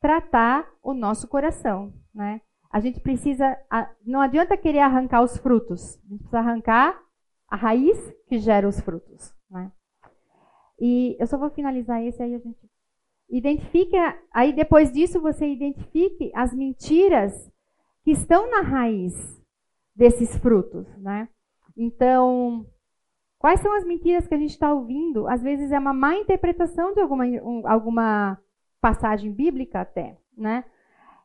tratar 0.02 0.68
o 0.82 0.96
nosso 0.96 1.28
coração, 1.28 1.94
né? 2.16 2.42
A 2.72 2.80
gente 2.80 3.00
precisa, 3.00 3.56
não 4.04 4.20
adianta 4.20 4.58
querer 4.58 4.80
arrancar 4.80 5.22
os 5.22 5.38
frutos, 5.38 6.00
a 6.04 6.10
gente 6.10 6.20
precisa 6.22 6.40
arrancar 6.40 7.00
a 7.48 7.56
raiz 7.56 8.12
que 8.28 8.40
gera 8.40 8.68
os 8.68 8.80
frutos, 8.80 9.32
né? 9.52 9.72
E 10.80 11.16
eu 11.20 11.28
só 11.28 11.38
vou 11.38 11.52
finalizar 11.52 12.04
esse 12.04 12.24
aí 12.24 12.34
a 12.34 12.40
gente 12.40 12.68
identifique, 13.30 13.96
aí 14.34 14.52
depois 14.52 14.92
disso 14.92 15.22
você 15.22 15.48
identifique 15.48 16.32
as 16.34 16.56
mentiras 16.56 17.52
que 18.04 18.10
estão 18.10 18.50
na 18.50 18.62
raiz 18.62 19.37
desses 19.98 20.38
frutos, 20.38 20.88
né? 20.98 21.28
Então, 21.76 22.66
quais 23.40 23.60
são 23.60 23.76
as 23.76 23.84
mentiras 23.84 24.28
que 24.28 24.36
a 24.36 24.38
gente 24.38 24.52
está 24.52 24.72
ouvindo? 24.72 25.28
Às 25.28 25.42
vezes 25.42 25.72
é 25.72 25.80
uma 25.80 25.94
má 25.94 26.16
interpretação 26.16 26.94
de 26.94 27.02
alguma, 27.02 27.26
um, 27.26 27.68
alguma 27.68 28.40
passagem 28.80 29.34
bíblica 29.34 29.82
até, 29.82 30.16
né? 30.38 30.64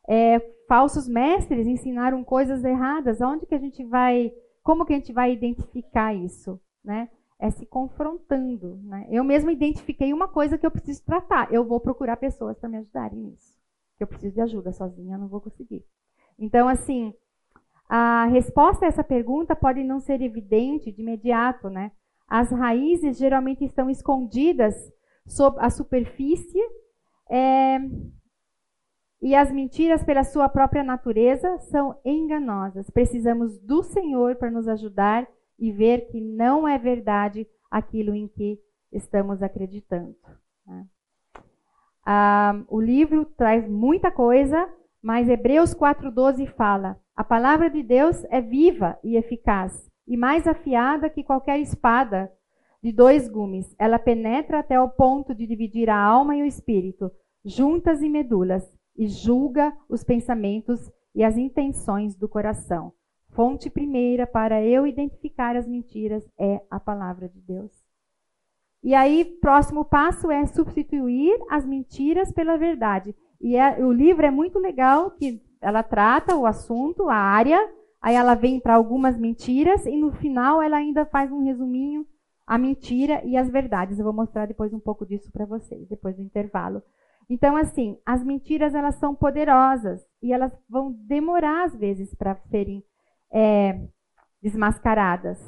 É, 0.08 0.40
falsos 0.66 1.06
mestres 1.06 1.66
ensinaram 1.66 2.24
coisas 2.24 2.64
erradas. 2.64 3.20
Onde 3.20 3.46
que 3.46 3.54
a 3.54 3.58
gente 3.58 3.84
vai? 3.84 4.32
Como 4.62 4.86
que 4.86 4.94
a 4.94 4.96
gente 4.96 5.12
vai 5.12 5.32
identificar 5.32 6.14
isso, 6.14 6.58
né? 6.82 7.10
É 7.38 7.50
se 7.50 7.66
confrontando, 7.66 8.80
né? 8.84 9.06
Eu 9.10 9.22
mesmo 9.22 9.50
identifiquei 9.50 10.12
uma 10.12 10.28
coisa 10.28 10.56
que 10.56 10.64
eu 10.64 10.70
preciso 10.70 11.04
tratar. 11.04 11.52
Eu 11.52 11.64
vou 11.64 11.78
procurar 11.78 12.16
pessoas 12.16 12.58
para 12.58 12.68
me 12.68 12.78
ajudarem 12.78 13.18
nisso. 13.18 13.54
Eu 14.00 14.06
preciso 14.06 14.34
de 14.34 14.40
ajuda 14.40 14.72
sozinha, 14.72 15.18
não 15.18 15.28
vou 15.28 15.40
conseguir. 15.40 15.84
Então, 16.38 16.68
assim, 16.68 17.12
a 17.94 18.24
resposta 18.24 18.86
a 18.86 18.88
essa 18.88 19.04
pergunta 19.04 19.54
pode 19.54 19.84
não 19.84 20.00
ser 20.00 20.22
evidente 20.22 20.90
de 20.90 21.02
imediato, 21.02 21.68
né? 21.68 21.92
As 22.26 22.50
raízes 22.50 23.18
geralmente 23.18 23.66
estão 23.66 23.90
escondidas 23.90 24.74
sob 25.26 25.58
a 25.60 25.68
superfície 25.68 26.58
é, 27.30 27.78
E 29.20 29.34
as 29.34 29.52
mentiras, 29.52 30.02
pela 30.02 30.24
sua 30.24 30.48
própria 30.48 30.82
natureza, 30.82 31.58
são 31.70 31.94
enganosas. 32.02 32.88
Precisamos 32.88 33.58
do 33.58 33.82
Senhor 33.82 34.36
para 34.36 34.50
nos 34.50 34.66
ajudar 34.68 35.28
e 35.58 35.70
ver 35.70 36.08
que 36.08 36.18
não 36.18 36.66
é 36.66 36.78
verdade 36.78 37.46
aquilo 37.70 38.14
em 38.14 38.26
que 38.26 38.58
estamos 38.90 39.42
acreditando. 39.42 40.16
Né? 40.66 40.86
Ah, 42.06 42.64
o 42.68 42.80
livro 42.80 43.26
traz 43.36 43.68
muita 43.68 44.10
coisa, 44.10 44.66
mas 45.02 45.28
Hebreus 45.28 45.74
4,12 45.74 46.46
fala: 46.54 46.98
a 47.22 47.24
palavra 47.24 47.70
de 47.70 47.84
Deus 47.84 48.24
é 48.30 48.40
viva 48.40 48.98
e 49.00 49.16
eficaz, 49.16 49.88
e 50.08 50.16
mais 50.16 50.44
afiada 50.44 51.08
que 51.08 51.22
qualquer 51.22 51.60
espada 51.60 52.28
de 52.82 52.90
dois 52.90 53.28
gumes. 53.28 53.76
Ela 53.78 53.96
penetra 53.96 54.58
até 54.58 54.80
o 54.80 54.88
ponto 54.88 55.32
de 55.32 55.46
dividir 55.46 55.88
a 55.88 55.96
alma 55.96 56.34
e 56.34 56.42
o 56.42 56.44
espírito, 56.44 57.12
juntas 57.44 58.02
e 58.02 58.08
medulas, 58.08 58.68
e 58.96 59.06
julga 59.06 59.72
os 59.88 60.02
pensamentos 60.02 60.90
e 61.14 61.22
as 61.22 61.36
intenções 61.36 62.16
do 62.16 62.28
coração. 62.28 62.92
Fonte 63.28 63.70
primeira 63.70 64.26
para 64.26 64.60
eu 64.60 64.84
identificar 64.84 65.54
as 65.54 65.68
mentiras 65.68 66.28
é 66.36 66.60
a 66.68 66.80
palavra 66.80 67.28
de 67.28 67.40
Deus. 67.40 67.70
E 68.82 68.96
aí, 68.96 69.24
próximo 69.24 69.84
passo 69.84 70.28
é 70.28 70.44
substituir 70.46 71.38
as 71.48 71.64
mentiras 71.64 72.32
pela 72.32 72.56
verdade. 72.56 73.14
E 73.40 73.54
é, 73.54 73.78
o 73.78 73.92
livro 73.92 74.26
é 74.26 74.30
muito 74.32 74.58
legal, 74.58 75.12
que 75.12 75.40
ela 75.62 75.82
trata 75.82 76.36
o 76.36 76.44
assunto, 76.44 77.08
a 77.08 77.14
área, 77.14 77.58
aí 78.00 78.16
ela 78.16 78.34
vem 78.34 78.58
para 78.58 78.74
algumas 78.74 79.16
mentiras, 79.16 79.86
e 79.86 79.96
no 79.96 80.12
final 80.12 80.60
ela 80.60 80.76
ainda 80.76 81.06
faz 81.06 81.30
um 81.30 81.44
resuminho, 81.44 82.04
a 82.46 82.58
mentira 82.58 83.22
e 83.24 83.36
as 83.36 83.48
verdades. 83.48 83.98
Eu 83.98 84.04
vou 84.04 84.12
mostrar 84.12 84.46
depois 84.46 84.72
um 84.74 84.80
pouco 84.80 85.06
disso 85.06 85.30
para 85.32 85.46
vocês, 85.46 85.88
depois 85.88 86.16
do 86.16 86.22
intervalo. 86.22 86.82
Então, 87.30 87.56
assim, 87.56 87.96
as 88.04 88.22
mentiras 88.24 88.74
elas 88.74 88.96
são 88.96 89.14
poderosas 89.14 90.04
e 90.20 90.32
elas 90.32 90.52
vão 90.68 90.92
demorar 90.92 91.64
às 91.64 91.74
vezes 91.74 92.12
para 92.14 92.34
serem 92.50 92.84
é, 93.32 93.80
desmascaradas. 94.42 95.38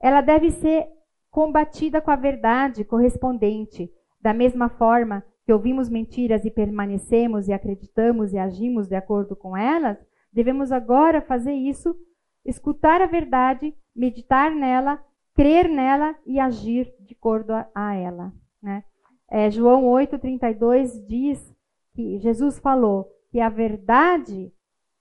Ela 0.00 0.20
deve 0.20 0.52
ser 0.52 0.86
combatida 1.30 2.00
com 2.00 2.10
a 2.10 2.16
verdade 2.16 2.84
correspondente, 2.84 3.92
da 4.20 4.32
mesma 4.32 4.68
forma 4.68 5.24
que 5.48 5.52
ouvimos 5.54 5.88
mentiras 5.88 6.44
e 6.44 6.50
permanecemos 6.50 7.48
e 7.48 7.54
acreditamos 7.54 8.34
e 8.34 8.38
agimos 8.38 8.86
de 8.86 8.94
acordo 8.94 9.34
com 9.34 9.56
elas, 9.56 9.96
devemos 10.30 10.70
agora 10.70 11.22
fazer 11.22 11.54
isso, 11.54 11.96
escutar 12.44 13.00
a 13.00 13.06
verdade, 13.06 13.74
meditar 13.96 14.54
nela, 14.54 15.02
crer 15.34 15.66
nela 15.66 16.14
e 16.26 16.38
agir 16.38 16.92
de 17.00 17.14
acordo 17.14 17.54
a, 17.54 17.66
a 17.74 17.94
ela. 17.94 18.30
Né? 18.62 18.84
É, 19.30 19.50
João 19.50 19.84
8,32 19.84 21.06
diz 21.06 21.56
que 21.94 22.18
Jesus 22.18 22.58
falou 22.58 23.10
que 23.30 23.40
a 23.40 23.48
verdade, 23.48 24.52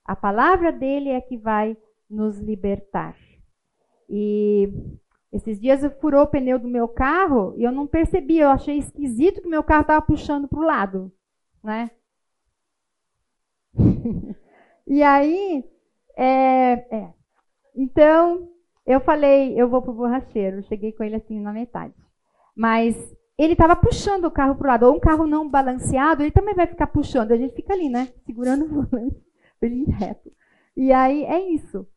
a 0.06 0.16
palavra 0.16 0.72
dele 0.72 1.10
é 1.10 1.20
que 1.20 1.36
vai 1.36 1.76
nos 2.10 2.40
libertar. 2.40 3.18
E 4.10 4.72
esses 5.32 5.60
dias 5.60 5.84
eu 5.84 5.92
furou 5.92 6.24
o 6.24 6.28
pneu 6.28 6.58
do 6.58 6.68
meu 6.68 6.88
carro 6.88 7.54
e 7.58 7.64
eu 7.64 7.72
não 7.72 7.86
percebi, 7.86 8.40
eu 8.40 8.50
achei 8.50 8.78
esquisito 8.78 9.42
que 9.42 9.50
meu 9.50 9.64
carro 9.64 9.82
estava 9.82 10.02
puxando 10.02 10.48
para 10.48 10.60
o 10.60 10.64
lado, 10.64 11.12
né? 11.64 11.92
e 14.88 15.04
aí, 15.04 15.64
é, 16.16 16.96
é. 16.96 17.14
então 17.76 18.50
eu 18.86 19.00
falei, 19.02 19.60
eu 19.60 19.70
vou 19.70 19.82
pro 19.82 19.94
borracheiro, 19.94 20.64
cheguei 20.64 20.92
com 20.94 21.04
ele 21.04 21.16
assim 21.16 21.40
na 21.40 21.52
metade, 21.52 21.94
mas 22.56 22.96
ele 23.38 23.54
estava 23.54 23.76
puxando 23.76 24.26
o 24.26 24.32
carro 24.32 24.56
para 24.56 24.66
o 24.66 24.68
lado, 24.68 24.86
ou 24.88 24.96
um 24.96 25.00
carro 25.00 25.28
não 25.28 25.48
balanceado, 25.48 26.24
ele 26.24 26.32
também 26.32 26.56
vai 26.56 26.66
ficar 26.66 26.88
puxando. 26.88 27.32
A 27.32 27.38
gente 27.38 27.54
fica 27.54 27.74
ali, 27.74 27.88
né? 27.88 28.12
Segurando 28.26 28.66
o 28.66 28.68
volante 28.68 29.22
ele 29.62 29.86
reto. 29.86 30.32
E 30.76 30.92
aí 30.92 31.24
é 31.24 31.40
isso. 31.52 31.88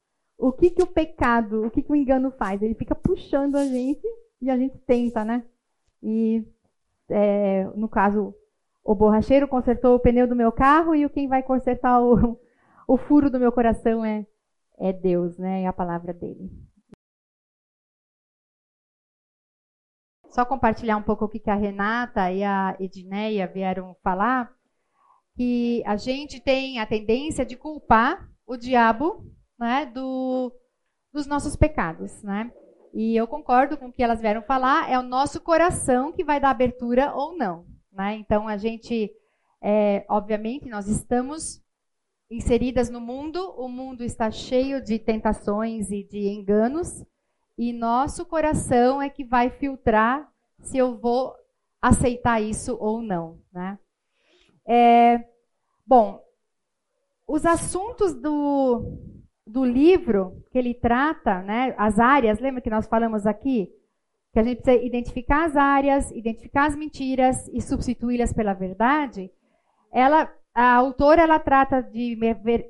O 0.41 0.53
que, 0.53 0.70
que 0.70 0.82
o 0.82 0.86
pecado, 0.86 1.66
o 1.66 1.70
que, 1.70 1.82
que 1.82 1.93
o 1.93 1.97
engano 1.97 2.30
faz? 2.32 2.62
Ele 2.62 2.74
fica 2.74 2.95
puxando 2.95 3.57
a 3.57 3.64
gente 3.64 4.07
e 4.41 4.51
a 4.51 4.57
gente 4.57 4.78
tenta, 4.78 5.24
né? 5.24 5.45
E 6.03 6.45
é, 7.11 7.64
no 7.76 7.88
caso, 7.88 8.34
o 8.82 8.95
borracheiro 8.95 9.47
consertou 9.47 9.95
o 9.95 10.01
pneu 10.01 10.26
do 10.26 10.34
meu 10.34 10.51
carro 10.51 10.95
e 10.95 11.09
quem 11.11 11.28
vai 11.28 11.43
consertar 11.43 12.01
o, 12.03 12.41
o 12.88 12.97
furo 12.97 13.30
do 13.30 13.38
meu 13.38 13.53
coração 13.53 14.05
é, 14.05 14.26
é 14.78 14.93
Deus, 14.93 15.36
né? 15.38 15.62
É 15.62 15.66
a 15.66 15.72
palavra 15.72 16.14
dele. 16.14 16.51
só 20.30 20.45
compartilhar 20.45 20.97
um 20.97 21.03
pouco 21.03 21.24
o 21.24 21.28
que 21.28 21.51
a 21.51 21.55
Renata 21.55 22.30
e 22.30 22.45
a 22.45 22.76
Edneia 22.78 23.47
vieram 23.47 23.97
falar, 24.03 24.51
que 25.34 25.82
a 25.84 25.97
gente 25.97 26.41
tem 26.41 26.78
a 26.78 26.86
tendência 26.86 27.45
de 27.45 27.57
culpar 27.57 28.28
o 28.47 28.57
diabo 28.57 29.24
né, 29.61 29.84
do, 29.84 30.50
dos 31.12 31.26
nossos 31.26 31.54
pecados. 31.54 32.22
Né? 32.22 32.50
E 32.94 33.14
eu 33.14 33.28
concordo 33.28 33.76
com 33.76 33.88
o 33.88 33.92
que 33.92 34.02
elas 34.02 34.20
vieram 34.20 34.42
falar, 34.42 34.90
é 34.90 34.98
o 34.98 35.02
nosso 35.02 35.40
coração 35.40 36.11
que 36.12 36.24
vai 36.24 36.40
dar 36.40 36.50
abertura 36.50 37.14
ou 37.14 37.36
não. 37.36 37.66
Né? 37.92 38.14
Então 38.14 38.48
a 38.48 38.56
gente, 38.56 39.12
é, 39.61 40.06
obviamente, 40.08 40.68
nós 40.68 40.88
estamos 40.88 41.62
inseridas 42.30 42.88
no 42.88 43.00
mundo, 43.00 43.54
o 43.58 43.68
mundo 43.68 44.02
está 44.02 44.30
cheio 44.30 44.82
de 44.82 44.98
tentações 44.98 45.90
e 45.90 46.04
de 46.04 46.28
enganos, 46.28 47.04
e 47.58 47.72
nosso 47.72 48.24
coração 48.24 49.02
é 49.02 49.11
que 49.11 49.24
vai 49.24 49.50
filtrar 49.50 50.32
se 50.61 50.78
eu 50.78 50.96
vou 50.96 51.34
aceitar 51.82 52.40
isso 52.40 52.76
ou 52.80 53.02
não. 53.02 53.38
Né? 53.52 53.78
É, 54.66 55.24
bom, 55.84 56.22
os 57.26 57.44
assuntos 57.44 58.14
do, 58.14 58.98
do 59.51 59.64
livro 59.64 60.42
que 60.51 60.59
ele 60.59 60.74
trata, 60.74 61.42
né, 61.42 61.74
as 61.76 61.98
áreas, 61.98 62.38
lembra 62.38 62.61
que 62.61 62.70
nós 62.70 62.86
falamos 62.86 63.26
aqui? 63.26 63.68
Que 64.32 64.38
a 64.38 64.42
gente 64.42 64.62
precisa 64.62 64.84
identificar 64.84 65.44
as 65.44 65.57
áreas, 65.57 66.11
identificar 66.12 66.66
as 66.66 66.76
mentiras 66.76 67.48
e 67.48 67.61
substituí-las 67.61 68.32
pela 68.32 68.55
verdade. 68.55 69.30
Ela, 69.92 70.32
a 70.55 70.74
autora 70.74 71.22
ela 71.22 71.38
trata 71.38 71.82
de 71.82 72.16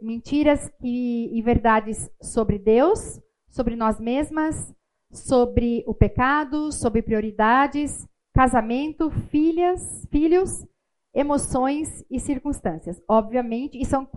mentiras 0.01 0.72
e, 0.83 1.41
verdades 1.45 2.11
sobre 2.20 2.59
Deus, 2.59 3.20
sobre 3.51 3.76
nós 3.76 4.01
mesmas, 4.01 4.74
sobre 5.12 5.85
o 5.87 5.93
pecado, 5.93 6.72
sobre 6.72 7.03
prioridades, 7.03 8.09
casamento, 8.33 9.11
filhas, 9.11 10.07
filhos, 10.11 10.66
emoções 11.14 12.05
e 12.11 12.18
circunstâncias. 12.18 13.03
Obviamente, 13.07 13.78
e 13.78 13.85
são 13.85 14.09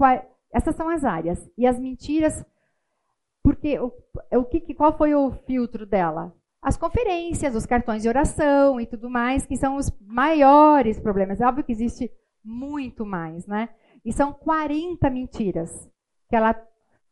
essas 0.54 0.76
são 0.76 0.88
as 0.88 1.04
áreas. 1.04 1.50
E 1.58 1.66
as 1.66 1.80
mentiras, 1.80 2.46
porque 3.44 3.78
o, 3.78 3.92
o 4.32 4.46
que, 4.46 4.74
qual 4.74 4.98
foi 4.98 5.14
o 5.14 5.32
filtro 5.46 5.86
dela? 5.86 6.34
As 6.62 6.78
conferências, 6.78 7.56
os 7.56 7.66
cartões 7.66 8.02
de 8.02 8.08
oração 8.08 8.80
e 8.80 8.88
tudo 8.88 9.10
mais, 9.10 9.46
que 9.46 9.58
são 9.58 9.76
os 9.76 9.92
maiores 10.00 10.98
problemas. 10.98 11.42
É 11.42 11.46
óbvio 11.46 11.66
que 11.66 11.74
existe 11.74 12.10
muito 12.44 13.06
mais, 13.06 13.46
né? 13.46 13.68
E 14.06 14.14
são 14.14 14.32
40 14.32 15.10
mentiras 15.10 15.70
que 16.30 16.36
ela, 16.36 16.56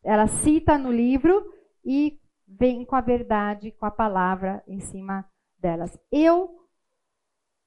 ela 0.04 0.28
cita 0.28 0.78
no 0.78 0.92
livro 0.92 1.44
e 1.86 2.18
vem 2.48 2.86
com 2.86 2.96
a 2.96 3.02
verdade, 3.02 3.72
com 3.72 3.86
a 3.86 3.92
palavra 3.92 4.64
em 4.66 4.80
cima 4.80 5.26
delas. 5.60 5.98
Eu, 6.10 6.66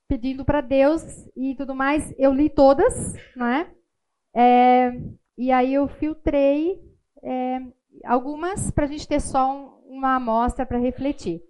pedindo 0.08 0.44
para 0.44 0.62
Deus 0.62 1.02
e 1.36 1.54
tudo 1.54 1.74
mais, 1.74 2.14
eu 2.18 2.32
li 2.32 2.48
todas, 2.48 3.14
não 3.36 3.46
é? 3.46 3.70
é 4.34 4.92
e 5.36 5.52
aí 5.52 5.74
eu 5.74 5.86
filtrei 5.88 6.80
é, 7.22 7.60
algumas 8.05 8.70
para 8.70 8.84
a 8.84 8.88
gente 8.88 9.07
ter 9.07 9.20
só 9.20 9.53
um, 9.53 9.99
uma 9.99 10.16
amostra 10.16 10.66
para 10.66 10.78
refletir. 10.78 11.42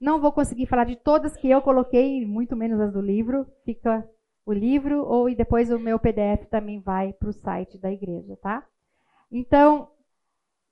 Não 0.00 0.20
vou 0.20 0.32
conseguir 0.32 0.66
falar 0.66 0.84
de 0.84 0.96
todas 0.96 1.36
que 1.36 1.48
eu 1.48 1.62
coloquei, 1.62 2.26
muito 2.26 2.56
menos 2.56 2.80
as 2.80 2.92
do 2.92 3.00
livro. 3.00 3.46
Fica 3.64 4.08
o 4.46 4.52
livro 4.52 5.04
ou 5.04 5.28
e 5.28 5.34
depois 5.34 5.70
o 5.70 5.78
meu 5.78 5.98
PDF 5.98 6.46
também 6.50 6.80
vai 6.80 7.12
para 7.12 7.28
o 7.28 7.32
site 7.32 7.78
da 7.78 7.90
igreja, 7.90 8.36
tá? 8.36 8.66
Então, 9.30 9.90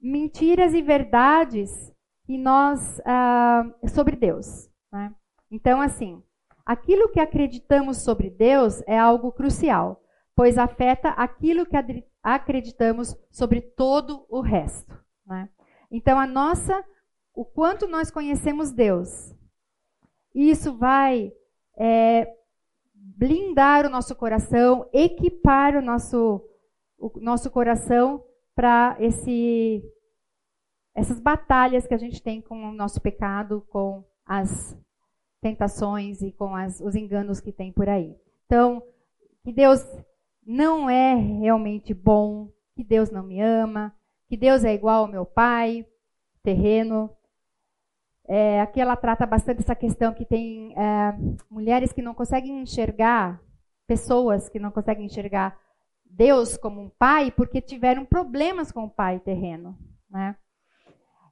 mentiras 0.01 0.75
e 0.75 0.83
verdades 0.83 1.93
e 2.29 2.37
nós 2.37 3.01
ah, 3.05 3.65
sobre 3.89 4.17
Deus. 4.17 4.69
Né? 4.93 5.15
Então, 5.51 5.81
assim, 5.81 6.23
aquilo 6.65 7.09
que 7.09 7.21
acreditamos 7.21 8.03
sobre 8.03 8.31
Deus 8.31 8.83
é 8.87 8.99
algo 8.99 9.33
crucial, 9.33 10.03
pois 10.35 10.59
afeta 10.59 11.11
aquilo 11.11 11.67
que 11.67 11.77
acreditamos 12.23 13.17
sobre 13.31 13.61
todo 13.61 14.27
o 14.29 14.41
resto. 14.41 15.02
Né? 15.27 15.49
Então, 15.91 16.19
a 16.19 16.27
nossa, 16.27 16.85
o 17.35 17.45
quanto 17.45 17.87
nós 17.87 18.11
conhecemos 18.11 18.73
Deus, 18.73 19.35
isso 20.35 20.77
vai 20.77 21.33
é, 21.77 22.27
blindar 22.95 23.87
o 23.87 23.91
nosso 23.91 24.15
coração, 24.15 24.89
equipar 24.93 25.77
o 25.77 25.83
nosso, 25.83 26.43
o 26.99 27.13
nosso 27.21 27.51
coração 27.51 28.25
para 28.55 28.97
esse 29.01 29.83
essas 30.95 31.19
batalhas 31.19 31.87
que 31.87 31.95
a 31.95 31.99
gente 31.99 32.23
tem 32.23 32.41
com 32.43 32.69
o 32.69 32.73
nosso 32.73 33.01
pecado, 33.01 33.65
com 33.71 34.05
as 34.27 34.79
tentações 35.41 36.21
e 36.21 36.31
com 36.33 36.55
as, 36.55 36.81
os 36.81 36.95
enganos 36.95 37.41
que 37.41 37.51
tem 37.51 37.73
por 37.73 37.89
aí. 37.89 38.15
Então, 38.45 38.83
que 39.43 39.53
Deus 39.53 39.81
não 40.47 40.89
é 40.89 41.15
realmente 41.15 41.95
bom, 41.95 42.53
que 42.75 42.85
Deus 42.85 43.11
não 43.11 43.23
me 43.23 43.41
ama, 43.41 43.95
que 44.33 44.37
Deus 44.39 44.65
é 44.65 44.73
igual 44.73 45.03
ao 45.03 45.11
meu 45.11 45.27
pai, 45.27 45.85
terreno. 46.43 47.11
É, 48.27 48.63
aqui 48.63 48.81
ela 48.81 48.97
trata 48.97 49.27
bastante 49.27 49.61
essa 49.61 49.75
questão 49.75 50.15
que 50.15 50.25
tem 50.25 50.73
é, 50.75 51.15
mulheres 51.51 51.93
que 51.93 52.01
não 52.01 52.15
conseguem 52.15 52.63
enxergar, 52.63 53.39
pessoas 53.87 54.49
que 54.49 54.59
não 54.59 54.71
conseguem 54.71 55.05
enxergar 55.05 55.55
Deus 56.07 56.57
como 56.57 56.81
um 56.81 56.89
pai 56.89 57.31
porque 57.31 57.61
tiveram 57.61 58.07
problemas 58.07 58.73
com 58.73 58.85
o 58.85 58.91
pai 58.91 59.21
terreno. 59.21 59.77
Né? 60.09 60.35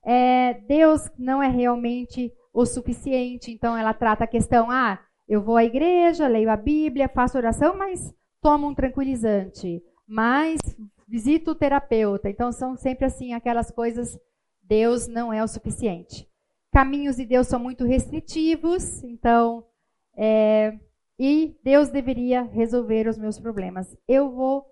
É, 0.04 0.60
Deus 0.68 1.10
não 1.18 1.42
é 1.42 1.48
realmente 1.48 2.30
o 2.52 2.66
suficiente, 2.66 3.50
então 3.50 3.74
ela 3.74 3.94
trata 3.94 4.24
a 4.24 4.26
questão: 4.26 4.70
ah, 4.70 4.98
eu 5.26 5.40
vou 5.40 5.56
à 5.56 5.64
igreja, 5.64 6.28
leio 6.28 6.50
a 6.50 6.56
Bíblia, 6.56 7.08
faço 7.08 7.38
oração, 7.38 7.74
mas 7.74 8.14
tomo 8.42 8.68
um 8.68 8.74
tranquilizante, 8.74 9.82
mas 10.06 10.60
visito 11.10 11.50
o 11.50 11.54
terapeuta. 11.54 12.30
Então 12.30 12.52
são 12.52 12.76
sempre 12.76 13.04
assim 13.04 13.34
aquelas 13.34 13.70
coisas. 13.70 14.16
Deus 14.62 15.08
não 15.08 15.32
é 15.32 15.42
o 15.42 15.48
suficiente. 15.48 16.26
Caminhos 16.72 17.16
de 17.16 17.26
Deus 17.26 17.48
são 17.48 17.58
muito 17.58 17.84
restritivos, 17.84 19.02
então 19.02 19.66
é, 20.16 20.78
e 21.18 21.56
Deus 21.64 21.88
deveria 21.88 22.42
resolver 22.42 23.08
os 23.08 23.18
meus 23.18 23.40
problemas. 23.40 23.96
Eu 24.06 24.30
vou 24.30 24.64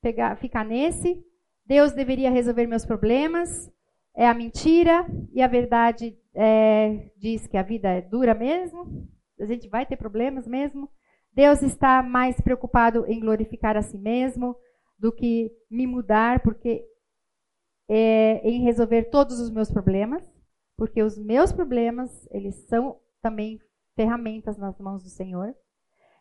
pegar, 0.00 0.34
ficar 0.36 0.64
nesse. 0.64 1.22
Deus 1.66 1.92
deveria 1.92 2.30
resolver 2.30 2.66
meus 2.66 2.86
problemas. 2.86 3.70
É 4.16 4.26
a 4.26 4.32
mentira 4.32 5.06
e 5.32 5.42
a 5.42 5.46
verdade 5.46 6.16
é, 6.34 7.10
diz 7.18 7.46
que 7.46 7.58
a 7.58 7.62
vida 7.62 7.90
é 7.90 8.00
dura 8.00 8.34
mesmo. 8.34 9.06
A 9.38 9.44
gente 9.44 9.68
vai 9.68 9.84
ter 9.84 9.96
problemas 9.96 10.46
mesmo. 10.46 10.88
Deus 11.34 11.62
está 11.62 12.02
mais 12.02 12.40
preocupado 12.40 13.04
em 13.06 13.20
glorificar 13.20 13.76
a 13.76 13.82
si 13.82 13.98
mesmo 13.98 14.56
do 14.98 15.12
que 15.12 15.52
me 15.70 15.86
mudar, 15.86 16.40
porque 16.40 16.84
é, 17.88 18.40
em 18.48 18.62
resolver 18.62 19.04
todos 19.04 19.38
os 19.38 19.50
meus 19.50 19.70
problemas, 19.70 20.22
porque 20.76 21.02
os 21.02 21.18
meus 21.18 21.52
problemas 21.52 22.28
eles 22.30 22.54
são 22.68 23.00
também 23.22 23.60
ferramentas 23.94 24.56
nas 24.56 24.78
mãos 24.78 25.02
do 25.02 25.08
Senhor. 25.08 25.54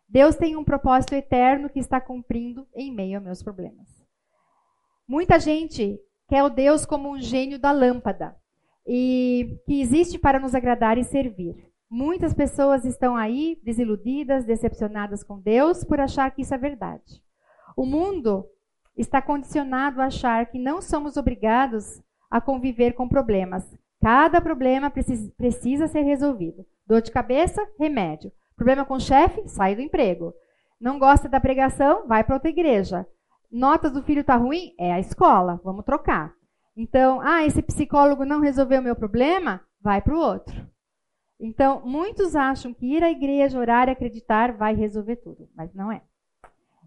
Deus 0.07 0.36
tem 0.36 0.55
um 0.55 0.63
propósito 0.63 1.13
eterno 1.13 1.69
que 1.69 1.80
está 1.80 1.99
cumprindo 1.99 2.65
em 2.73 2.93
meio 2.93 3.17
a 3.17 3.21
meus 3.21 3.43
problemas. 3.43 3.88
Muita 5.07 5.39
gente 5.39 5.99
quer 6.28 6.43
o 6.43 6.49
Deus 6.49 6.86
como 6.86 7.09
um 7.09 7.19
gênio 7.19 7.59
da 7.59 7.71
lâmpada 7.71 8.36
e 8.86 9.59
que 9.65 9.82
existe 9.82 10.17
para 10.17 10.39
nos 10.39 10.55
agradar 10.55 10.97
e 10.97 11.03
servir. 11.03 11.71
Muitas 11.89 12.34
pessoas 12.34 12.84
estão 12.84 13.15
aí 13.15 13.59
desiludidas, 13.63 14.45
decepcionadas 14.45 15.23
com 15.23 15.39
Deus 15.39 15.84
por 15.84 15.99
achar 15.99 16.32
que 16.32 16.41
isso 16.41 16.53
é 16.53 16.57
verdade. 16.57 17.21
O 17.75 17.86
mundo 17.86 18.45
está 18.98 19.22
condicionado 19.22 20.02
a 20.02 20.06
achar 20.06 20.48
que 20.48 20.58
não 20.58 20.82
somos 20.82 21.18
obrigados 21.18 22.02
a 22.30 22.41
conviver 22.41 22.93
com 22.93 23.08
problemas. 23.08 23.64
Cada 24.02 24.41
problema 24.41 24.91
precisa, 24.91 25.88
ser 25.88 26.02
resolvido. 26.02 26.66
Dor 26.86 27.02
de 27.02 27.12
cabeça, 27.12 27.66
remédio. 27.80 28.32
Problema 28.56 28.86
com 28.86 28.95
o 28.95 29.00
chefe, 29.00 29.48
sai 29.48 29.76
do 29.76 29.82
emprego. 29.82 30.34
Não 30.80 31.00
gosta 31.00 31.28
da 31.30 31.39
pregação, 31.39 32.08
vai 32.08 32.24
para 32.24 32.36
outra 32.36 32.50
igreja. 32.50 33.08
Notas 33.52 33.91
do 33.91 34.04
filho 34.04 34.22
está 34.22 34.36
ruim? 34.36 34.74
É 34.80 34.93
a 34.93 35.00
escola, 35.00 35.60
vamos 35.64 35.86
trocar. 35.86 36.34
Então, 36.76 37.20
ah, 37.22 37.43
esse 37.43 37.62
psicólogo 37.62 38.26
não 38.26 38.39
resolveu 38.39 38.82
meu 38.82 38.95
problema? 38.95 39.62
Vai 39.82 40.02
para 40.02 40.16
o 40.16 40.20
outro. 40.20 40.68
Então, 41.39 41.82
muitos 41.86 42.36
acham 42.36 42.74
que 42.74 42.86
ir 42.86 43.04
à 43.04 43.12
igreja, 43.12 43.60
orar 43.60 43.88
e 43.88 43.91
acreditar 43.91 44.54
vai 44.54 44.76
resolver 44.76 45.18
tudo, 45.18 45.50
mas 45.56 45.74
não 45.74 45.91
é. 45.91 46.02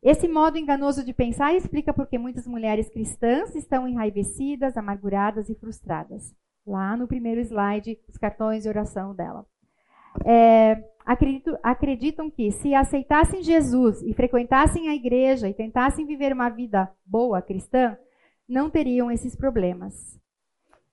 Esse 0.03 0.27
modo 0.27 0.57
enganoso 0.57 1.05
de 1.05 1.13
pensar 1.13 1.55
explica 1.55 1.93
por 1.93 2.07
que 2.07 2.19
muitas 2.19 2.47
mulheres 2.47 2.89
cristãs 2.89 3.55
estão 3.55 3.87
enraivecidas, 3.87 4.77
amarguradas 4.77 5.51
e 5.51 5.55
frustradas. 5.55 6.35
Lá 6.67 6.97
no 6.97 7.07
primeiro 7.07 7.41
slide, 7.41 7.99
os 8.09 8.17
cartões 8.17 8.63
de 8.63 8.69
oração 8.69 9.15
dela. 9.15 9.45
É, 10.25 10.83
acredito, 11.05 11.57
acreditam 11.63 12.31
que 12.31 12.51
se 12.51 12.75
aceitassem 12.75 13.43
Jesus 13.43 14.03
e 14.03 14.15
frequentassem 14.15 14.89
a 14.89 14.95
igreja 14.95 15.49
e 15.49 15.55
tentassem 15.55 16.07
viver 16.07 16.33
uma 16.33 16.49
vida 16.49 16.91
boa 17.05 17.43
cristã, 17.43 17.97
não 18.49 18.71
teriam 18.71 19.11
esses 19.11 19.37
problemas. 19.37 20.19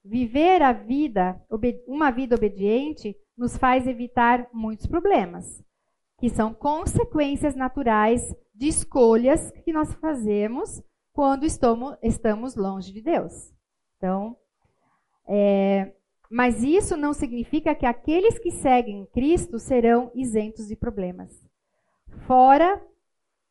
Viver 0.04 0.62
a 0.62 0.72
vida, 0.72 1.42
uma 1.88 2.12
vida 2.12 2.36
obediente, 2.36 3.16
nos 3.38 3.58
faz 3.58 3.88
evitar 3.88 4.48
muitos 4.54 4.88
problemas, 4.88 5.64
que 6.18 6.30
são 6.30 6.54
consequências 6.54 7.56
naturais 7.56 8.36
de 8.54 8.68
escolhas 8.68 9.52
que 9.64 9.72
nós 9.72 9.94
fazemos 9.96 10.82
quando 11.14 11.46
estamos 11.46 12.56
longe 12.56 12.92
de 12.92 13.02
Deus. 13.02 13.54
Então, 13.98 14.36
é, 15.28 15.94
mas 16.30 16.64
isso 16.64 16.98
não 16.98 17.14
significa 17.14 17.74
que 17.74 17.86
aqueles 17.86 18.38
que 18.40 18.52
seguem 18.52 19.06
Cristo 19.08 19.60
serão 19.60 20.12
isentos 20.14 20.68
de 20.68 20.76
problemas. 20.76 21.32
Fora 22.26 22.82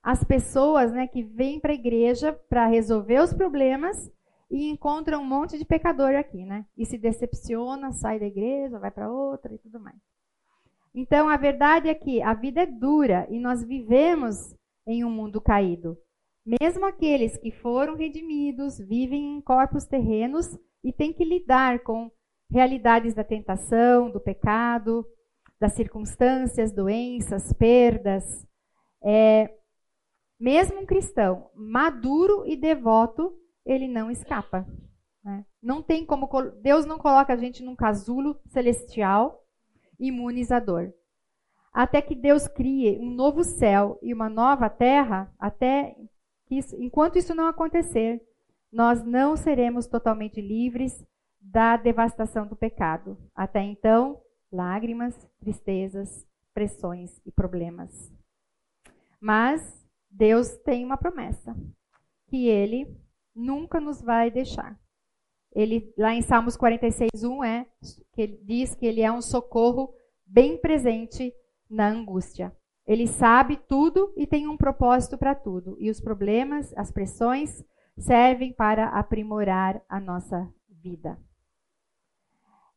as 0.02 0.22
pessoas 0.22 0.92
né, 0.92 1.06
que 1.06 1.22
vêm 1.22 1.58
para 1.58 1.72
a 1.72 1.74
igreja 1.74 2.32
para 2.48 2.66
resolver 2.66 3.20
os 3.20 3.32
problemas 3.32 4.10
e 4.50 4.68
encontra 4.70 5.18
um 5.18 5.24
monte 5.24 5.58
de 5.58 5.64
pecador 5.64 6.14
aqui, 6.14 6.44
né? 6.44 6.64
E 6.76 6.86
se 6.86 6.96
decepciona, 6.96 7.90
sai 7.90 8.20
da 8.20 8.26
igreja, 8.26 8.78
vai 8.78 8.92
para 8.92 9.10
outra 9.10 9.52
e 9.52 9.58
tudo 9.58 9.80
mais. 9.80 9.96
Então, 10.96 11.28
a 11.28 11.36
verdade 11.36 11.90
é 11.90 11.94
que 11.94 12.22
a 12.22 12.32
vida 12.32 12.62
é 12.62 12.66
dura 12.66 13.26
e 13.30 13.38
nós 13.38 13.62
vivemos 13.62 14.56
em 14.86 15.04
um 15.04 15.10
mundo 15.10 15.42
caído. 15.42 15.98
Mesmo 16.60 16.86
aqueles 16.86 17.36
que 17.36 17.50
foram 17.50 17.96
redimidos 17.96 18.78
vivem 18.78 19.36
em 19.36 19.40
corpos 19.42 19.84
terrenos 19.84 20.46
e 20.82 20.90
têm 20.92 21.12
que 21.12 21.22
lidar 21.22 21.80
com 21.80 22.10
realidades 22.50 23.12
da 23.12 23.22
tentação, 23.22 24.10
do 24.10 24.20
pecado, 24.20 25.04
das 25.60 25.74
circunstâncias, 25.74 26.72
doenças, 26.72 27.52
perdas. 27.52 28.24
É, 29.04 29.54
mesmo 30.40 30.80
um 30.80 30.86
cristão 30.86 31.50
maduro 31.54 32.46
e 32.46 32.56
devoto 32.56 33.36
ele 33.66 33.86
não 33.86 34.10
escapa. 34.10 34.66
Né? 35.22 35.44
Não 35.60 35.82
tem 35.82 36.06
como. 36.06 36.26
Deus 36.62 36.86
não 36.86 36.98
coloca 36.98 37.34
a 37.34 37.36
gente 37.36 37.62
num 37.62 37.76
casulo 37.76 38.40
celestial 38.46 39.45
imunizador. 39.98 40.92
Até 41.72 42.00
que 42.00 42.14
Deus 42.14 42.48
crie 42.48 42.98
um 42.98 43.10
novo 43.10 43.44
céu 43.44 43.98
e 44.02 44.14
uma 44.14 44.28
nova 44.28 44.70
terra, 44.70 45.30
até 45.38 45.96
isso, 46.50 46.74
enquanto 46.80 47.18
isso 47.18 47.34
não 47.34 47.46
acontecer, 47.46 48.22
nós 48.72 49.04
não 49.04 49.36
seremos 49.36 49.86
totalmente 49.86 50.40
livres 50.40 51.04
da 51.40 51.76
devastação 51.76 52.46
do 52.46 52.56
pecado. 52.56 53.16
Até 53.34 53.62
então, 53.62 54.20
lágrimas, 54.50 55.14
tristezas, 55.38 56.26
pressões 56.54 57.20
e 57.26 57.30
problemas. 57.30 58.12
Mas 59.20 59.86
Deus 60.10 60.56
tem 60.58 60.84
uma 60.84 60.96
promessa 60.96 61.54
que 62.28 62.48
ele 62.48 62.96
nunca 63.34 63.80
nos 63.80 64.00
vai 64.00 64.30
deixar. 64.30 64.78
Ele 65.56 65.90
lá 65.96 66.14
em 66.14 66.20
Salmos 66.20 66.54
46:1 66.54 67.42
é 67.42 67.66
que 68.12 68.20
ele 68.20 68.38
diz 68.44 68.74
que 68.74 68.84
ele 68.84 69.00
é 69.00 69.10
um 69.10 69.22
socorro 69.22 69.90
bem 70.26 70.58
presente 70.58 71.32
na 71.68 71.88
angústia. 71.88 72.54
Ele 72.86 73.06
sabe 73.06 73.56
tudo 73.66 74.12
e 74.18 74.26
tem 74.26 74.46
um 74.46 74.56
propósito 74.56 75.16
para 75.16 75.34
tudo. 75.34 75.74
E 75.80 75.90
os 75.90 75.98
problemas, 75.98 76.76
as 76.76 76.92
pressões 76.92 77.64
servem 77.96 78.52
para 78.52 78.88
aprimorar 78.90 79.82
a 79.88 79.98
nossa 79.98 80.46
vida 80.68 81.18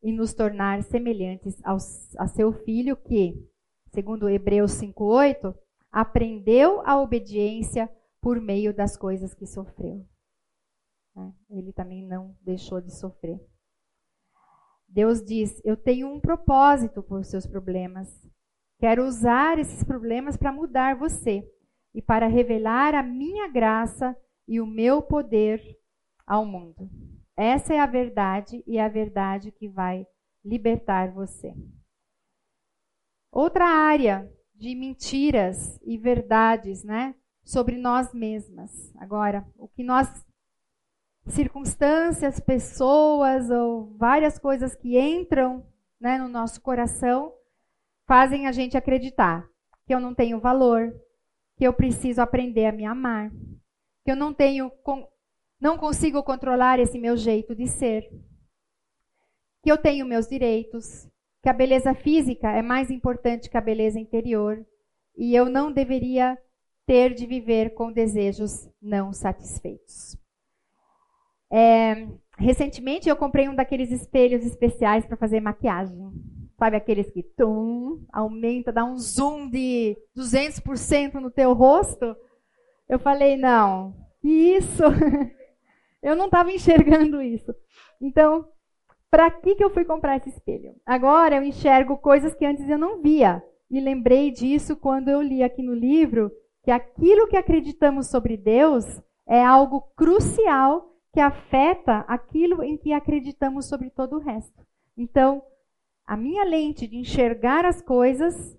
e 0.02 0.10
nos 0.10 0.32
tornar 0.32 0.82
semelhantes 0.82 1.62
ao, 1.62 1.76
a 2.16 2.26
seu 2.28 2.50
filho 2.50 2.96
que, 2.96 3.46
segundo 3.92 4.26
Hebreus 4.26 4.72
5:8, 4.72 5.54
aprendeu 5.92 6.80
a 6.86 6.98
obediência 6.98 7.90
por 8.22 8.40
meio 8.40 8.72
das 8.72 8.96
coisas 8.96 9.34
que 9.34 9.46
sofreu. 9.46 10.06
Né? 11.14 11.32
Ele 11.50 11.72
também 11.72 12.06
não 12.06 12.36
deixou 12.42 12.80
de 12.80 12.94
sofrer. 12.94 13.40
Deus 14.88 15.22
diz: 15.22 15.60
Eu 15.64 15.76
tenho 15.76 16.08
um 16.08 16.20
propósito 16.20 17.02
por 17.02 17.24
seus 17.24 17.46
problemas. 17.46 18.08
Quero 18.78 19.06
usar 19.06 19.58
esses 19.58 19.84
problemas 19.84 20.36
para 20.36 20.52
mudar 20.52 20.96
você 20.96 21.46
e 21.94 22.00
para 22.00 22.26
revelar 22.26 22.94
a 22.94 23.02
minha 23.02 23.48
graça 23.48 24.16
e 24.48 24.60
o 24.60 24.66
meu 24.66 25.02
poder 25.02 25.62
ao 26.26 26.44
mundo. 26.44 26.90
Essa 27.36 27.74
é 27.74 27.78
a 27.78 27.86
verdade 27.86 28.62
e 28.66 28.78
é 28.78 28.84
a 28.84 28.88
verdade 28.88 29.52
que 29.52 29.68
vai 29.68 30.06
libertar 30.44 31.12
você. 31.12 31.54
Outra 33.30 33.66
área 33.66 34.30
de 34.54 34.74
mentiras 34.74 35.78
e 35.82 35.96
verdades, 35.96 36.82
né, 36.82 37.14
sobre 37.44 37.78
nós 37.78 38.12
mesmas. 38.12 38.94
Agora, 38.96 39.46
o 39.56 39.68
que 39.68 39.82
nós 39.82 40.08
circunstâncias, 41.30 42.40
pessoas 42.40 43.50
ou 43.50 43.96
várias 43.96 44.38
coisas 44.38 44.74
que 44.74 44.98
entram 44.98 45.66
né, 46.00 46.18
no 46.18 46.28
nosso 46.28 46.60
coração 46.60 47.32
fazem 48.06 48.46
a 48.46 48.52
gente 48.52 48.76
acreditar 48.76 49.48
que 49.86 49.94
eu 49.94 50.00
não 50.00 50.14
tenho 50.14 50.40
valor, 50.40 50.94
que 51.56 51.66
eu 51.66 51.72
preciso 51.72 52.20
aprender 52.20 52.66
a 52.66 52.72
me 52.72 52.84
amar, 52.84 53.30
que 54.04 54.10
eu 54.10 54.16
não 54.16 54.32
tenho 54.32 54.70
não 55.60 55.76
consigo 55.76 56.22
controlar 56.22 56.78
esse 56.78 56.98
meu 56.98 57.16
jeito 57.16 57.54
de 57.54 57.66
ser, 57.66 58.08
que 59.62 59.70
eu 59.70 59.76
tenho 59.76 60.06
meus 60.06 60.26
direitos, 60.26 61.06
que 61.42 61.48
a 61.48 61.52
beleza 61.52 61.94
física 61.94 62.50
é 62.50 62.62
mais 62.62 62.90
importante 62.90 63.50
que 63.50 63.56
a 63.56 63.60
beleza 63.60 63.98
interior 63.98 64.64
e 65.16 65.34
eu 65.34 65.46
não 65.50 65.70
deveria 65.70 66.38
ter 66.86 67.14
de 67.14 67.26
viver 67.26 67.74
com 67.74 67.92
desejos 67.92 68.68
não 68.80 69.12
satisfeitos. 69.12 70.19
É, 71.52 72.06
recentemente 72.38 73.08
eu 73.08 73.16
comprei 73.16 73.48
um 73.48 73.54
daqueles 73.54 73.90
espelhos 73.90 74.44
especiais 74.44 75.04
para 75.06 75.16
fazer 75.16 75.40
maquiagem. 75.40 76.12
Sabe 76.58 76.76
aqueles 76.76 77.10
que 77.10 77.22
tum, 77.22 78.04
aumenta, 78.12 78.70
dá 78.70 78.84
um 78.84 78.98
zoom 78.98 79.48
de 79.48 79.96
200% 80.16 81.14
no 81.14 81.30
teu 81.30 81.54
rosto? 81.54 82.14
Eu 82.88 82.98
falei, 82.98 83.36
não, 83.36 83.94
isso. 84.22 84.82
eu 86.02 86.14
não 86.14 86.26
estava 86.26 86.52
enxergando 86.52 87.22
isso. 87.22 87.54
Então, 88.00 88.46
para 89.10 89.30
que, 89.30 89.54
que 89.54 89.64
eu 89.64 89.70
fui 89.70 89.84
comprar 89.84 90.18
esse 90.18 90.28
espelho? 90.28 90.74
Agora 90.84 91.36
eu 91.36 91.42
enxergo 91.42 91.96
coisas 91.96 92.34
que 92.34 92.44
antes 92.44 92.68
eu 92.68 92.78
não 92.78 93.00
via. 93.00 93.42
E 93.70 93.80
lembrei 93.80 94.30
disso 94.30 94.76
quando 94.76 95.08
eu 95.08 95.22
li 95.22 95.42
aqui 95.42 95.62
no 95.62 95.74
livro 95.74 96.30
que 96.62 96.70
aquilo 96.70 97.26
que 97.28 97.36
acreditamos 97.36 98.08
sobre 98.08 98.36
Deus 98.36 98.84
é 99.26 99.42
algo 99.42 99.80
crucial 99.96 100.89
que 101.12 101.20
afeta 101.20 101.98
aquilo 102.00 102.62
em 102.62 102.76
que 102.76 102.92
acreditamos 102.92 103.66
sobre 103.66 103.90
todo 103.90 104.16
o 104.16 104.20
resto. 104.20 104.64
Então, 104.96 105.42
a 106.06 106.16
minha 106.16 106.44
lente 106.44 106.86
de 106.86 106.96
enxergar 106.96 107.64
as 107.64 107.80
coisas 107.82 108.58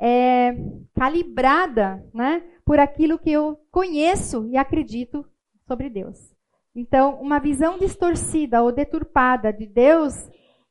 é 0.00 0.54
calibrada 0.94 2.04
né, 2.14 2.42
por 2.64 2.78
aquilo 2.78 3.18
que 3.18 3.30
eu 3.30 3.58
conheço 3.70 4.46
e 4.46 4.56
acredito 4.56 5.26
sobre 5.66 5.90
Deus. 5.90 6.34
Então, 6.74 7.20
uma 7.20 7.38
visão 7.38 7.78
distorcida 7.78 8.62
ou 8.62 8.72
deturpada 8.72 9.52
de 9.52 9.66
Deus 9.66 10.14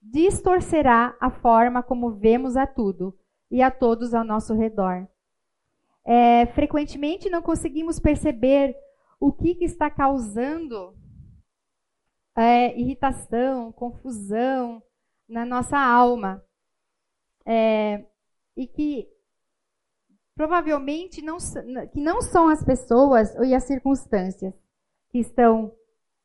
distorcerá 0.02 1.16
a 1.20 1.30
forma 1.30 1.84
como 1.84 2.12
vemos 2.12 2.56
a 2.56 2.66
tudo 2.66 3.16
e 3.52 3.62
a 3.62 3.70
todos 3.70 4.14
ao 4.14 4.24
nosso 4.24 4.54
redor. 4.54 5.08
É, 6.06 6.48
frequentemente 6.48 7.30
não 7.30 7.42
conseguimos 7.42 8.00
perceber 8.00 8.76
o 9.20 9.32
que, 9.32 9.56
que 9.56 9.66
está 9.66 9.90
causando 9.90 10.96
é, 12.40 12.78
irritação, 12.80 13.72
confusão 13.72 14.82
na 15.28 15.46
nossa 15.46 15.78
alma. 15.78 16.44
É, 17.46 18.06
e 18.56 18.68
que 18.68 19.08
provavelmente 20.36 21.22
não, 21.22 21.38
que 21.92 22.00
não 22.00 22.22
são 22.22 22.48
as 22.48 22.64
pessoas 22.64 23.36
e 23.36 23.54
as 23.54 23.64
circunstâncias 23.64 24.54
que 25.10 25.20
estão 25.20 25.74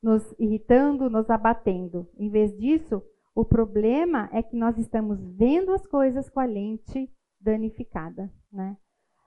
nos 0.02 0.22
irritando, 0.38 1.08
nos 1.08 1.28
abatendo. 1.30 2.08
Em 2.16 2.30
vez 2.30 2.56
disso, 2.56 3.02
o 3.34 3.44
problema 3.44 4.28
é 4.32 4.42
que 4.42 4.54
nós 4.54 4.78
estamos 4.78 5.18
vendo 5.36 5.72
as 5.72 5.86
coisas 5.86 6.28
com 6.28 6.38
a 6.38 6.44
lente 6.44 7.10
danificada. 7.40 8.30
Né? 8.52 8.76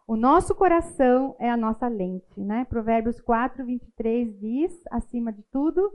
O 0.08 0.16
nosso 0.16 0.56
coração 0.56 1.36
é 1.40 1.50
a 1.50 1.58
nossa 1.58 1.88
lente. 1.88 2.40
Né? 2.40 2.64
Provérbios 2.66 3.20
4, 3.20 3.66
23 3.66 4.40
diz: 4.40 4.82
acima 4.92 5.34
de 5.34 5.44
tudo, 5.52 5.92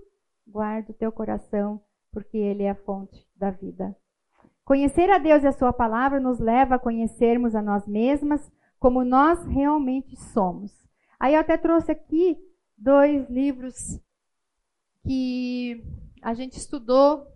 guarda 0.53 0.92
o 0.92 0.94
teu 0.94 1.11
coração, 1.11 1.80
porque 2.12 2.36
ele 2.36 2.64
é 2.64 2.70
a 2.70 2.74
fonte 2.74 3.26
da 3.34 3.50
vida. 3.50 3.96
Conhecer 4.64 5.11
a 5.11 5.18
Deus 5.18 5.42
e 5.42 5.46
a 5.46 5.53
Sua 5.53 5.72
palavra 5.72 6.20
nos 6.20 6.38
leva 6.38 6.74
a 6.74 6.78
conhecermos 6.78 7.55
a 7.55 7.62
nós 7.62 7.86
mesmas 7.86 8.53
como 8.78 9.05
nós 9.05 9.44
realmente 9.46 10.14
somos. 10.16 10.72
Aí 11.18 11.34
eu 11.34 11.40
até 11.40 11.57
trouxe 11.57 11.92
aqui 11.92 12.36
dois 12.76 13.28
livros 13.30 14.00
que 15.05 15.82
a 16.20 16.34
gente 16.34 16.59
estudou 16.59 17.26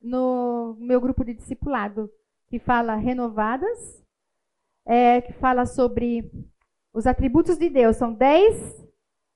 no 0.00 0.76
meu 0.78 1.00
grupo 1.00 1.24
de 1.24 1.34
discipulado, 1.34 2.10
que 2.48 2.58
fala 2.58 2.94
Renovadas, 2.94 4.04
é, 4.86 5.20
que 5.20 5.32
fala 5.34 5.66
sobre 5.66 6.30
os 6.92 7.06
atributos 7.06 7.58
de 7.58 7.68
Deus. 7.68 7.96
São 7.96 8.12
dez 8.12 8.86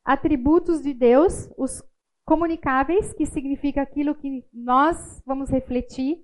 atributos 0.04 0.82
de 0.82 0.92
Deus, 0.92 1.50
os 1.56 1.82
comunicáveis, 2.24 3.12
que 3.12 3.26
significa 3.26 3.82
aquilo 3.82 4.14
que 4.14 4.44
nós 4.52 5.22
vamos 5.26 5.50
refletir. 5.50 6.18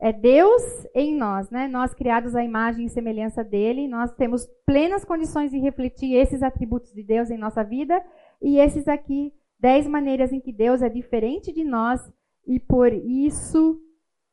É 0.00 0.12
Deus 0.12 0.62
em 0.94 1.14
nós, 1.16 1.48
né? 1.50 1.68
Nós 1.68 1.94
criados 1.94 2.34
à 2.34 2.44
imagem 2.44 2.86
e 2.86 2.90
semelhança 2.90 3.44
dele, 3.44 3.86
nós 3.86 4.12
temos 4.12 4.46
plenas 4.66 5.04
condições 5.04 5.50
de 5.50 5.58
refletir 5.58 6.14
esses 6.14 6.42
atributos 6.42 6.92
de 6.92 7.02
Deus 7.02 7.30
em 7.30 7.38
nossa 7.38 7.62
vida 7.62 8.02
e 8.40 8.58
esses 8.58 8.88
aqui 8.88 9.32
Dez 9.62 9.86
maneiras 9.86 10.32
em 10.32 10.40
que 10.40 10.52
Deus 10.52 10.82
é 10.82 10.88
diferente 10.88 11.52
de 11.52 11.62
nós 11.62 12.00
e 12.44 12.58
por 12.58 12.92
isso 12.92 13.80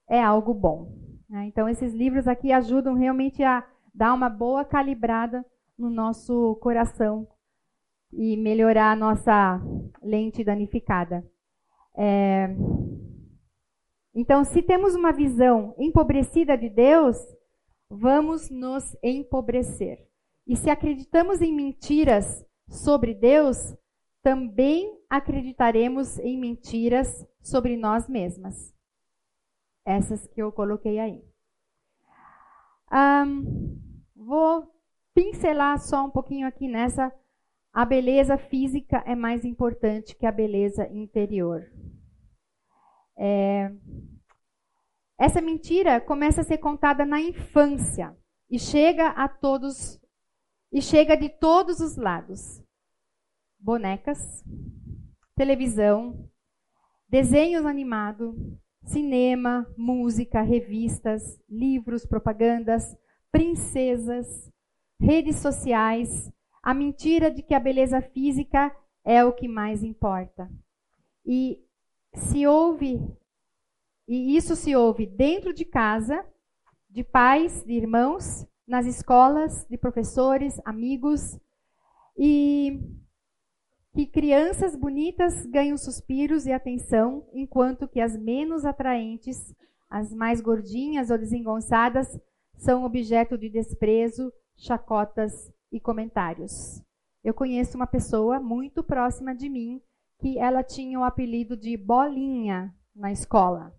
é 0.09 0.19
algo 0.19 0.55
bom. 0.55 0.91
Né? 1.29 1.45
Então, 1.45 1.69
esses 1.69 1.93
livros 1.93 2.27
aqui 2.27 2.51
ajudam 2.51 2.95
realmente 2.95 3.43
a 3.43 3.63
dar 3.93 4.11
uma 4.15 4.27
boa 4.27 4.65
calibrada 4.65 5.45
no 5.77 5.87
nosso 5.87 6.55
coração 6.55 7.27
e 8.11 8.35
melhorar 8.37 8.91
a 8.91 8.95
nossa 8.95 9.61
lente 10.01 10.43
danificada. 10.43 11.25
É... 11.97 12.47
Então, 14.13 14.43
se 14.43 14.61
temos 14.61 14.95
uma 14.95 15.11
visão 15.11 15.75
empobrecida 15.77 16.57
de 16.57 16.69
Deus, 16.69 17.17
vamos 17.89 18.49
nos 18.49 18.95
empobrecer. 19.03 20.07
E 20.45 20.55
se 20.55 20.69
acreditamos 20.69 21.41
em 21.41 21.55
mentiras 21.55 22.45
sobre 22.67 23.13
Deus, 23.13 23.57
também 24.21 24.99
acreditaremos 25.09 26.17
em 26.19 26.37
mentiras 26.39 27.25
sobre 27.41 27.77
nós 27.77 28.07
mesmas. 28.07 28.73
Essas 29.85 30.27
que 30.27 30.41
eu 30.41 30.51
coloquei 30.51 30.99
aí. 30.99 31.23
Um, 32.91 33.79
vou 34.15 34.67
pincelar 35.13 35.79
só 35.79 36.05
um 36.05 36.09
pouquinho 36.09 36.47
aqui 36.47 36.67
nessa. 36.67 37.13
A 37.79 37.85
beleza 37.85 38.37
física 38.37 39.01
é 39.05 39.15
mais 39.15 39.45
importante 39.45 40.13
que 40.13 40.25
a 40.25 40.33
beleza 40.33 40.85
interior. 40.91 41.65
É, 43.17 43.71
essa 45.17 45.39
mentira 45.39 46.01
começa 46.01 46.41
a 46.41 46.43
ser 46.43 46.57
contada 46.57 47.05
na 47.05 47.21
infância 47.21 48.13
e 48.49 48.59
chega 48.59 49.07
a 49.11 49.29
todos 49.29 49.97
e 50.73 50.81
chega 50.81 51.15
de 51.15 51.29
todos 51.29 51.79
os 51.79 51.95
lados 51.95 52.61
bonecas, 53.57 54.43
televisão, 55.33 56.29
desenhos 57.07 57.65
animados, 57.65 58.35
cinema, 58.83 59.65
música, 59.77 60.41
revistas, 60.41 61.39
livros, 61.47 62.05
propagandas, 62.05 62.93
princesas, 63.31 64.51
redes 64.99 65.37
sociais, 65.37 66.29
a 66.69 66.73
mentira 66.75 67.31
de 67.31 67.41
que 67.41 67.55
a 67.55 67.59
beleza 67.59 67.99
física 67.99 68.71
é 69.03 69.25
o 69.25 69.33
que 69.33 69.47
mais 69.47 69.81
importa. 69.83 70.47
E 71.25 71.59
se 72.13 72.45
ouve, 72.45 73.01
e 74.07 74.37
isso 74.37 74.55
se 74.55 74.75
ouve 74.75 75.07
dentro 75.07 75.51
de 75.51 75.65
casa, 75.65 76.23
de 76.87 77.03
pais, 77.03 77.63
de 77.63 77.73
irmãos, 77.73 78.45
nas 78.67 78.85
escolas, 78.85 79.65
de 79.67 79.79
professores, 79.79 80.61
amigos, 80.63 81.39
e 82.15 82.79
que 83.95 84.05
crianças 84.05 84.75
bonitas 84.75 85.47
ganham 85.47 85.75
suspiros 85.75 86.45
e 86.45 86.51
atenção, 86.51 87.27
enquanto 87.33 87.87
que 87.87 87.99
as 87.99 88.15
menos 88.15 88.63
atraentes, 88.63 89.55
as 89.89 90.13
mais 90.13 90.39
gordinhas 90.39 91.09
ou 91.09 91.17
desengonçadas, 91.17 92.07
são 92.57 92.83
objeto 92.83 93.39
de 93.39 93.49
desprezo, 93.49 94.31
chacotas 94.55 95.51
e 95.71 95.79
comentários. 95.79 96.81
Eu 97.23 97.33
conheço 97.33 97.75
uma 97.75 97.87
pessoa 97.87 98.39
muito 98.39 98.83
próxima 98.83 99.35
de 99.35 99.49
mim 99.49 99.81
que 100.19 100.37
ela 100.37 100.63
tinha 100.63 100.99
o 100.99 101.03
apelido 101.03 101.55
de 101.55 101.75
Bolinha 101.77 102.73
na 102.95 103.11
escola. 103.11 103.75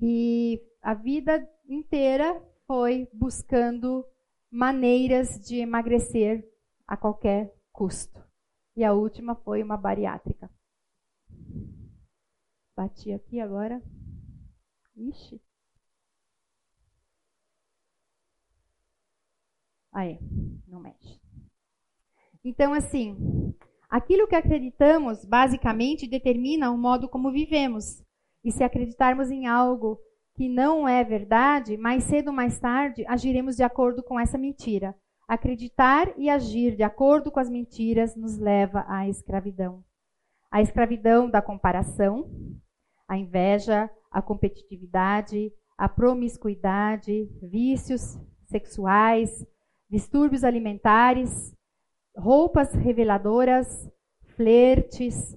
E 0.00 0.62
a 0.80 0.94
vida 0.94 1.48
inteira 1.68 2.40
foi 2.66 3.08
buscando 3.12 4.04
maneiras 4.50 5.38
de 5.40 5.56
emagrecer 5.56 6.48
a 6.86 6.96
qualquer 6.96 7.54
custo. 7.72 8.22
E 8.76 8.84
a 8.84 8.92
última 8.92 9.34
foi 9.34 9.62
uma 9.62 9.76
bariátrica. 9.76 10.50
Bati 12.76 13.12
aqui 13.12 13.40
agora. 13.40 13.82
Ixi. 14.96 15.40
Aí, 19.98 20.16
não 20.68 20.78
mexe. 20.78 21.20
Então, 22.44 22.72
assim, 22.72 23.52
aquilo 23.90 24.28
que 24.28 24.36
acreditamos 24.36 25.24
basicamente 25.24 26.06
determina 26.06 26.70
o 26.70 26.78
modo 26.78 27.08
como 27.08 27.32
vivemos. 27.32 28.00
E 28.44 28.52
se 28.52 28.62
acreditarmos 28.62 29.28
em 29.28 29.48
algo 29.48 29.98
que 30.36 30.48
não 30.48 30.86
é 30.86 31.02
verdade, 31.02 31.76
mais 31.76 32.04
cedo 32.04 32.28
ou 32.28 32.32
mais 32.32 32.60
tarde 32.60 33.04
agiremos 33.08 33.56
de 33.56 33.64
acordo 33.64 34.00
com 34.00 34.20
essa 34.20 34.38
mentira. 34.38 34.94
Acreditar 35.26 36.16
e 36.16 36.30
agir 36.30 36.76
de 36.76 36.84
acordo 36.84 37.32
com 37.32 37.40
as 37.40 37.50
mentiras 37.50 38.14
nos 38.14 38.38
leva 38.38 38.84
à 38.86 39.08
escravidão. 39.08 39.82
A 40.48 40.62
escravidão 40.62 41.28
da 41.28 41.42
comparação, 41.42 42.30
a 43.08 43.18
inveja, 43.18 43.90
a 44.12 44.22
competitividade, 44.22 45.52
a 45.76 45.88
promiscuidade, 45.88 47.28
vícios 47.42 48.16
sexuais, 48.46 49.44
distúrbios 49.88 50.44
alimentares, 50.44 51.54
roupas 52.16 52.72
reveladoras, 52.72 53.90
flertes, 54.36 55.36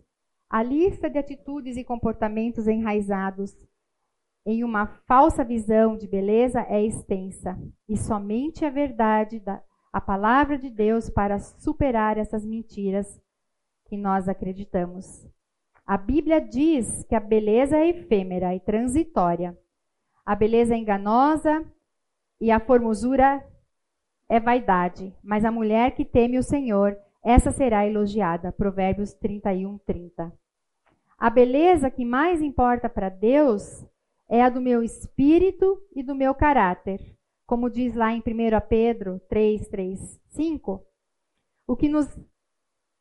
a 0.50 0.62
lista 0.62 1.10
de 1.10 1.18
atitudes 1.18 1.78
e 1.78 1.84
comportamentos 1.84 2.68
enraizados 2.68 3.56
em 4.46 4.64
uma 4.64 4.88
falsa 5.08 5.44
visão 5.44 5.96
de 5.96 6.08
beleza 6.08 6.62
é 6.68 6.84
extensa, 6.84 7.58
e 7.88 7.96
somente 7.96 8.66
a 8.66 8.70
verdade 8.70 9.40
da 9.40 9.62
a 9.94 10.00
palavra 10.00 10.58
de 10.58 10.70
Deus 10.70 11.10
para 11.10 11.38
superar 11.38 12.18
essas 12.18 12.46
mentiras 12.46 13.20
que 13.88 13.98
nós 13.98 14.30
acreditamos. 14.30 15.28
A 15.86 15.98
Bíblia 15.98 16.40
diz 16.40 17.04
que 17.04 17.14
a 17.14 17.20
beleza 17.20 17.76
é 17.76 17.90
efêmera 17.90 18.56
e 18.56 18.60
transitória. 18.62 19.58
A 20.26 20.34
beleza 20.34 20.74
é 20.74 20.78
enganosa 20.78 21.66
e 22.40 22.50
a 22.50 22.60
formosura 22.60 23.46
é 24.32 24.40
vaidade, 24.40 25.14
mas 25.24 25.44
a 25.44 25.52
mulher 25.52 25.92
que 25.92 26.06
teme 26.06 26.40
o 26.40 26.44
Senhor, 26.44 26.98
essa 27.24 27.52
será 27.52 27.86
elogiada. 27.86 28.52
Provérbios 28.52 29.14
31, 29.14 29.78
30. 29.80 30.34
A 31.18 31.30
beleza 31.30 31.92
que 31.92 32.06
mais 32.06 32.42
importa 32.42 32.90
para 32.90 33.10
Deus 33.10 33.86
é 34.30 34.42
a 34.42 34.50
do 34.50 34.62
meu 34.62 34.82
espírito 34.82 35.80
e 35.96 36.02
do 36.02 36.16
meu 36.16 36.34
caráter 36.34 37.00
como 37.52 37.70
diz 37.70 37.94
lá 37.94 38.14
em 38.14 38.20
1 38.20 38.22
Pedro 38.70 39.20
3, 39.28 39.68
3, 39.68 40.22
5, 40.30 40.86
o 41.68 41.76
que 41.76 41.90
nos 41.90 42.08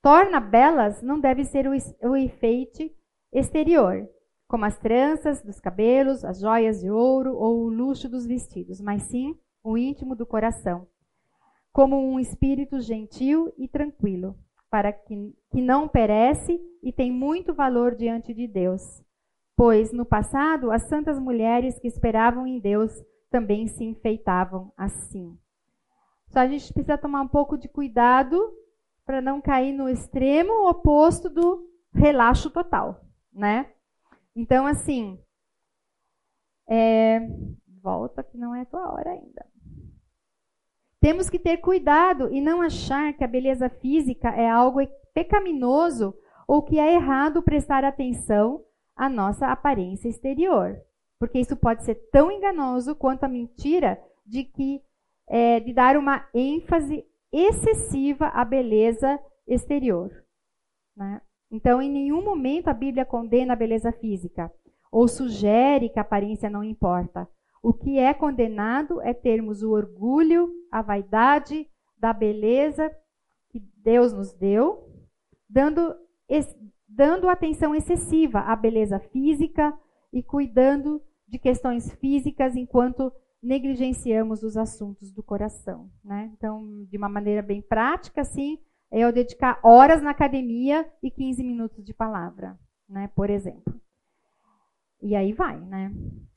torna 0.02 0.40
belas 0.40 1.00
não 1.02 1.20
deve 1.20 1.44
ser 1.44 1.68
o, 1.68 2.16
efeito 2.16 2.90
exterior, 3.32 4.10
como 4.48 4.64
as 4.64 4.76
tranças 4.76 5.40
dos 5.40 5.60
cabelos, 5.60 6.24
as 6.24 6.40
joias 6.40 6.80
de 6.80 6.90
ouro 6.90 7.36
ou 7.36 7.60
o 7.60 7.68
luxo 7.68 8.08
dos 8.08 8.26
vestidos, 8.26 8.80
mas 8.80 9.04
sim 9.04 9.38
o 9.62 9.78
íntimo 9.78 10.16
do 10.16 10.26
coração, 10.26 10.88
como 11.72 11.96
um 11.96 12.18
espírito 12.18 12.80
gentil 12.80 13.52
e 13.56 13.68
tranquilo, 13.68 14.36
para 14.70 14.92
que, 14.92 15.34
que 15.50 15.60
não 15.60 15.88
perece 15.88 16.60
e 16.82 16.92
tem 16.92 17.10
muito 17.10 17.54
valor 17.54 17.94
diante 17.94 18.34
de 18.34 18.46
Deus. 18.46 18.82
Pois 19.56 19.92
no 19.92 20.04
passado 20.04 20.70
as 20.70 20.88
santas 20.88 21.18
mulheres 21.18 21.78
que 21.78 21.88
esperavam 21.88 22.46
em 22.46 22.58
Deus 22.58 22.92
também 23.30 23.68
se 23.68 23.84
enfeitavam 23.84 24.72
assim. 24.76 25.38
Só 26.28 26.40
a 26.40 26.46
gente 26.46 26.72
precisa 26.72 26.96
tomar 26.96 27.22
um 27.22 27.28
pouco 27.28 27.58
de 27.58 27.68
cuidado 27.68 28.38
para 29.04 29.20
não 29.20 29.40
cair 29.40 29.72
no 29.72 29.88
extremo 29.88 30.68
oposto 30.68 31.28
do 31.28 31.68
relaxo 31.92 32.50
total, 32.50 33.04
né? 33.32 33.72
Então, 34.34 34.66
assim, 34.66 35.20
é... 36.68 37.20
volta 37.82 38.22
que 38.22 38.38
não 38.38 38.54
é 38.54 38.64
tua 38.64 38.92
hora 38.92 39.10
ainda. 39.10 39.49
Temos 41.00 41.30
que 41.30 41.38
ter 41.38 41.58
cuidado 41.58 42.32
e 42.32 42.40
não 42.40 42.60
achar 42.60 43.12
que 43.14 43.24
a 43.24 43.28
beleza 43.28 43.68
física 43.68 44.28
é 44.30 44.48
algo 44.48 44.80
pecaminoso 45.14 46.14
ou 46.46 46.62
que 46.62 46.78
é 46.78 46.94
errado 46.94 47.42
prestar 47.42 47.84
atenção 47.84 48.62
à 48.94 49.08
nossa 49.08 49.48
aparência 49.48 50.08
exterior 50.08 50.80
porque 51.20 51.38
isso 51.38 51.54
pode 51.54 51.84
ser 51.84 51.96
tão 52.10 52.32
enganoso 52.32 52.96
quanto 52.96 53.24
a 53.24 53.28
mentira 53.28 54.02
de 54.26 54.42
que 54.42 54.82
é, 55.28 55.60
de 55.60 55.72
dar 55.72 55.96
uma 55.96 56.26
ênfase 56.34 57.04
excessiva 57.30 58.28
à 58.28 58.42
beleza 58.42 59.20
exterior. 59.46 60.10
Né? 60.96 61.20
Então, 61.52 61.80
em 61.82 61.90
nenhum 61.90 62.24
momento 62.24 62.68
a 62.68 62.72
Bíblia 62.72 63.04
condena 63.04 63.52
a 63.52 63.56
beleza 63.56 63.92
física 63.92 64.50
ou 64.90 65.06
sugere 65.06 65.90
que 65.90 65.98
a 65.98 66.02
aparência 66.02 66.48
não 66.48 66.64
importa. 66.64 67.28
O 67.62 67.74
que 67.74 67.98
é 67.98 68.14
condenado 68.14 69.00
é 69.02 69.12
termos 69.12 69.62
o 69.62 69.72
orgulho, 69.72 70.50
a 70.70 70.82
vaidade 70.82 71.68
da 71.98 72.12
beleza 72.12 72.90
que 73.50 73.60
Deus 73.76 74.12
nos 74.12 74.32
deu, 74.32 74.88
dando, 75.48 75.94
dando 76.88 77.28
atenção 77.28 77.74
excessiva 77.74 78.40
à 78.40 78.56
beleza 78.56 78.98
física 78.98 79.76
e 80.12 80.22
cuidando 80.22 81.02
de 81.26 81.38
questões 81.38 81.92
físicas 81.94 82.56
enquanto 82.56 83.12
negligenciamos 83.42 84.42
os 84.42 84.56
assuntos 84.56 85.12
do 85.12 85.22
coração. 85.22 85.90
Né? 86.04 86.30
Então, 86.36 86.84
de 86.84 86.96
uma 86.96 87.08
maneira 87.08 87.42
bem 87.42 87.62
prática, 87.62 88.20
assim, 88.20 88.58
é 88.90 89.00
eu 89.00 89.12
dedicar 89.12 89.60
horas 89.62 90.02
na 90.02 90.10
academia 90.10 90.88
e 91.02 91.10
15 91.10 91.42
minutos 91.42 91.84
de 91.84 91.94
palavra, 91.94 92.58
né? 92.88 93.08
por 93.14 93.30
exemplo. 93.30 93.80
E 95.00 95.16
aí 95.16 95.32
vai, 95.32 95.58
né? 95.58 95.90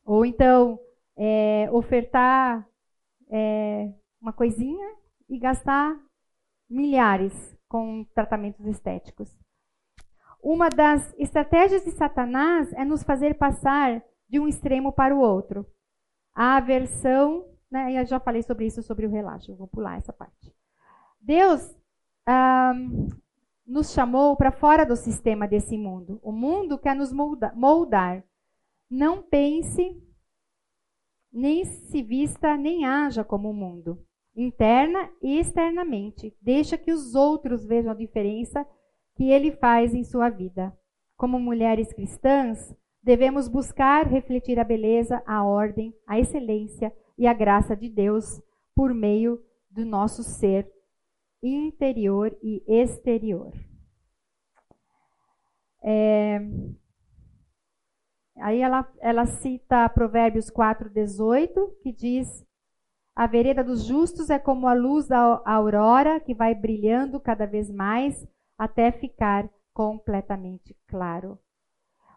Ou 0.05 0.25
então, 0.25 0.79
é, 1.17 1.69
ofertar 1.71 2.65
é, 3.29 3.91
uma 4.23 4.31
coisinha 4.31 4.95
e 5.27 5.37
gastar 5.37 5.99
milhares 6.69 7.33
com 7.67 8.05
tratamentos 8.15 8.65
estéticos. 8.65 9.29
Uma 10.41 10.69
das 10.69 11.13
estratégias 11.17 11.83
de 11.83 11.91
Satanás 11.91 12.71
é 12.73 12.85
nos 12.85 13.03
fazer 13.03 13.35
passar 13.35 14.01
de 14.29 14.39
um 14.39 14.47
extremo 14.47 14.93
para 14.93 15.13
o 15.13 15.19
outro. 15.19 15.65
A 16.33 16.55
aversão, 16.55 17.45
né, 17.69 17.99
eu 17.99 18.05
já 18.05 18.19
falei 18.19 18.41
sobre 18.41 18.65
isso, 18.65 18.81
sobre 18.81 19.05
o 19.05 19.11
relaxo, 19.11 19.55
vou 19.55 19.67
pular 19.67 19.97
essa 19.97 20.13
parte. 20.13 20.55
Deus 21.19 21.75
ah, 22.25 22.73
nos 23.65 23.91
chamou 23.91 24.37
para 24.37 24.51
fora 24.51 24.85
do 24.85 24.95
sistema 24.95 25.47
desse 25.47 25.77
mundo. 25.77 26.19
O 26.23 26.31
mundo 26.31 26.77
quer 26.77 26.95
nos 26.95 27.11
moldar. 27.11 28.23
Não 28.89 29.21
pense, 29.21 30.01
nem 31.31 31.65
se 31.65 32.01
vista, 32.01 32.55
nem 32.55 32.85
haja 32.85 33.23
como 33.23 33.49
o 33.49 33.53
mundo. 33.53 34.05
Interna 34.35 35.09
e 35.21 35.39
externamente. 35.39 36.35
Deixa 36.41 36.77
que 36.77 36.91
os 36.91 37.13
outros 37.13 37.65
vejam 37.65 37.91
a 37.91 37.95
diferença 37.95 38.65
que 39.15 39.29
ele 39.29 39.51
faz 39.51 39.93
em 39.93 40.03
sua 40.03 40.29
vida. 40.29 40.75
Como 41.15 41.39
mulheres 41.39 41.93
cristãs, 41.93 42.75
devemos 43.01 43.47
buscar 43.47 44.07
refletir 44.07 44.59
a 44.59 44.63
beleza, 44.63 45.21
a 45.25 45.43
ordem, 45.43 45.93
a 46.07 46.19
excelência 46.19 46.91
e 47.17 47.27
a 47.27 47.33
graça 47.33 47.75
de 47.75 47.89
Deus 47.89 48.41
por 48.75 48.93
meio 48.93 49.39
do 49.69 49.85
nosso 49.85 50.23
ser 50.23 50.71
interior 51.41 52.35
e 52.41 52.63
exterior. 52.67 53.51
É, 55.83 56.39
aí 58.37 58.61
ela, 58.61 58.89
ela 58.99 59.25
cita 59.25 59.89
Provérbios 59.89 60.49
4, 60.49 60.89
18, 60.89 61.77
que 61.83 61.91
diz: 61.91 62.45
A 63.15 63.27
vereda 63.27 63.63
dos 63.63 63.85
justos 63.85 64.29
é 64.29 64.39
como 64.39 64.67
a 64.67 64.73
luz 64.73 65.07
da 65.07 65.41
aurora, 65.45 66.19
que 66.19 66.33
vai 66.33 66.55
brilhando 66.55 67.19
cada 67.19 67.45
vez 67.45 67.69
mais 67.69 68.27
até 68.57 68.91
ficar 68.91 69.47
completamente 69.71 70.75
claro. 70.87 71.37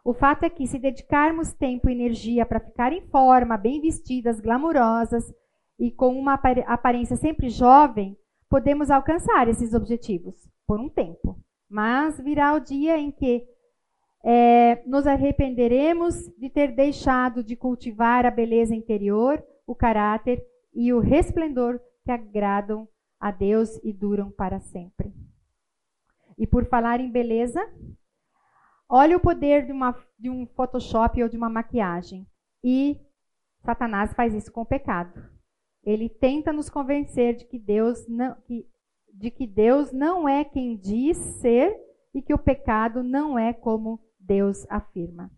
O 0.03 0.15
fato 0.15 0.45
é 0.45 0.51
que, 0.51 0.67
se 0.67 0.79
dedicarmos 0.79 1.53
tempo 1.53 1.91
e 1.91 1.93
energia 1.93 2.47
para 2.47 2.61
ficar 2.61 2.93
em 2.93 3.03
forma, 3.09 3.57
bem 3.57 3.81
vestidas, 3.81 4.41
glamurosas 4.41 5.25
e 5.79 5.91
com 5.91 6.19
uma 6.19 6.41
aparência 6.67 7.17
sempre 7.17 7.51
jovem, 7.51 8.17
podemos 8.49 8.91
alcançar 8.91 9.49
esses 9.49 9.75
objetivos 9.75 10.49
por 10.67 10.81
um 10.81 10.89
tempo. 10.89 11.39
Mas 11.69 12.19
virá 12.21 12.55
o 12.55 12.61
dia 12.61 12.97
em 12.97 13.11
que 13.11 13.45
é, 14.25 14.83
nos 14.87 15.07
arrependeremos 15.07 16.15
de 16.39 16.49
ter 16.49 16.75
deixado 16.75 17.43
de 17.43 17.55
cultivar 17.55 18.25
a 18.25 18.31
beleza 18.31 18.75
interior, 18.75 19.45
o 19.67 19.75
caráter 19.75 20.43
e 20.77 20.93
o 20.93 21.01
resplendor 21.01 21.81
que 22.05 22.13
agradam 22.13 22.89
a 23.19 23.33
Deus 23.33 23.81
e 23.83 23.93
duram 23.93 24.31
para 24.31 24.61
sempre. 24.61 25.13
E 26.39 26.47
por 26.47 26.67
falar 26.67 27.01
em 27.01 27.11
beleza, 27.11 27.61
Olha 28.89 29.17
o 29.17 29.21
poder 29.21 29.67
de, 29.67 29.73
uma, 29.73 29.97
de 30.19 30.31
um 30.31 30.47
Photoshop 30.47 31.21
ou 31.23 31.29
de 31.29 31.37
uma 31.37 31.49
maquiagem. 31.49 32.27
E 32.63 33.01
Satanás 33.65 34.15
faz 34.15 34.33
isso 34.33 34.53
com 34.53 34.61
o 34.61 34.67
pecado. 34.67 35.29
Ele 35.83 36.09
tenta 36.09 36.53
nos 36.53 36.71
convencer 36.71 37.37
de 37.37 37.45
que 37.45 37.59
Deus 37.59 38.07
não, 38.07 38.35
que, 38.43 38.65
de 39.13 39.31
que 39.31 39.47
Deus 39.47 39.93
não 39.93 40.29
é 40.29 40.45
quem 40.45 40.77
diz 40.77 41.17
ser 41.41 41.77
e 42.15 42.23
que 42.23 42.33
o 42.33 42.39
pecado 42.39 43.03
não 43.03 43.39
é 43.39 43.53
como 43.53 44.01
Deus 44.21 44.65
afirma. 44.71 45.31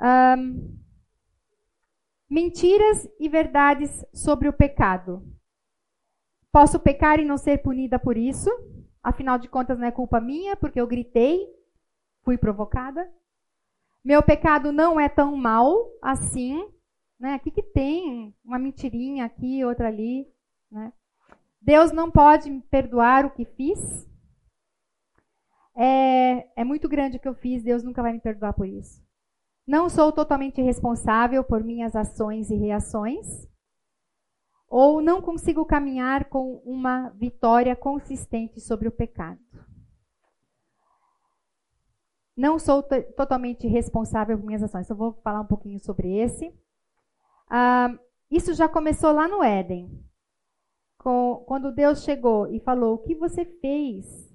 Um, 0.00 0.78
mentiras 2.32 3.06
e 3.20 3.28
verdades 3.28 4.02
sobre 4.10 4.48
o 4.48 4.54
pecado. 4.54 5.22
Posso 6.50 6.80
pecar 6.80 7.20
e 7.20 7.26
não 7.26 7.36
ser 7.36 7.58
punida 7.58 7.98
por 7.98 8.16
isso? 8.16 8.48
Afinal 9.02 9.38
de 9.38 9.48
contas, 9.48 9.78
não 9.78 9.86
é 9.86 9.90
culpa 9.90 10.18
minha, 10.18 10.56
porque 10.56 10.80
eu 10.80 10.86
gritei, 10.86 11.46
fui 12.22 12.38
provocada. 12.38 13.06
Meu 14.02 14.22
pecado 14.22 14.72
não 14.72 14.98
é 14.98 15.10
tão 15.10 15.36
mal 15.36 15.76
assim. 16.00 16.66
Né? 17.20 17.36
O 17.36 17.40
que, 17.40 17.50
que 17.50 17.62
tem? 17.62 18.34
Uma 18.42 18.58
mentirinha 18.58 19.26
aqui, 19.26 19.62
outra 19.62 19.88
ali. 19.88 20.26
Né? 20.70 20.90
Deus 21.60 21.92
não 21.92 22.10
pode 22.10 22.48
me 22.48 22.62
perdoar 22.62 23.26
o 23.26 23.30
que 23.30 23.44
fiz? 23.44 24.08
É, 25.76 26.48
é 26.62 26.64
muito 26.64 26.88
grande 26.88 27.18
o 27.18 27.20
que 27.20 27.28
eu 27.28 27.34
fiz, 27.34 27.62
Deus 27.62 27.82
nunca 27.82 28.00
vai 28.00 28.14
me 28.14 28.20
perdoar 28.20 28.54
por 28.54 28.66
isso. 28.66 29.02
Não 29.66 29.88
sou 29.88 30.10
totalmente 30.10 30.60
responsável 30.60 31.44
por 31.44 31.62
minhas 31.62 31.94
ações 31.94 32.50
e 32.50 32.56
reações? 32.56 33.48
Ou 34.68 35.00
não 35.00 35.22
consigo 35.22 35.64
caminhar 35.64 36.28
com 36.28 36.56
uma 36.64 37.10
vitória 37.10 37.76
consistente 37.76 38.60
sobre 38.60 38.88
o 38.88 38.92
pecado? 38.92 39.40
Não 42.36 42.58
sou 42.58 42.82
totalmente 42.82 43.68
responsável 43.68 44.36
por 44.36 44.46
minhas 44.46 44.62
ações. 44.62 44.88
Eu 44.88 44.96
vou 44.96 45.12
falar 45.22 45.42
um 45.42 45.46
pouquinho 45.46 45.78
sobre 45.78 46.16
esse. 46.16 46.52
Ah, 47.48 47.96
isso 48.30 48.54
já 48.54 48.68
começou 48.68 49.12
lá 49.12 49.28
no 49.28 49.44
Éden. 49.44 50.02
Com, 50.98 51.44
quando 51.46 51.70
Deus 51.70 52.02
chegou 52.02 52.48
e 52.48 52.58
falou: 52.60 52.94
O 52.94 52.98
que 52.98 53.14
você 53.14 53.44
fez? 53.44 54.32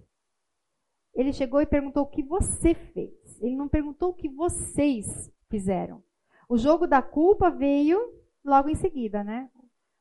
Ele 1.16 1.34
chegou 1.34 1.60
e 1.60 1.66
perguntou: 1.66 2.04
O 2.04 2.10
que 2.10 2.22
você 2.22 2.76
fez? 2.76 3.27
Ele 3.42 3.56
não 3.56 3.68
perguntou 3.68 4.10
o 4.10 4.14
que 4.14 4.30
vocês 4.30 5.32
fizeram. 5.50 6.04
O 6.50 6.58
jogo 6.58 6.88
da 6.88 7.02
culpa 7.02 7.50
veio 7.50 8.00
logo 8.44 8.70
em 8.70 8.76
seguida, 8.76 9.24
né? 9.24 9.50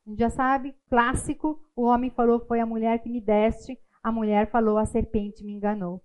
A 0.06 0.10
gente 0.10 0.18
já 0.18 0.30
sabe, 0.30 0.74
clássico: 0.88 1.60
o 1.74 1.82
homem 1.82 2.10
falou: 2.10 2.40
Foi 2.40 2.60
a 2.60 2.66
mulher 2.66 3.02
que 3.02 3.08
me 3.08 3.20
deste. 3.20 3.78
A 4.02 4.12
mulher 4.12 4.50
falou: 4.50 4.78
A 4.78 4.86
serpente 4.86 5.44
me 5.44 5.52
enganou. 5.52 6.02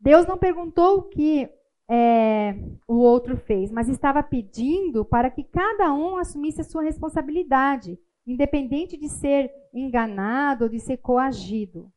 Deus 0.00 0.26
não 0.26 0.38
perguntou 0.38 0.98
o 0.98 1.02
que 1.02 1.48
é, 1.88 2.54
o 2.86 2.96
outro 2.96 3.36
fez, 3.36 3.70
mas 3.70 3.88
estava 3.88 4.22
pedindo 4.22 5.04
para 5.04 5.30
que 5.30 5.42
cada 5.42 5.92
um 5.92 6.16
assumisse 6.16 6.60
a 6.60 6.64
sua 6.64 6.82
responsabilidade, 6.82 7.98
independente 8.26 8.96
de 8.96 9.08
ser 9.08 9.50
enganado 9.72 10.64
ou 10.64 10.70
de 10.70 10.78
ser 10.78 10.98
coagido. 10.98 11.90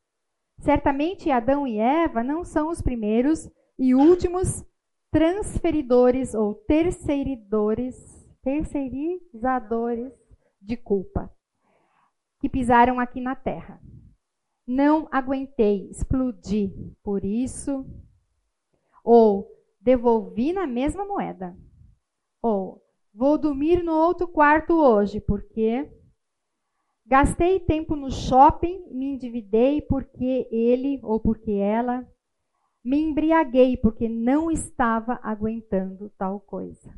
Certamente 0.58 1.30
Adão 1.30 1.66
e 1.66 1.78
Eva 1.78 2.22
não 2.22 2.44
são 2.44 2.70
os 2.70 2.80
primeiros 2.80 3.50
e 3.82 3.96
últimos 3.96 4.64
transferidores 5.10 6.34
ou 6.34 6.54
terceiridores, 6.54 7.96
terceirizadores 8.40 10.12
de 10.60 10.76
culpa 10.76 11.28
que 12.38 12.48
pisaram 12.48 13.00
aqui 13.00 13.20
na 13.20 13.34
terra. 13.34 13.82
Não 14.64 15.08
aguentei, 15.10 15.90
explodi. 15.90 16.72
Por 17.02 17.24
isso, 17.24 17.84
ou 19.02 19.50
devolvi 19.80 20.52
na 20.52 20.64
mesma 20.64 21.04
moeda. 21.04 21.58
Ou 22.40 22.80
vou 23.12 23.36
dormir 23.36 23.82
no 23.82 23.94
outro 23.94 24.28
quarto 24.28 24.74
hoje, 24.74 25.20
porque 25.20 25.90
gastei 27.04 27.58
tempo 27.58 27.96
no 27.96 28.12
shopping, 28.12 28.86
me 28.92 29.06
endividei 29.06 29.82
porque 29.82 30.46
ele 30.52 31.00
ou 31.02 31.18
porque 31.18 31.50
ela 31.50 32.08
me 32.84 32.98
embriaguei 32.98 33.76
porque 33.76 34.08
não 34.08 34.50
estava 34.50 35.20
aguentando 35.22 36.10
tal 36.18 36.40
coisa. 36.40 36.92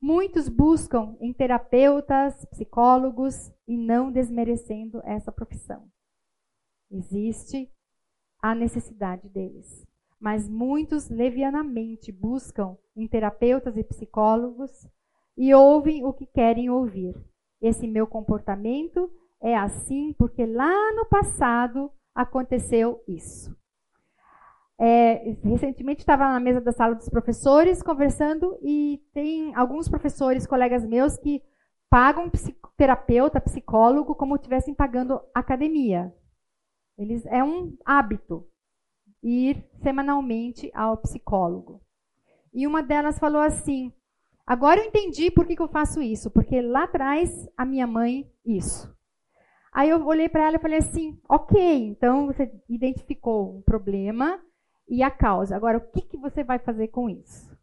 Muitos 0.00 0.48
buscam 0.48 1.16
em 1.20 1.32
terapeutas, 1.32 2.44
psicólogos 2.46 3.52
e 3.66 3.76
não 3.76 4.10
desmerecendo 4.10 5.00
essa 5.04 5.30
profissão. 5.30 5.86
Existe 6.90 7.70
a 8.42 8.54
necessidade 8.54 9.28
deles. 9.28 9.86
Mas 10.18 10.48
muitos 10.48 11.08
levianamente 11.08 12.12
buscam 12.12 12.76
em 12.96 13.06
terapeutas 13.06 13.76
e 13.76 13.84
psicólogos 13.84 14.86
e 15.36 15.54
ouvem 15.54 16.04
o 16.04 16.12
que 16.12 16.26
querem 16.26 16.68
ouvir. 16.68 17.14
Esse 17.60 17.86
meu 17.86 18.06
comportamento 18.06 19.10
é 19.40 19.56
assim 19.56 20.14
porque 20.18 20.44
lá 20.44 20.92
no 20.94 21.06
passado 21.06 21.90
aconteceu 22.14 23.02
isso. 23.06 23.54
É, 24.82 25.36
recentemente 25.44 26.00
estava 26.00 26.26
na 26.26 26.40
mesa 26.40 26.58
da 26.58 26.72
sala 26.72 26.94
dos 26.94 27.10
professores 27.10 27.82
conversando 27.82 28.58
e 28.62 28.98
tem 29.12 29.54
alguns 29.54 29.90
professores, 29.90 30.46
colegas 30.46 30.86
meus, 30.86 31.18
que 31.18 31.42
pagam 31.90 32.30
terapeuta, 32.78 33.42
psicólogo, 33.42 34.14
como 34.14 34.36
estivessem 34.36 34.74
pagando 34.74 35.20
academia. 35.34 36.14
Eles, 36.96 37.26
é 37.26 37.44
um 37.44 37.76
hábito 37.84 38.48
ir 39.22 39.62
semanalmente 39.82 40.70
ao 40.72 40.96
psicólogo. 40.96 41.82
E 42.50 42.66
uma 42.66 42.82
delas 42.82 43.18
falou 43.18 43.42
assim: 43.42 43.92
Agora 44.46 44.80
eu 44.80 44.86
entendi 44.86 45.30
por 45.30 45.46
que, 45.46 45.56
que 45.56 45.62
eu 45.62 45.68
faço 45.68 46.00
isso, 46.00 46.30
porque 46.30 46.62
lá 46.62 46.84
atrás 46.84 47.46
a 47.54 47.66
minha 47.66 47.86
mãe, 47.86 48.32
isso. 48.46 48.90
Aí 49.72 49.90
eu 49.90 50.06
olhei 50.06 50.28
para 50.28 50.46
ela 50.46 50.56
e 50.56 50.60
falei 50.60 50.78
assim: 50.78 51.20
Ok, 51.28 51.60
então 51.60 52.28
você 52.28 52.50
identificou 52.66 53.58
um 53.58 53.62
problema 53.62 54.40
e 54.90 55.04
a 55.04 55.10
causa. 55.10 55.54
Agora, 55.54 55.78
o 55.78 55.90
que, 55.92 56.02
que 56.02 56.16
você 56.16 56.42
vai 56.42 56.58
fazer 56.58 56.88
com 56.88 57.08
isso? 57.08 57.56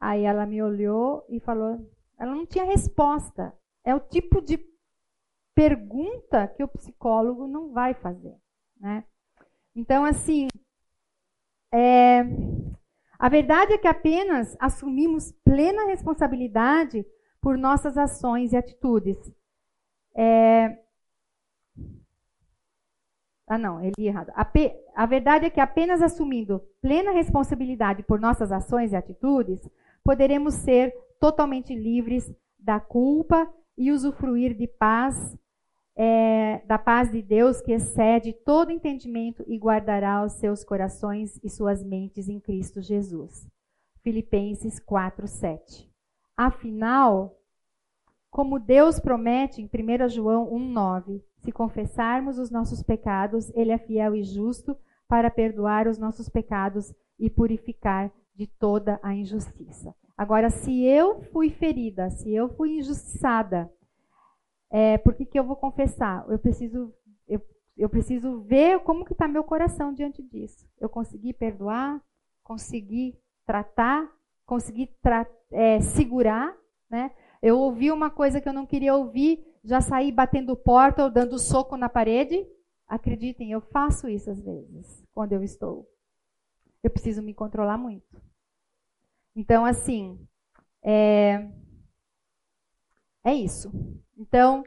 Aí 0.00 0.24
ela 0.24 0.46
me 0.46 0.62
olhou 0.62 1.24
e 1.28 1.38
falou: 1.38 1.86
Ela 2.18 2.34
não 2.34 2.46
tinha 2.46 2.64
resposta. 2.64 3.52
É 3.84 3.94
o 3.94 4.00
tipo 4.00 4.40
de 4.40 4.58
pergunta 5.54 6.48
que 6.48 6.64
o 6.64 6.68
psicólogo 6.68 7.46
não 7.46 7.72
vai 7.72 7.94
fazer. 7.94 8.34
Né? 8.80 9.04
Então, 9.74 10.04
assim, 10.04 10.48
é, 11.72 12.22
a 13.18 13.28
verdade 13.28 13.74
é 13.74 13.78
que 13.78 13.86
apenas 13.86 14.56
assumimos 14.58 15.32
plena 15.44 15.86
responsabilidade 15.86 17.06
por 17.40 17.56
nossas 17.56 17.96
ações 17.96 18.52
e 18.52 18.56
atitudes. 18.56 19.16
É, 20.14 20.78
ah, 23.46 23.58
não, 23.58 23.80
ele 23.80 23.94
errado. 23.98 24.32
A, 24.34 24.44
a 24.96 25.04
verdade 25.04 25.44
é 25.44 25.50
que 25.50 25.60
apenas 25.60 26.00
assumindo 26.00 26.62
plena 26.80 27.10
responsabilidade 27.10 28.02
por 28.02 28.18
nossas 28.18 28.50
ações 28.50 28.92
e 28.92 28.96
atitudes, 28.96 29.60
poderemos 30.02 30.54
ser 30.54 30.90
totalmente 31.20 31.74
livres 31.74 32.32
da 32.58 32.80
culpa 32.80 33.46
e 33.76 33.92
usufruir 33.92 34.56
de 34.56 34.66
paz 34.66 35.36
é, 35.94 36.62
da 36.66 36.78
paz 36.78 37.12
de 37.12 37.20
Deus 37.20 37.60
que 37.60 37.72
excede 37.72 38.32
todo 38.32 38.72
entendimento 38.72 39.44
e 39.46 39.58
guardará 39.58 40.24
os 40.24 40.32
seus 40.32 40.64
corações 40.64 41.38
e 41.44 41.50
suas 41.50 41.84
mentes 41.84 42.26
em 42.26 42.40
Cristo 42.40 42.80
Jesus. 42.80 43.46
Filipenses 44.02 44.80
4, 44.80 45.26
7. 45.26 45.90
Afinal, 46.34 47.38
como 48.30 48.58
Deus 48.58 48.98
promete 48.98 49.60
em 49.60 49.66
1 49.66 50.08
João 50.08 50.50
1, 50.54 50.58
9, 50.58 51.24
se 51.38 51.52
confessarmos 51.52 52.38
os 52.38 52.50
nossos 52.50 52.82
pecados, 52.82 53.50
Ele 53.54 53.72
é 53.72 53.78
fiel 53.78 54.14
e 54.14 54.22
justo 54.22 54.74
para 55.08 55.30
perdoar 55.30 55.86
os 55.86 55.98
nossos 55.98 56.28
pecados 56.28 56.92
e 57.18 57.30
purificar 57.30 58.12
de 58.34 58.46
toda 58.46 59.00
a 59.02 59.14
injustiça. 59.14 59.94
Agora, 60.16 60.50
se 60.50 60.84
eu 60.84 61.22
fui 61.32 61.50
ferida, 61.50 62.10
se 62.10 62.34
eu 62.34 62.48
fui 62.56 62.78
injustiçada, 62.78 63.70
é, 64.70 64.98
por 64.98 65.14
que, 65.14 65.24
que 65.24 65.38
eu 65.38 65.44
vou 65.44 65.56
confessar? 65.56 66.24
Eu 66.28 66.38
preciso, 66.38 66.92
eu, 67.28 67.40
eu 67.76 67.88
preciso 67.88 68.40
ver 68.42 68.80
como 68.80 69.04
que 69.04 69.12
está 69.12 69.28
meu 69.28 69.44
coração 69.44 69.92
diante 69.92 70.22
disso. 70.22 70.66
Eu 70.80 70.88
consegui 70.88 71.32
perdoar, 71.32 72.00
consegui 72.42 73.18
tratar, 73.46 74.10
consegui 74.44 74.86
tra 75.02 75.26
é, 75.52 75.80
segurar, 75.80 76.56
né? 76.90 77.10
Eu 77.42 77.58
ouvi 77.58 77.92
uma 77.92 78.10
coisa 78.10 78.40
que 78.40 78.48
eu 78.48 78.52
não 78.52 78.66
queria 78.66 78.94
ouvir, 78.94 79.44
já 79.62 79.80
saí 79.80 80.10
batendo 80.10 80.56
porta 80.56 81.04
ou 81.04 81.10
dando 81.10 81.38
soco 81.38 81.76
na 81.76 81.88
parede. 81.88 82.46
Acreditem, 82.88 83.50
eu 83.50 83.60
faço 83.60 84.08
isso 84.08 84.30
às 84.30 84.40
vezes, 84.40 85.04
quando 85.12 85.32
eu 85.32 85.42
estou. 85.42 85.88
Eu 86.82 86.90
preciso 86.90 87.22
me 87.22 87.34
controlar 87.34 87.76
muito. 87.76 88.22
Então, 89.34 89.64
assim, 89.64 90.18
é, 90.82 91.50
é 93.24 93.34
isso. 93.34 93.72
Então, 94.16 94.64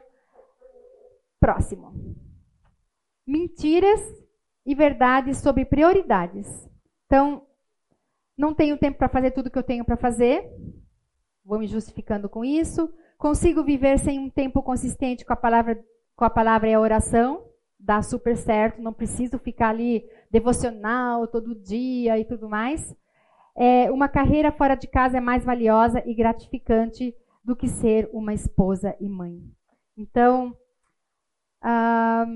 próximo. 1.40 2.14
Mentiras 3.26 4.00
e 4.66 4.74
verdades 4.74 5.38
sobre 5.38 5.64
prioridades. 5.64 6.46
Então, 7.06 7.46
não 8.36 8.54
tenho 8.54 8.78
tempo 8.78 8.98
para 8.98 9.08
fazer 9.08 9.30
tudo 9.32 9.50
que 9.50 9.58
eu 9.58 9.62
tenho 9.62 9.84
para 9.84 9.96
fazer. 9.96 10.48
Vou 11.44 11.58
me 11.58 11.66
justificando 11.66 12.28
com 12.28 12.44
isso. 12.44 12.92
Consigo 13.18 13.64
viver 13.64 13.98
sem 13.98 14.18
um 14.18 14.30
tempo 14.30 14.62
consistente 14.62 15.24
com 15.24 15.32
a 15.32 15.36
palavra, 15.36 15.82
com 16.14 16.24
a 16.24 16.30
palavra 16.30 16.68
e 16.68 16.74
a 16.74 16.80
oração. 16.80 17.49
Dá 17.82 18.02
super 18.02 18.36
certo. 18.36 18.82
Não 18.82 18.92
preciso 18.92 19.38
ficar 19.38 19.70
ali 19.70 20.04
devocional 20.30 21.26
todo 21.26 21.54
dia 21.54 22.18
e 22.18 22.24
tudo 22.24 22.48
mais. 22.48 22.94
É, 23.56 23.90
uma 23.90 24.08
carreira 24.08 24.52
fora 24.52 24.74
de 24.74 24.86
casa 24.86 25.18
é 25.18 25.20
mais 25.20 25.44
valiosa 25.44 26.02
e 26.06 26.14
gratificante 26.14 27.14
do 27.44 27.56
que 27.56 27.68
ser 27.68 28.08
uma 28.12 28.32
esposa 28.32 28.94
e 29.00 29.08
mãe. 29.08 29.42
Então, 29.96 30.56
ah, 31.60 32.26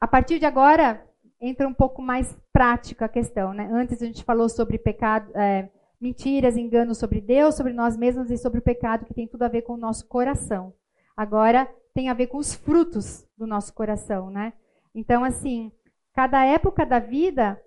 a 0.00 0.06
partir 0.06 0.38
de 0.38 0.46
agora, 0.46 1.04
entra 1.40 1.66
um 1.66 1.74
pouco 1.74 2.00
mais 2.00 2.36
prática 2.52 3.04
a 3.04 3.08
questão. 3.08 3.52
Né? 3.52 3.68
Antes 3.72 4.00
a 4.00 4.06
gente 4.06 4.24
falou 4.24 4.48
sobre 4.48 4.78
pecado, 4.78 5.30
é, 5.34 5.68
mentiras, 6.00 6.56
enganos 6.56 6.98
sobre 6.98 7.20
Deus, 7.20 7.54
sobre 7.54 7.72
nós 7.72 7.96
mesmos 7.96 8.30
e 8.30 8.38
sobre 8.38 8.60
o 8.60 8.62
pecado, 8.62 9.04
que 9.04 9.14
tem 9.14 9.28
tudo 9.28 9.42
a 9.42 9.48
ver 9.48 9.62
com 9.62 9.74
o 9.74 9.78
nosso 9.78 10.06
coração. 10.08 10.72
Agora 11.16 11.68
tem 11.94 12.08
a 12.08 12.14
ver 12.14 12.28
com 12.28 12.38
os 12.38 12.54
frutos 12.54 13.26
do 13.36 13.46
nosso 13.46 13.72
coração, 13.74 14.30
né? 14.30 14.52
Então, 14.94 15.24
assim, 15.24 15.70
cada 16.12 16.44
época 16.44 16.84
da 16.84 16.98
vida 16.98 17.60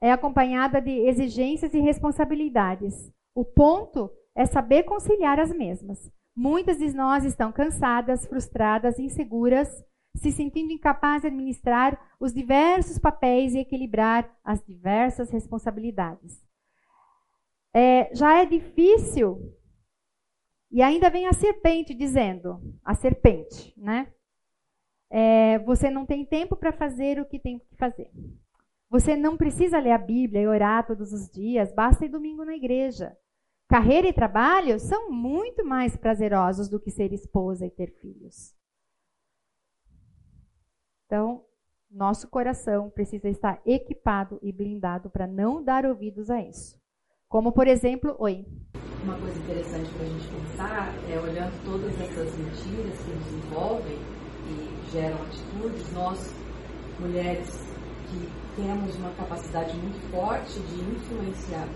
é 0.00 0.12
acompanhada 0.12 0.80
de 0.80 0.90
exigências 0.90 1.74
e 1.74 1.80
responsabilidades. 1.80 3.12
O 3.34 3.44
ponto 3.44 4.10
é 4.34 4.46
saber 4.46 4.84
conciliar 4.84 5.38
as 5.38 5.50
mesmas. 5.50 6.10
Muitas 6.34 6.78
de 6.78 6.92
nós 6.94 7.24
estão 7.24 7.52
cansadas, 7.52 8.26
frustradas, 8.26 8.98
inseguras, 8.98 9.68
se 10.14 10.32
sentindo 10.32 10.72
incapazes 10.72 11.22
de 11.22 11.28
administrar 11.28 11.98
os 12.18 12.32
diversos 12.32 12.98
papéis 12.98 13.54
e 13.54 13.58
equilibrar 13.58 14.30
as 14.44 14.64
diversas 14.64 15.30
responsabilidades. 15.30 16.40
É, 17.74 18.10
já 18.14 18.38
é 18.38 18.46
difícil, 18.46 19.54
e 20.70 20.82
ainda 20.82 21.10
vem 21.10 21.26
a 21.26 21.32
serpente 21.32 21.92
dizendo, 21.92 22.60
a 22.84 22.94
serpente, 22.94 23.74
né? 23.76 24.12
É, 25.10 25.58
você 25.60 25.90
não 25.90 26.06
tem 26.06 26.24
tempo 26.24 26.54
para 26.54 26.72
fazer 26.72 27.20
o 27.20 27.24
que 27.24 27.38
tem 27.38 27.58
que 27.58 27.76
fazer. 27.76 28.10
Você 28.88 29.16
não 29.16 29.36
precisa 29.36 29.78
ler 29.80 29.92
a 29.92 29.98
Bíblia 29.98 30.42
e 30.42 30.46
orar 30.46 30.86
todos 30.86 31.12
os 31.12 31.28
dias, 31.28 31.72
basta 31.72 32.04
ir 32.04 32.08
domingo 32.08 32.44
na 32.44 32.54
igreja. 32.54 33.16
Carreira 33.68 34.08
e 34.08 34.12
trabalho 34.12 34.78
são 34.80 35.10
muito 35.10 35.64
mais 35.64 35.96
prazerosos 35.96 36.68
do 36.68 36.80
que 36.80 36.90
ser 36.90 37.12
esposa 37.12 37.66
e 37.66 37.70
ter 37.70 37.90
filhos. 38.00 38.54
Então, 41.06 41.44
nosso 41.90 42.28
coração 42.28 42.88
precisa 42.90 43.28
estar 43.28 43.60
equipado 43.66 44.38
e 44.42 44.52
blindado 44.52 45.10
para 45.10 45.26
não 45.26 45.62
dar 45.62 45.84
ouvidos 45.84 46.30
a 46.30 46.40
isso. 46.40 46.79
Como, 47.30 47.52
por 47.52 47.68
exemplo, 47.68 48.16
oi. 48.18 48.44
Uma 49.04 49.14
coisa 49.14 49.38
interessante 49.38 49.88
para 49.90 50.04
a 50.04 50.08
gente 50.08 50.26
pensar 50.26 50.92
é, 51.08 51.16
olhando 51.16 51.64
todas 51.64 51.94
essas 52.00 52.36
mentiras 52.36 52.98
que 52.98 53.12
nos 53.12 53.44
envolvem 53.44 53.96
e 54.48 54.90
geram 54.90 55.16
atitudes, 55.22 55.92
nós, 55.92 56.34
mulheres 56.98 57.48
que 58.08 58.28
temos 58.56 58.96
uma 58.96 59.10
capacidade 59.10 59.76
muito 59.76 60.10
forte 60.10 60.58
de 60.58 60.80
influenciar 60.80 61.68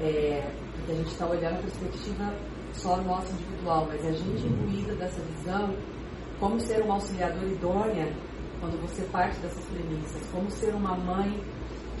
é, 0.00 0.42
porque 0.74 0.90
a 0.90 0.94
gente 0.96 1.12
está 1.12 1.26
olhando 1.28 1.60
a 1.60 1.62
perspectiva 1.62 2.34
só 2.74 2.96
nossa 2.96 3.32
individual, 3.34 3.86
mas 3.88 4.04
a 4.04 4.10
gente 4.10 4.46
imbuída 4.48 4.96
dessa 4.96 5.20
visão, 5.20 5.76
como 6.40 6.58
ser 6.58 6.82
uma 6.82 6.94
auxiliadora 6.94 7.46
idônea, 7.46 8.12
quando 8.58 8.82
você 8.82 9.02
parte 9.12 9.38
dessas 9.38 9.64
premissas, 9.66 10.28
como 10.32 10.50
ser 10.50 10.74
uma 10.74 10.96
mãe 10.96 11.40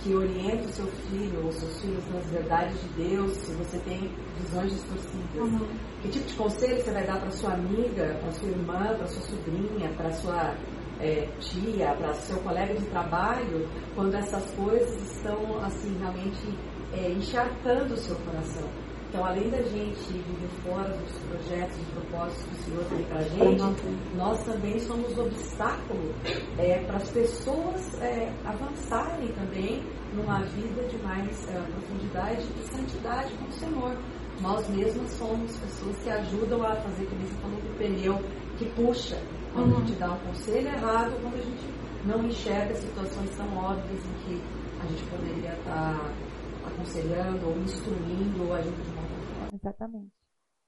que 0.08 0.14
orienta 0.14 0.64
o 0.64 0.72
seu 0.72 0.86
filho 0.86 1.44
ou 1.44 1.52
seus 1.52 1.82
filhos 1.82 2.02
nas 2.10 2.24
verdades 2.30 2.80
de 2.80 3.08
Deus, 3.08 3.36
se 3.36 3.52
você 3.52 3.78
tem 3.80 4.10
visões 4.40 4.72
distorcidas. 4.72 5.36
Uhum. 5.36 5.68
Que 6.00 6.08
tipo 6.08 6.26
de 6.26 6.34
conselho 6.34 6.82
você 6.82 6.90
vai 6.92 7.06
dar 7.06 7.20
para 7.20 7.30
sua 7.30 7.52
amiga, 7.52 8.18
para 8.18 8.32
sua 8.32 8.48
irmã, 8.48 8.94
para 8.96 9.06
sua 9.06 9.22
sobrinha, 9.22 9.90
para 9.98 10.10
sua 10.12 10.54
é, 10.98 11.28
tia, 11.40 11.94
para 11.94 12.14
seu 12.14 12.38
colega 12.38 12.74
de 12.74 12.86
trabalho, 12.86 13.68
quando 13.94 14.14
essas 14.14 14.50
coisas 14.52 14.96
estão 15.12 15.58
assim 15.62 15.94
realmente 15.98 16.58
é, 16.94 17.10
encharcando 17.10 17.92
o 17.92 17.98
seu 17.98 18.16
coração. 18.16 18.66
Então, 19.08 19.24
além 19.24 19.48
da 19.48 19.62
gente 19.62 20.12
viver 20.12 20.48
fora 20.62 20.90
dos 20.90 21.12
projetos 21.20 21.78
e 21.78 21.84
propósitos 21.92 22.44
que 22.44 22.50
o 22.50 22.64
Senhor 22.64 22.84
tem 22.84 23.04
para 23.04 23.18
a 23.20 23.22
gente, 23.22 23.62
nós 24.14 24.44
também 24.44 24.78
somos 24.80 25.16
obstáculo 25.16 26.14
é, 26.58 26.84
para 26.84 26.96
as 26.96 27.10
pessoas 27.10 28.02
é, 28.02 28.30
avançarem 28.44 29.28
também 29.28 29.82
numa 30.12 30.40
vida 30.42 30.82
de 30.82 30.98
mais 31.02 31.48
é, 31.48 31.58
profundidade 31.58 32.42
e 32.42 32.68
santidade 32.68 33.32
com 33.32 33.46
o 33.46 33.52
Senhor. 33.52 33.96
Nós 34.42 34.68
mesmos 34.68 35.10
somos 35.12 35.56
pessoas 35.56 35.96
que 36.02 36.10
ajudam 36.10 36.62
a 36.62 36.76
fazer, 36.76 37.06
como 37.06 37.22
você 37.22 37.34
falou, 37.40 37.60
do 37.60 37.78
pneu 37.78 38.20
que 38.58 38.66
puxa. 38.74 39.18
Quando 39.54 39.72
uhum. 39.72 39.78
a 39.78 39.80
gente 39.86 39.98
dá 39.98 40.12
um 40.12 40.18
conselho 40.18 40.68
errado, 40.68 41.18
quando 41.22 41.34
a 41.34 41.42
gente 41.42 41.74
não 42.04 42.24
enxerga 42.26 42.74
situações 42.74 43.30
tão 43.34 43.56
óbvias 43.56 44.04
em 44.04 44.12
que 44.26 44.42
a 44.82 44.86
gente 44.86 45.02
poderia 45.04 45.54
estar. 45.54 45.94
Tá 45.94 46.28
aconselhando, 46.68 47.48
ou 47.48 47.58
instruindo, 47.58 48.42
ou 48.42 48.48
forma. 48.48 48.97
Exatamente. 49.68 50.12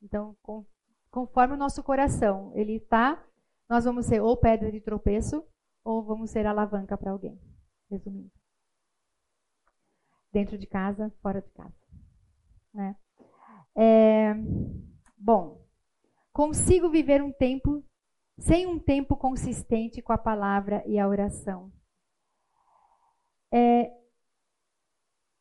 Então, 0.03 0.37
com, 0.43 0.67
conforme 1.11 1.55
o 1.55 1.59
nosso 1.59 1.83
coração 1.83 2.53
ele 2.55 2.77
está, 2.77 3.23
nós 3.69 3.85
vamos 3.85 4.07
ser 4.07 4.21
ou 4.21 4.37
pedra 4.37 4.71
de 4.71 4.81
tropeço, 4.81 5.45
ou 5.85 6.03
vamos 6.03 6.31
ser 6.31 6.47
alavanca 6.47 6.97
para 6.99 7.13
alguém. 7.13 7.41
Resumindo. 7.91 8.31
Dentro 10.33 10.59
de 10.59 10.67
casa, 10.67 11.13
fora 11.23 11.41
de 11.41 11.51
casa. 11.51 11.75
Né? 12.73 12.97
É, 13.75 14.35
bom, 15.17 15.65
consigo 16.33 16.91
viver 16.91 17.23
um 17.23 17.33
tempo 17.33 17.85
sem 18.39 18.67
um 18.67 18.79
tempo 18.79 19.17
consistente 19.17 20.01
com 20.01 20.13
a 20.13 20.19
palavra 20.19 20.83
e 20.87 20.99
a 20.99 21.07
oração. 21.07 21.71
É, 23.53 24.00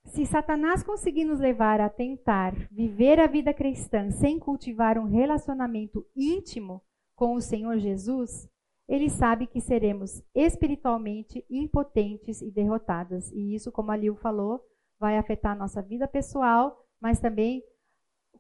se 0.10 0.26
Satanás 0.26 0.84
conseguir 0.84 1.26
nos 1.26 1.39
levar 1.39 1.80
a 1.80 1.89
tentar 1.89 2.53
viver 2.72 3.20
a 3.20 3.28
vida 3.28 3.53
cristã 3.53 4.10
sem 4.12 4.39
cultivar 4.39 4.97
um 4.97 5.05
relacionamento 5.05 6.05
íntimo 6.16 6.82
com 7.16 7.36
o 7.36 7.41
Senhor 7.41 7.78
Jesus, 7.78 8.49
ele 8.88 9.10
sabe 9.10 9.45
que 9.45 9.62
seremos 9.62 10.24
espiritualmente 10.34 11.45
impotentes 11.49 12.41
e 12.41 12.49
derrotadas. 12.49 13.32
E 13.32 13.53
isso, 13.53 13.72
como 13.72 13.91
a 13.91 13.95
Lil 13.95 14.16
falou, 14.16 14.62
vai 14.99 15.18
afetar 15.18 15.51
a 15.51 15.60
nossa 15.60 15.82
vida 15.82 16.07
pessoal, 16.07 16.76
mas 16.99 17.20
também 17.20 17.64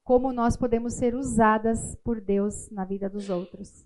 como 0.03 0.33
nós 0.33 0.57
podemos 0.57 0.95
ser 0.95 1.13
usadas 1.13 1.95
por 2.03 2.19
Deus 2.19 2.69
na 2.71 2.83
vida 2.83 3.07
dos 3.07 3.29
outros. 3.29 3.85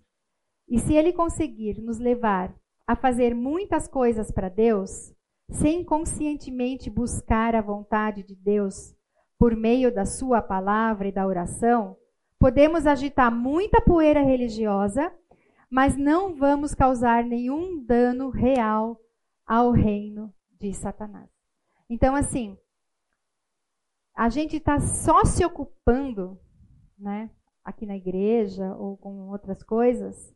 E 0.69 0.79
se 0.79 0.93
ele 0.93 1.11
conseguir 1.11 1.81
nos 1.81 1.99
levar 1.99 2.55
a 2.87 2.95
fazer 2.95 3.35
muitas 3.35 3.87
coisas 3.87 4.31
para 4.31 4.47
Deus, 4.47 5.12
sem 5.53 5.83
conscientemente 5.83 6.89
buscar 6.89 7.55
a 7.55 7.61
vontade 7.61 8.23
de 8.23 8.35
Deus 8.35 8.95
por 9.37 9.55
meio 9.55 9.93
da 9.93 10.05
Sua 10.05 10.41
palavra 10.41 11.07
e 11.07 11.11
da 11.11 11.27
oração, 11.27 11.95
podemos 12.39 12.87
agitar 12.87 13.31
muita 13.31 13.81
poeira 13.81 14.21
religiosa, 14.21 15.13
mas 15.69 15.95
não 15.95 16.35
vamos 16.35 16.73
causar 16.73 17.23
nenhum 17.23 17.83
dano 17.83 18.29
real 18.29 18.99
ao 19.45 19.71
reino 19.71 20.33
de 20.59 20.73
Satanás. 20.73 21.29
Então, 21.89 22.15
assim, 22.15 22.57
a 24.15 24.29
gente 24.29 24.57
está 24.57 24.79
só 24.79 25.23
se 25.23 25.45
ocupando, 25.45 26.39
né, 26.97 27.29
aqui 27.63 27.85
na 27.85 27.95
igreja 27.95 28.75
ou 28.75 28.97
com 28.97 29.29
outras 29.29 29.63
coisas, 29.63 30.33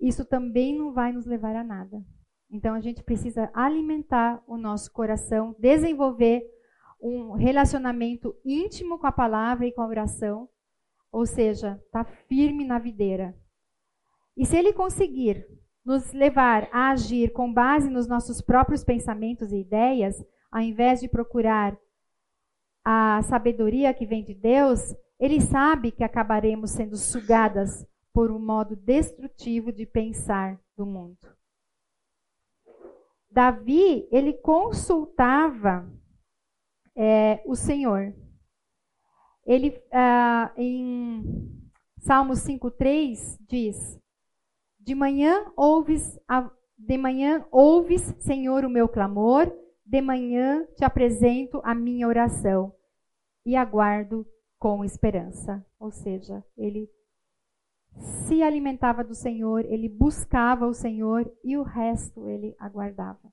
isso 0.00 0.24
também 0.24 0.76
não 0.76 0.92
vai 0.92 1.12
nos 1.12 1.26
levar 1.26 1.54
a 1.56 1.64
nada. 1.64 2.04
Então 2.50 2.74
a 2.74 2.80
gente 2.80 3.02
precisa 3.02 3.50
alimentar 3.52 4.42
o 4.46 4.56
nosso 4.56 4.90
coração, 4.92 5.54
desenvolver 5.58 6.42
um 7.00 7.32
relacionamento 7.32 8.34
íntimo 8.44 8.98
com 8.98 9.06
a 9.06 9.12
palavra 9.12 9.66
e 9.66 9.72
com 9.72 9.82
a 9.82 9.86
oração, 9.86 10.48
ou 11.12 11.26
seja, 11.26 11.80
estar 11.86 12.04
tá 12.04 12.10
firme 12.28 12.64
na 12.64 12.78
videira. 12.78 13.36
E 14.36 14.46
se 14.46 14.56
ele 14.56 14.72
conseguir 14.72 15.46
nos 15.84 16.12
levar 16.12 16.68
a 16.72 16.90
agir 16.90 17.32
com 17.32 17.52
base 17.52 17.88
nos 17.88 18.06
nossos 18.06 18.40
próprios 18.40 18.84
pensamentos 18.84 19.52
e 19.52 19.60
ideias, 19.60 20.22
ao 20.50 20.60
invés 20.60 21.00
de 21.00 21.08
procurar 21.08 21.76
a 22.84 23.22
sabedoria 23.22 23.94
que 23.94 24.06
vem 24.06 24.24
de 24.24 24.34
Deus, 24.34 24.94
ele 25.18 25.40
sabe 25.40 25.90
que 25.90 26.04
acabaremos 26.04 26.70
sendo 26.70 26.96
sugadas 26.96 27.86
por 28.12 28.30
um 28.30 28.38
modo 28.38 28.74
destrutivo 28.74 29.72
de 29.72 29.84
pensar 29.86 30.58
do 30.76 30.86
mundo. 30.86 31.37
Davi, 33.30 34.08
ele 34.10 34.32
consultava 34.32 35.88
é, 36.96 37.42
o 37.46 37.54
Senhor. 37.54 38.14
Ele, 39.46 39.80
ah, 39.92 40.52
em 40.56 41.22
Salmos 41.98 42.40
5,3, 42.40 43.38
diz: 43.46 44.00
De 44.78 44.94
manhã 44.94 45.50
ouves, 45.56 46.18
a, 46.28 46.50
de 46.76 46.98
manhã 46.98 47.46
ouves, 47.50 48.14
Senhor, 48.18 48.64
o 48.64 48.70
meu 48.70 48.88
clamor, 48.88 49.50
de 49.84 50.00
manhã 50.00 50.66
te 50.76 50.84
apresento 50.84 51.60
a 51.64 51.74
minha 51.74 52.06
oração 52.06 52.74
e 53.44 53.56
aguardo 53.56 54.26
com 54.58 54.84
esperança. 54.84 55.64
Ou 55.78 55.90
seja, 55.90 56.44
ele 56.56 56.90
se 57.98 58.42
alimentava 58.42 59.02
do 59.02 59.14
Senhor, 59.14 59.64
ele 59.64 59.88
buscava 59.88 60.66
o 60.66 60.74
Senhor 60.74 61.30
e 61.42 61.56
o 61.56 61.62
resto 61.62 62.28
ele 62.28 62.54
aguardava. 62.58 63.32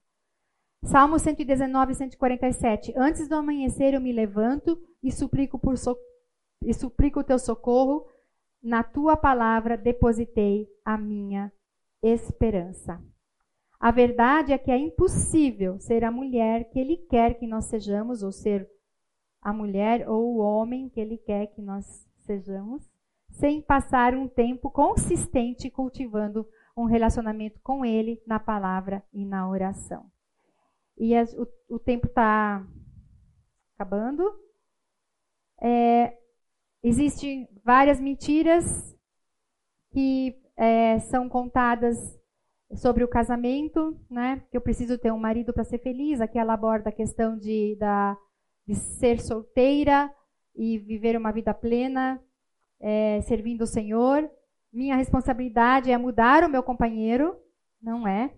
Salmo 0.83 1.17
119, 1.17 1.95
147. 1.95 2.93
Antes 2.95 3.27
do 3.27 3.35
amanhecer 3.35 3.93
eu 3.93 4.01
me 4.01 4.11
levanto 4.11 4.79
e 5.01 5.11
suplico, 5.11 5.57
por 5.57 5.77
so 5.77 5.97
e 6.63 6.73
suplico 6.73 7.19
o 7.19 7.23
teu 7.23 7.39
socorro. 7.39 8.05
Na 8.61 8.83
tua 8.83 9.15
palavra 9.15 9.77
depositei 9.77 10.67
a 10.83 10.97
minha 10.97 11.51
esperança. 12.01 13.01
A 13.79 13.91
verdade 13.91 14.53
é 14.53 14.57
que 14.57 14.71
é 14.71 14.77
impossível 14.77 15.79
ser 15.79 16.03
a 16.03 16.11
mulher 16.11 16.69
que 16.69 16.79
ele 16.79 16.97
quer 16.97 17.37
que 17.37 17.45
nós 17.45 17.65
sejamos, 17.65 18.23
ou 18.23 18.31
ser 18.31 18.67
a 19.41 19.53
mulher 19.53 20.09
ou 20.09 20.35
o 20.35 20.37
homem 20.37 20.89
que 20.89 20.99
ele 20.99 21.17
quer 21.17 21.47
que 21.47 21.61
nós 21.61 22.07
sejamos, 22.25 22.89
sem 23.35 23.61
passar 23.61 24.13
um 24.13 24.27
tempo 24.27 24.69
consistente 24.69 25.69
cultivando 25.69 26.47
um 26.75 26.85
relacionamento 26.85 27.59
com 27.61 27.85
Ele 27.85 28.21
na 28.27 28.39
palavra 28.39 29.03
e 29.13 29.25
na 29.25 29.49
oração. 29.49 30.11
E 30.97 31.15
as, 31.15 31.33
o, 31.33 31.47
o, 31.69 31.79
tempo 31.79 32.07
está 32.07 32.65
acabando. 33.75 34.23
É, 35.61 36.17
Existem 36.87 37.49
várias 37.63 37.99
mentiras 37.99 38.95
que 39.91 40.39
é, 40.55 40.99
são 40.99 41.27
contadas 41.27 41.97
sobre 42.75 43.03
o 43.03 43.07
casamento, 43.07 43.99
né? 44.07 44.43
Que 44.51 44.57
eu 44.57 44.61
preciso 44.61 44.95
ter 44.95 45.11
um 45.11 45.17
marido 45.17 45.51
para 45.51 45.63
ser 45.63 45.79
feliz. 45.79 46.21
Aqui 46.21 46.37
ela 46.37 46.53
aborda 46.53 46.89
a 46.89 46.95
questão 46.95 47.39
de, 47.39 47.75
da, 47.79 48.15
de 48.67 48.75
ser 48.75 49.19
solteira 49.19 50.13
e 50.55 50.77
viver 50.77 51.17
uma 51.17 51.31
vida 51.31 51.55
plena, 51.55 52.21
é, 52.79 53.21
servindo 53.21 53.61
o 53.61 53.67
Senhor. 53.67 54.29
Minha 54.71 54.95
responsabilidade 54.95 55.91
é 55.91 55.97
mudar 55.97 56.43
o 56.43 56.49
meu 56.49 56.61
companheiro, 56.61 57.35
não 57.81 58.07
é? 58.07 58.33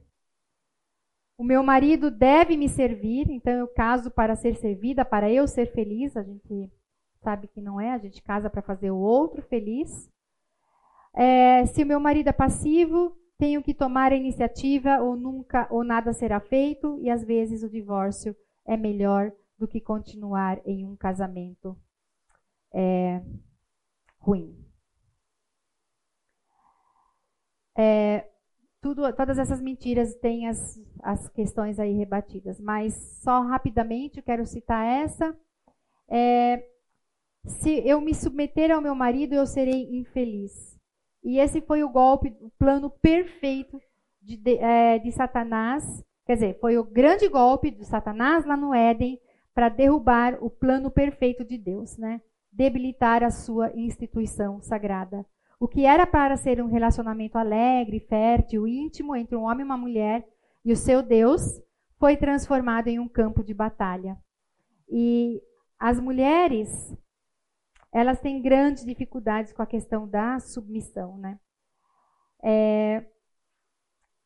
O 1.37 1.43
meu 1.43 1.61
marido 1.63 2.09
deve 2.09 2.57
me 2.57 2.67
servir, 2.67 3.29
então 3.29 3.53
eu 3.53 3.67
caso 3.67 4.09
para 4.09 4.35
ser 4.35 4.55
servida, 4.55 5.05
para 5.05 5.31
eu 5.31 5.47
ser 5.47 5.71
feliz. 5.71 6.17
A 6.17 6.23
gente 6.23 6.71
sabe 7.21 7.47
que 7.47 7.61
não 7.61 7.79
é, 7.79 7.91
a 7.91 7.97
gente 7.97 8.21
casa 8.23 8.49
para 8.49 8.61
fazer 8.61 8.91
o 8.91 8.97
outro 8.97 9.41
feliz. 9.43 10.09
É, 11.13 11.65
se 11.67 11.83
o 11.83 11.85
meu 11.85 11.99
marido 11.99 12.29
é 12.29 12.33
passivo, 12.33 13.15
tenho 13.37 13.61
que 13.61 13.73
tomar 13.73 14.11
a 14.11 14.15
iniciativa 14.15 14.99
ou 14.99 15.15
nunca 15.15 15.67
ou 15.69 15.83
nada 15.83 16.11
será 16.11 16.39
feito 16.39 16.99
e 17.01 17.09
às 17.09 17.23
vezes 17.23 17.63
o 17.63 17.69
divórcio 17.69 18.35
é 18.65 18.75
melhor 18.75 19.31
do 19.57 19.67
que 19.67 19.79
continuar 19.79 20.59
em 20.65 20.85
um 20.85 20.95
casamento 20.95 21.77
é, 22.73 23.21
ruim. 24.27 24.53
É, 27.77 28.27
tudo, 28.81 29.01
todas 29.13 29.39
essas 29.39 29.61
mentiras 29.61 30.15
têm 30.15 30.47
as, 30.47 30.79
as 31.01 31.29
questões 31.29 31.79
aí 31.79 31.93
rebatidas, 31.93 32.59
mas 32.59 32.93
só 33.23 33.41
rapidamente 33.41 34.21
quero 34.21 34.45
citar 34.45 34.85
essa. 34.85 35.33
É, 36.09 36.61
se 37.45 37.87
eu 37.87 38.01
me 38.01 38.13
submeter 38.13 38.71
ao 38.71 38.81
meu 38.81 38.93
marido, 38.93 39.33
eu 39.33 39.45
serei 39.45 39.97
infeliz. 39.97 40.77
E 41.23 41.39
esse 41.39 41.61
foi 41.61 41.83
o 41.83 41.89
golpe, 41.89 42.35
o 42.41 42.49
plano 42.51 42.89
perfeito 42.89 43.79
de, 44.21 44.37
de, 44.37 44.57
é, 44.57 44.99
de 44.99 45.11
Satanás. 45.11 46.03
Quer 46.25 46.33
dizer, 46.33 46.59
foi 46.59 46.77
o 46.77 46.83
grande 46.83 47.27
golpe 47.29 47.71
de 47.71 47.85
Satanás 47.85 48.45
lá 48.45 48.57
no 48.57 48.73
Éden 48.73 49.19
para 49.53 49.69
derrubar 49.69 50.37
o 50.41 50.49
plano 50.49 50.91
perfeito 50.91 51.43
de 51.45 51.57
Deus, 51.57 51.97
né? 51.97 52.21
Debilitar 52.57 53.23
a 53.23 53.29
sua 53.29 53.71
instituição 53.75 54.59
sagrada. 54.63 55.23
O 55.59 55.67
que 55.67 55.85
era 55.85 56.07
para 56.07 56.35
ser 56.35 56.59
um 56.59 56.67
relacionamento 56.67 57.37
alegre, 57.37 57.99
fértil, 57.99 58.67
íntimo 58.67 59.15
entre 59.15 59.35
um 59.35 59.43
homem 59.43 59.61
e 59.61 59.63
uma 59.63 59.77
mulher 59.77 60.27
e 60.65 60.71
o 60.71 60.75
seu 60.75 61.03
Deus, 61.03 61.61
foi 61.99 62.17
transformado 62.17 62.87
em 62.87 62.97
um 62.97 63.07
campo 63.07 63.43
de 63.43 63.53
batalha. 63.53 64.17
E 64.89 65.39
as 65.77 65.99
mulheres 65.99 66.97
elas 67.91 68.19
têm 68.19 68.41
grandes 68.41 68.83
dificuldades 68.83 69.53
com 69.53 69.61
a 69.61 69.67
questão 69.67 70.07
da 70.07 70.39
submissão, 70.39 71.15
né? 71.15 71.39
É, 72.43 73.05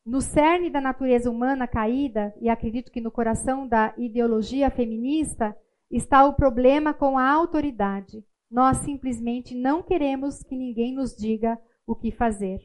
no 0.06 0.22
cerne 0.22 0.70
da 0.70 0.80
natureza 0.80 1.30
humana 1.30 1.68
caída, 1.68 2.34
e 2.40 2.48
acredito 2.48 2.90
que 2.90 3.00
no 3.00 3.10
coração 3.10 3.68
da 3.68 3.92
ideologia 3.98 4.70
feminista, 4.70 5.54
está 5.92 6.24
o 6.24 6.34
problema 6.34 6.94
com 6.94 7.18
a 7.18 7.30
autoridade. 7.30 8.24
Nós 8.50 8.78
simplesmente 8.78 9.54
não 9.54 9.82
queremos 9.82 10.42
que 10.42 10.56
ninguém 10.56 10.94
nos 10.94 11.14
diga 11.14 11.60
o 11.86 11.94
que 11.94 12.10
fazer. 12.10 12.60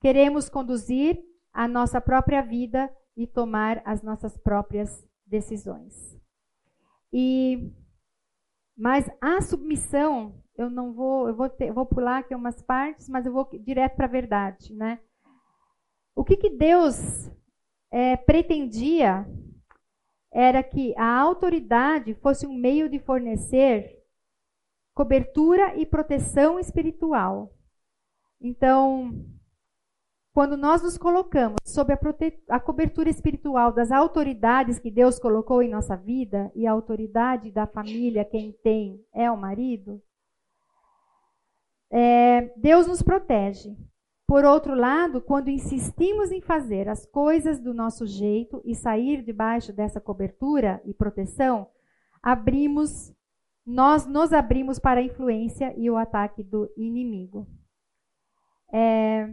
Queremos 0.00 0.48
conduzir 0.48 1.22
a 1.52 1.68
nossa 1.68 2.00
própria 2.00 2.42
vida 2.42 2.90
e 3.16 3.26
tomar 3.26 3.82
as 3.84 4.02
nossas 4.02 4.36
próprias 4.38 5.06
decisões. 5.26 6.18
E 7.12 7.70
mas 8.76 9.08
a 9.20 9.40
submissão, 9.42 10.42
eu 10.56 10.70
não 10.70 10.92
vou, 10.92 11.28
eu 11.28 11.36
vou, 11.36 11.48
ter, 11.48 11.72
vou 11.72 11.86
pular 11.86 12.18
aqui 12.18 12.34
umas 12.34 12.60
partes, 12.62 13.08
mas 13.08 13.26
eu 13.26 13.32
vou 13.32 13.48
direto 13.60 13.96
para 13.96 14.06
a 14.06 14.10
verdade, 14.10 14.74
né? 14.74 14.98
O 16.16 16.24
que, 16.24 16.36
que 16.36 16.50
Deus 16.50 17.30
é, 17.90 18.16
pretendia 18.16 19.26
era 20.32 20.62
que 20.62 20.94
a 20.96 21.18
autoridade 21.20 22.14
fosse 22.14 22.46
um 22.46 22.54
meio 22.54 22.88
de 22.88 22.98
fornecer 22.98 24.02
cobertura 24.94 25.76
e 25.76 25.84
proteção 25.84 26.58
espiritual. 26.58 27.54
Então, 28.40 29.24
quando 30.32 30.56
nós 30.56 30.82
nos 30.82 30.96
colocamos 30.96 31.58
sob 31.64 31.92
a, 31.92 31.98
a, 32.48 32.58
cobertura 32.60 33.10
espiritual 33.10 33.72
das 33.72 33.92
autoridades 33.92 34.78
que 34.78 34.90
Deus 34.90 35.18
colocou 35.18 35.62
em 35.62 35.68
nossa 35.68 35.96
vida, 35.96 36.50
e 36.54 36.66
a 36.66 36.72
autoridade 36.72 37.50
da 37.50 37.66
família, 37.66 38.24
quem 38.24 38.52
tem 38.52 39.04
é 39.12 39.30
o 39.30 39.36
marido, 39.36 40.02
é, 41.90 42.52
Deus 42.56 42.86
nos 42.86 43.02
protege. 43.02 43.76
Por 44.26 44.44
outro 44.44 44.74
lado, 44.74 45.20
quando 45.20 45.50
insistimos 45.50 46.30
em 46.30 46.40
fazer 46.40 46.88
as 46.88 47.04
coisas 47.04 47.60
do 47.60 47.74
nosso 47.74 48.06
jeito 48.06 48.62
e 48.64 48.74
sair 48.74 49.22
debaixo 49.22 49.72
dessa 49.72 50.00
cobertura 50.00 50.80
e 50.84 50.94
proteção, 50.94 51.68
abrimos, 52.22 53.12
nós 53.66 54.06
nos 54.06 54.32
abrimos 54.32 54.78
para 54.78 55.00
a 55.00 55.04
influência 55.04 55.74
e 55.76 55.90
o 55.90 55.96
ataque 55.96 56.42
do 56.42 56.72
inimigo. 56.76 57.46
É, 58.72 59.28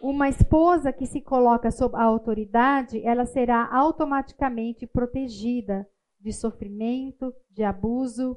uma 0.00 0.28
esposa 0.28 0.92
que 0.92 1.06
se 1.06 1.20
coloca 1.20 1.70
sob 1.70 1.96
a 1.96 2.02
autoridade, 2.02 3.00
ela 3.06 3.24
será 3.24 3.66
automaticamente 3.74 4.86
protegida 4.86 5.88
de 6.20 6.32
sofrimento, 6.32 7.34
de 7.50 7.62
abuso. 7.62 8.36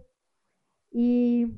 E 0.94 1.54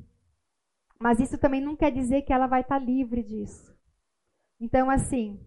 mas 1.02 1.20
isso 1.20 1.38
também 1.38 1.62
não 1.62 1.76
quer 1.76 1.92
dizer 1.92 2.24
que 2.24 2.34
ela 2.34 2.48
vai 2.48 2.62
estar 2.62 2.78
livre 2.78 3.24
disso. 3.24 3.74
Então, 4.60 4.90
assim, 4.90 5.40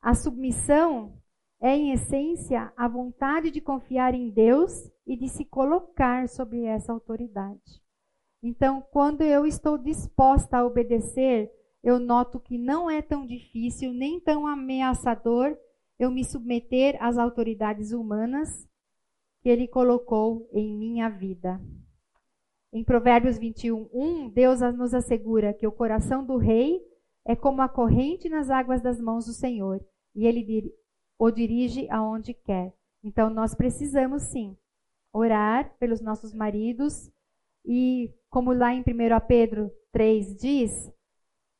a 0.00 0.14
submissão 0.14 1.16
é, 1.60 1.76
em 1.76 1.92
essência, 1.92 2.72
a 2.76 2.88
vontade 2.88 3.50
de 3.50 3.60
confiar 3.60 4.12
em 4.14 4.28
Deus 4.28 4.72
e 5.06 5.16
de 5.16 5.28
se 5.28 5.44
colocar 5.44 6.28
sob 6.28 6.62
essa 6.64 6.92
autoridade. 6.92 7.82
Então, 8.42 8.82
quando 8.90 9.22
eu 9.22 9.46
estou 9.46 9.78
disposta 9.78 10.58
a 10.58 10.66
obedecer, 10.66 11.50
eu 11.82 11.98
noto 11.98 12.40
que 12.40 12.58
não 12.58 12.90
é 12.90 13.00
tão 13.00 13.26
difícil 13.26 13.92
nem 13.92 14.20
tão 14.20 14.46
ameaçador 14.46 15.56
eu 15.98 16.10
me 16.10 16.24
submeter 16.24 16.96
às 17.00 17.16
autoridades 17.16 17.92
humanas 17.92 18.68
que 19.40 19.48
ele 19.48 19.68
colocou 19.68 20.48
em 20.52 20.76
minha 20.76 21.08
vida. 21.08 21.60
Em 22.74 22.82
Provérbios 22.82 23.38
21, 23.38 23.88
1, 23.92 24.30
Deus 24.30 24.60
nos 24.76 24.92
assegura 24.92 25.54
que 25.54 25.64
o 25.64 25.70
coração 25.70 26.26
do 26.26 26.36
rei 26.36 26.82
é 27.24 27.36
como 27.36 27.62
a 27.62 27.68
corrente 27.68 28.28
nas 28.28 28.50
águas 28.50 28.82
das 28.82 29.00
mãos 29.00 29.26
do 29.26 29.32
Senhor, 29.32 29.80
e 30.12 30.26
ele 30.26 30.74
o 31.16 31.30
dirige 31.30 31.88
aonde 31.88 32.34
quer. 32.34 32.74
Então 33.04 33.30
nós 33.30 33.54
precisamos 33.54 34.24
sim 34.24 34.56
orar 35.12 35.72
pelos 35.78 36.00
nossos 36.00 36.34
maridos 36.34 37.08
e 37.64 38.12
como 38.28 38.52
lá 38.52 38.74
em 38.74 38.80
1 38.80 38.84
Pedro 39.28 39.70
3 39.92 40.34
diz, 40.34 40.92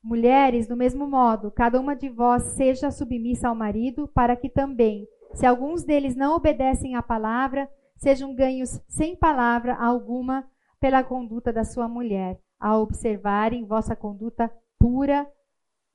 Mulheres, 0.02 0.66
do 0.66 0.76
mesmo 0.76 1.06
modo, 1.06 1.48
cada 1.48 1.80
uma 1.80 1.94
de 1.94 2.08
vós 2.08 2.42
seja 2.56 2.90
submissa 2.90 3.48
ao 3.48 3.54
marido, 3.54 4.08
para 4.08 4.34
que 4.34 4.48
também, 4.48 5.06
se 5.32 5.46
alguns 5.46 5.84
deles 5.84 6.16
não 6.16 6.34
obedecem 6.34 6.96
à 6.96 7.02
palavra, 7.02 7.70
sejam 7.96 8.34
ganhos 8.34 8.80
sem 8.88 9.14
palavra 9.14 9.76
alguma 9.76 10.44
pela 10.80 11.02
conduta 11.02 11.52
da 11.52 11.64
sua 11.64 11.88
mulher, 11.88 12.40
a 12.58 12.78
observarem 12.78 13.64
vossa 13.64 13.94
conduta 13.94 14.50
pura 14.78 15.30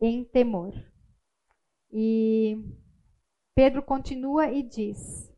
em 0.01 0.23
temor. 0.23 0.73
E 1.91 2.57
Pedro 3.55 3.81
continua 3.83 4.51
e 4.51 4.63
diz 4.63 5.29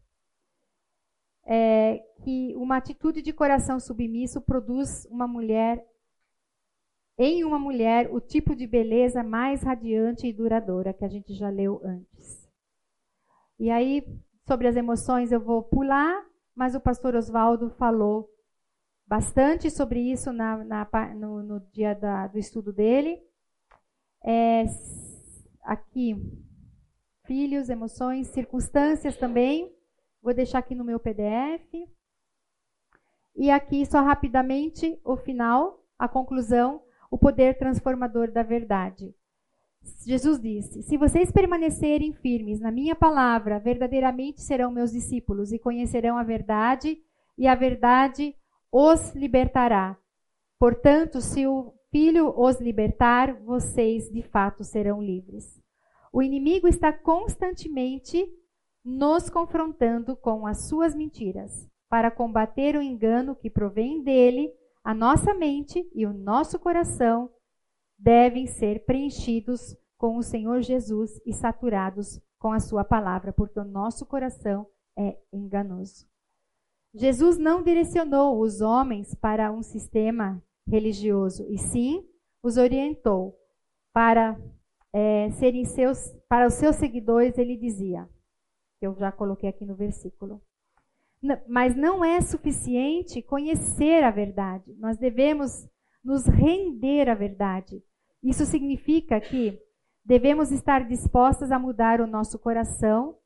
é, 1.46 1.98
que 2.24 2.56
uma 2.56 2.78
atitude 2.78 3.22
de 3.22 3.34
coração 3.34 3.80
submisso 3.80 4.42
produz 4.42 5.06
uma 5.06 5.28
mulher 5.28 5.86
em 7.18 7.44
uma 7.44 7.60
mulher 7.60 8.10
o 8.12 8.20
tipo 8.20 8.56
de 8.56 8.66
beleza 8.66 9.24
mais 9.24 9.62
radiante 9.64 10.26
e 10.26 10.34
duradoura 10.34 10.94
que 10.94 11.06
a 11.06 11.08
gente 11.08 11.34
já 11.34 11.50
leu 11.50 11.82
antes. 11.84 12.50
E 13.60 13.70
aí, 13.70 14.04
sobre 14.48 14.68
as 14.68 14.76
emoções, 14.76 15.32
eu 15.32 15.40
vou 15.40 15.62
pular, 15.62 16.26
mas 16.56 16.74
o 16.74 16.80
pastor 16.80 17.16
Oswaldo 17.16 17.70
falou 17.72 18.28
bastante 19.12 19.70
sobre 19.70 20.00
isso 20.00 20.32
na, 20.32 20.64
na, 20.64 20.88
no, 21.14 21.44
no, 21.44 21.60
dia 21.74 21.94
da, 21.94 22.28
do 22.28 22.40
estudo 22.40 22.72
dele. 22.72 23.22
É, 24.24 24.64
aqui, 25.64 26.16
filhos, 27.26 27.68
emoções, 27.68 28.28
circunstâncias 28.28 29.18
também. 29.18 29.70
Vou 30.22 30.34
deixar 30.34 30.60
aqui 30.60 30.74
no 30.74 30.86
meu 30.86 30.98
PDF. 30.98 31.74
E 33.36 33.52
aqui, 33.52 33.86
só 33.86 34.02
rapidamente, 34.02 34.98
o 35.04 35.18
final 35.18 35.84
a 36.00 36.08
conclusão, 36.08 36.82
o 37.12 37.18
poder 37.18 37.58
transformador 37.58 38.32
da 38.32 38.44
verdade. 38.44 39.14
Jesus 40.06 40.40
disse: 40.40 40.84
Se 40.84 40.96
vocês 40.96 41.34
permanecerem 41.34 42.14
firmes 42.14 42.62
na 42.62 42.72
minha 42.72 42.96
palavra, 42.96 43.60
verdadeiramente 43.60 44.42
serão 44.42 44.72
meus 44.72 44.90
discípulos 44.90 45.52
e 45.52 45.60
conhecerão 45.60 46.18
a 46.18 46.24
verdade, 46.24 46.98
e 47.38 47.46
a 47.46 47.56
verdade 47.56 48.34
os 48.72 49.14
libertará. 49.14 49.98
Portanto, 50.60 51.22
se 51.22 51.46
o 51.46 51.74
Filho 51.92 52.34
os 52.40 52.62
libertar, 52.62 53.34
vocês 53.44 54.10
de 54.10 54.22
fato 54.22 54.64
serão 54.64 55.02
livres. 55.02 55.62
O 56.14 56.22
inimigo 56.24 56.66
está 56.66 56.94
constantemente 56.94 58.26
nos 58.84 59.30
confrontando 59.30 60.16
com 60.16 60.48
as 60.48 60.70
suas 60.70 60.96
mentiras. 60.96 61.68
Para 61.90 62.10
combater 62.10 62.78
o 62.78 62.82
engano 62.82 63.36
que 63.36 63.50
provém 63.50 64.02
dele, 64.02 64.54
a 64.82 64.94
nossa 64.94 65.34
mente 65.34 65.86
e 65.94 66.06
o 66.06 66.14
nosso 66.14 66.58
coração 66.58 67.30
devem 68.00 68.48
ser 68.48 68.86
preenchidos 68.86 69.76
com 69.98 70.16
o 70.16 70.24
Senhor 70.24 70.62
Jesus 70.62 71.20
e 71.26 71.34
saturados 71.34 72.22
com 72.40 72.54
a 72.54 72.60
sua 72.62 72.86
palavra, 72.86 73.34
porque 73.34 73.60
o 73.60 73.66
nosso 73.66 74.06
coração 74.06 74.66
é 74.98 75.18
enganoso. 75.32 76.11
Jesus 76.94 77.38
não 77.38 77.64
direcionou 77.64 78.40
os 78.40 78.60
homens 78.60 79.16
para 79.16 79.52
um 79.52 79.64
sistema 79.64 80.44
religioso, 80.68 81.46
e 81.50 81.58
sim 81.58 82.06
os 82.44 82.58
orientou 82.58 83.36
para 83.94 84.40
é, 84.94 85.30
serem 85.32 85.66
seus, 85.66 85.98
para 86.28 86.48
os 86.48 86.56
seus 86.56 86.76
seguidores, 86.76 87.38
ele 87.38 87.56
dizia, 87.58 88.08
que 88.80 88.88
eu 88.88 88.96
já 88.96 89.12
coloquei 89.12 89.50
aqui 89.50 89.66
no 89.66 89.76
versículo. 89.76 90.42
Mas 91.48 91.76
não 91.76 92.04
é 92.04 92.20
suficiente 92.20 93.22
conhecer 93.22 94.04
a 94.04 94.10
verdade. 94.10 94.74
Nós 94.80 94.98
devemos 94.98 95.68
nos 96.04 96.26
render 96.26 97.08
à 97.10 97.14
verdade. 97.14 97.84
Isso 98.24 98.44
significa 98.46 99.22
que 99.22 99.60
devemos 100.04 100.52
estar 100.52 100.88
dispostas 100.88 101.52
a 101.52 101.60
mudar 101.60 102.02
o 102.02 102.08
nosso 102.08 102.40
coração, 102.40 103.18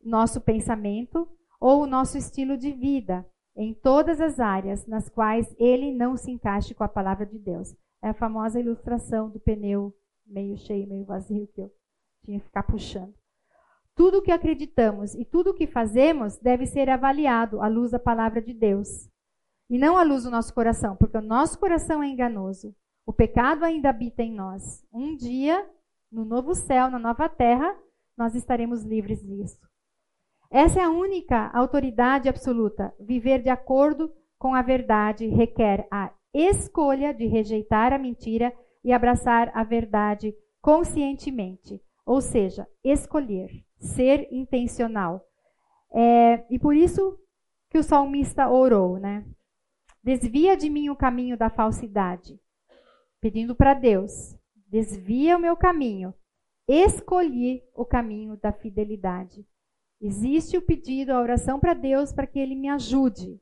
nosso 0.00 0.40
pensamento 0.40 1.28
ou 1.62 1.84
o 1.84 1.86
nosso 1.86 2.18
estilo 2.18 2.56
de 2.56 2.72
vida 2.72 3.24
em 3.54 3.72
todas 3.72 4.20
as 4.20 4.40
áreas 4.40 4.84
nas 4.84 5.08
quais 5.08 5.54
ele 5.60 5.92
não 5.94 6.16
se 6.16 6.28
encaixe 6.28 6.74
com 6.74 6.82
a 6.82 6.88
palavra 6.88 7.24
de 7.24 7.38
Deus. 7.38 7.72
É 8.02 8.08
a 8.08 8.14
famosa 8.14 8.58
ilustração 8.58 9.30
do 9.30 9.38
pneu 9.38 9.94
meio 10.26 10.56
cheio, 10.56 10.88
meio 10.88 11.04
vazio 11.04 11.46
que 11.54 11.60
eu 11.60 11.70
tinha 12.24 12.40
que 12.40 12.46
ficar 12.46 12.64
puxando. 12.64 13.14
Tudo 13.94 14.18
o 14.18 14.22
que 14.22 14.32
acreditamos 14.32 15.14
e 15.14 15.24
tudo 15.24 15.50
o 15.50 15.54
que 15.54 15.68
fazemos 15.68 16.36
deve 16.38 16.66
ser 16.66 16.90
avaliado 16.90 17.62
à 17.62 17.68
luz 17.68 17.92
da 17.92 17.98
palavra 17.98 18.42
de 18.42 18.52
Deus. 18.52 19.08
E 19.70 19.78
não 19.78 19.96
à 19.96 20.02
luz 20.02 20.24
do 20.24 20.32
nosso 20.32 20.52
coração, 20.52 20.96
porque 20.96 21.16
o 21.16 21.22
nosso 21.22 21.60
coração 21.60 22.02
é 22.02 22.08
enganoso. 22.08 22.74
O 23.06 23.12
pecado 23.12 23.64
ainda 23.64 23.88
habita 23.90 24.20
em 24.20 24.34
nós. 24.34 24.84
Um 24.92 25.14
dia, 25.14 25.64
no 26.10 26.24
novo 26.24 26.56
céu, 26.56 26.90
na 26.90 26.98
nova 26.98 27.28
terra, 27.28 27.72
nós 28.16 28.34
estaremos 28.34 28.82
livres 28.82 29.24
disso. 29.24 29.71
Essa 30.52 30.80
é 30.80 30.84
a 30.84 30.90
única 30.90 31.50
autoridade 31.54 32.28
absoluta. 32.28 32.94
Viver 33.00 33.42
de 33.42 33.48
acordo 33.48 34.12
com 34.38 34.54
a 34.54 34.60
verdade 34.60 35.26
requer 35.26 35.88
a 35.90 36.12
escolha 36.34 37.14
de 37.14 37.26
rejeitar 37.26 37.90
a 37.90 37.98
mentira 37.98 38.52
e 38.84 38.92
abraçar 38.92 39.50
a 39.54 39.64
verdade 39.64 40.36
conscientemente, 40.60 41.80
ou 42.04 42.20
seja, 42.20 42.68
escolher 42.84 43.64
ser 43.78 44.28
intencional. 44.30 45.26
É, 45.90 46.44
e 46.50 46.58
por 46.58 46.76
isso 46.76 47.18
que 47.70 47.78
o 47.78 47.82
salmista 47.82 48.46
orou, 48.50 48.98
né? 48.98 49.24
Desvia 50.04 50.54
de 50.54 50.68
mim 50.68 50.90
o 50.90 50.96
caminho 50.96 51.36
da 51.36 51.48
falsidade, 51.48 52.38
pedindo 53.22 53.54
para 53.54 53.72
Deus, 53.72 54.36
desvia 54.66 55.38
o 55.38 55.40
meu 55.40 55.56
caminho. 55.56 56.12
Escolhi 56.68 57.62
o 57.74 57.86
caminho 57.86 58.36
da 58.36 58.52
fidelidade. 58.52 59.46
Existe 60.02 60.58
o 60.58 60.62
pedido, 60.62 61.12
a 61.12 61.20
oração 61.20 61.60
para 61.60 61.74
Deus 61.74 62.12
para 62.12 62.26
que 62.26 62.40
ele 62.40 62.56
me 62.56 62.68
ajude 62.68 63.40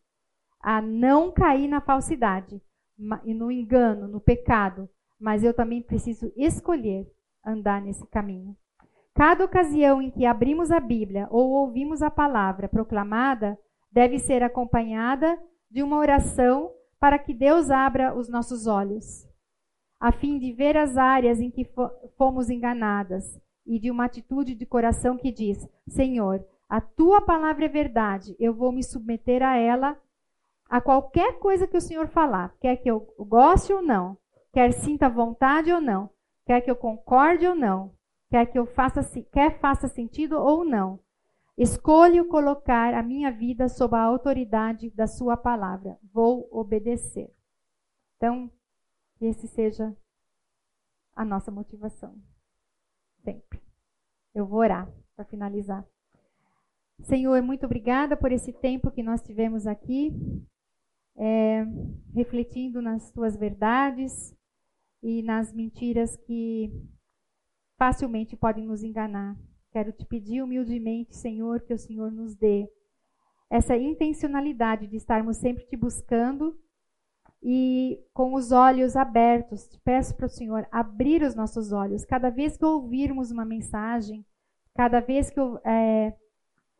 a 0.60 0.82
não 0.82 1.32
cair 1.32 1.66
na 1.66 1.80
falsidade 1.80 2.60
no 2.98 3.50
engano, 3.50 4.06
no 4.06 4.20
pecado, 4.20 4.86
mas 5.18 5.42
eu 5.42 5.54
também 5.54 5.80
preciso 5.80 6.30
escolher 6.36 7.10
andar 7.42 7.80
nesse 7.80 8.06
caminho. 8.08 8.54
Cada 9.14 9.42
ocasião 9.42 10.02
em 10.02 10.10
que 10.10 10.26
abrimos 10.26 10.70
a 10.70 10.78
Bíblia 10.78 11.26
ou 11.30 11.50
ouvimos 11.50 12.02
a 12.02 12.10
palavra 12.10 12.68
proclamada 12.68 13.58
deve 13.90 14.18
ser 14.18 14.42
acompanhada 14.42 15.38
de 15.70 15.82
uma 15.82 15.96
oração 15.96 16.70
para 16.98 17.18
que 17.18 17.32
Deus 17.32 17.70
abra 17.70 18.14
os 18.14 18.28
nossos 18.28 18.66
olhos, 18.66 19.26
a 19.98 20.12
fim 20.12 20.38
de 20.38 20.52
ver 20.52 20.76
as 20.76 20.98
áreas 20.98 21.40
em 21.40 21.50
que 21.50 21.66
fomos 22.18 22.50
enganadas 22.50 23.40
e 23.70 23.78
de 23.78 23.88
uma 23.88 24.06
atitude 24.06 24.56
de 24.56 24.66
coração 24.66 25.16
que 25.16 25.30
diz: 25.30 25.68
Senhor, 25.86 26.44
a 26.68 26.80
tua 26.80 27.20
palavra 27.20 27.66
é 27.66 27.68
verdade, 27.68 28.34
eu 28.40 28.52
vou 28.52 28.72
me 28.72 28.82
submeter 28.82 29.44
a 29.44 29.56
ela, 29.56 29.96
a 30.68 30.80
qualquer 30.80 31.38
coisa 31.38 31.68
que 31.68 31.76
o 31.76 31.80
Senhor 31.80 32.08
falar, 32.08 32.52
quer 32.60 32.76
que 32.76 32.90
eu 32.90 33.14
goste 33.16 33.72
ou 33.72 33.80
não, 33.80 34.18
quer 34.52 34.72
sinta 34.72 35.08
vontade 35.08 35.72
ou 35.72 35.80
não, 35.80 36.10
quer 36.44 36.60
que 36.60 36.70
eu 36.70 36.74
concorde 36.74 37.46
ou 37.46 37.54
não, 37.54 37.94
quer 38.28 38.44
que 38.46 38.58
eu 38.58 38.66
faça, 38.66 39.02
quer 39.30 39.60
faça 39.60 39.86
sentido 39.86 40.32
ou 40.32 40.64
não. 40.64 40.98
Escolho 41.56 42.26
colocar 42.26 42.92
a 42.94 43.02
minha 43.02 43.30
vida 43.30 43.68
sob 43.68 43.94
a 43.94 44.02
autoridade 44.02 44.90
da 44.90 45.06
sua 45.06 45.36
palavra. 45.36 45.98
Vou 46.12 46.48
obedecer. 46.50 47.30
Então, 48.16 48.50
que 49.16 49.26
esse 49.26 49.46
seja 49.46 49.94
a 51.14 51.22
nossa 51.22 51.50
motivação. 51.50 52.16
Sempre. 53.22 53.60
Eu 54.34 54.46
vou 54.46 54.60
orar 54.60 54.90
para 55.14 55.24
finalizar. 55.24 55.84
Senhor, 57.02 57.42
muito 57.42 57.64
obrigada 57.66 58.16
por 58.16 58.30
esse 58.30 58.52
tempo 58.52 58.90
que 58.90 59.02
nós 59.02 59.22
tivemos 59.22 59.66
aqui, 59.66 60.12
é, 61.16 61.64
refletindo 62.14 62.82
nas 62.82 63.10
tuas 63.10 63.36
verdades 63.36 64.36
e 65.02 65.22
nas 65.22 65.52
mentiras 65.52 66.16
que 66.16 66.70
facilmente 67.78 68.36
podem 68.36 68.66
nos 68.66 68.82
enganar. 68.82 69.36
Quero 69.72 69.92
te 69.92 70.04
pedir 70.04 70.42
humildemente, 70.42 71.16
Senhor, 71.16 71.60
que 71.60 71.72
o 71.72 71.78
Senhor 71.78 72.10
nos 72.10 72.34
dê 72.34 72.68
essa 73.48 73.76
intencionalidade 73.76 74.86
de 74.86 74.96
estarmos 74.96 75.38
sempre 75.38 75.64
te 75.64 75.76
buscando 75.76 76.58
e 77.42 77.98
com 78.12 78.34
os 78.34 78.52
olhos 78.52 78.96
abertos. 78.96 79.68
Peço 79.84 80.14
para 80.14 80.26
o 80.26 80.30
Senhor 80.30 80.66
abrir 80.70 81.22
os 81.22 81.34
nossos 81.34 81.72
olhos. 81.72 82.04
Cada 82.04 82.30
vez 82.30 82.56
que 82.56 82.64
ouvirmos 82.64 83.30
uma 83.30 83.44
mensagem, 83.44 84.24
cada 84.74 85.00
vez 85.00 85.30
que 85.30 85.40
é, 85.64 86.14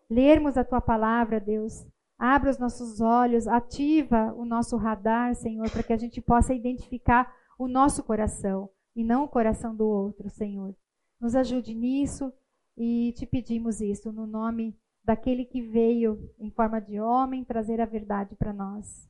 lermos 0.09 0.57
a 0.57 0.65
tua 0.65 0.81
palavra, 0.81 1.41
Deus, 1.41 1.87
abra 2.19 2.51
os 2.51 2.59
nossos 2.59 3.01
olhos, 3.01 3.47
ativa 3.49 4.35
o 4.37 4.45
nosso 4.45 4.77
radar, 4.77 5.35
Senhor, 5.35 5.71
para 5.71 5.83
que 5.83 5.93
a 5.93 5.97
gente 5.97 6.21
possa 6.21 6.55
identificar 6.55 7.33
o 7.59 7.67
nosso 7.67 8.03
coração 8.03 8.69
e 8.95 9.03
não 9.03 9.25
o 9.25 9.29
coração 9.29 9.75
do 9.75 9.87
outro, 9.87 10.29
Senhor. 10.29 10.75
Nos 11.21 11.35
ajude 11.35 11.75
nisso 11.75 12.33
e 12.77 13.13
te 13.17 13.27
pedimos 13.27 13.81
isso 13.81 14.13
no 14.13 14.27
nome 14.27 14.77
daquele 15.05 15.45
que 15.45 15.63
veio 15.63 16.31
em 16.39 16.51
forma 16.51 16.81
de 16.81 17.01
homem 17.01 17.45
trazer 17.45 17.81
a 17.81 17.87
verdade 17.87 18.37
para 18.37 18.53
nós. 18.53 19.10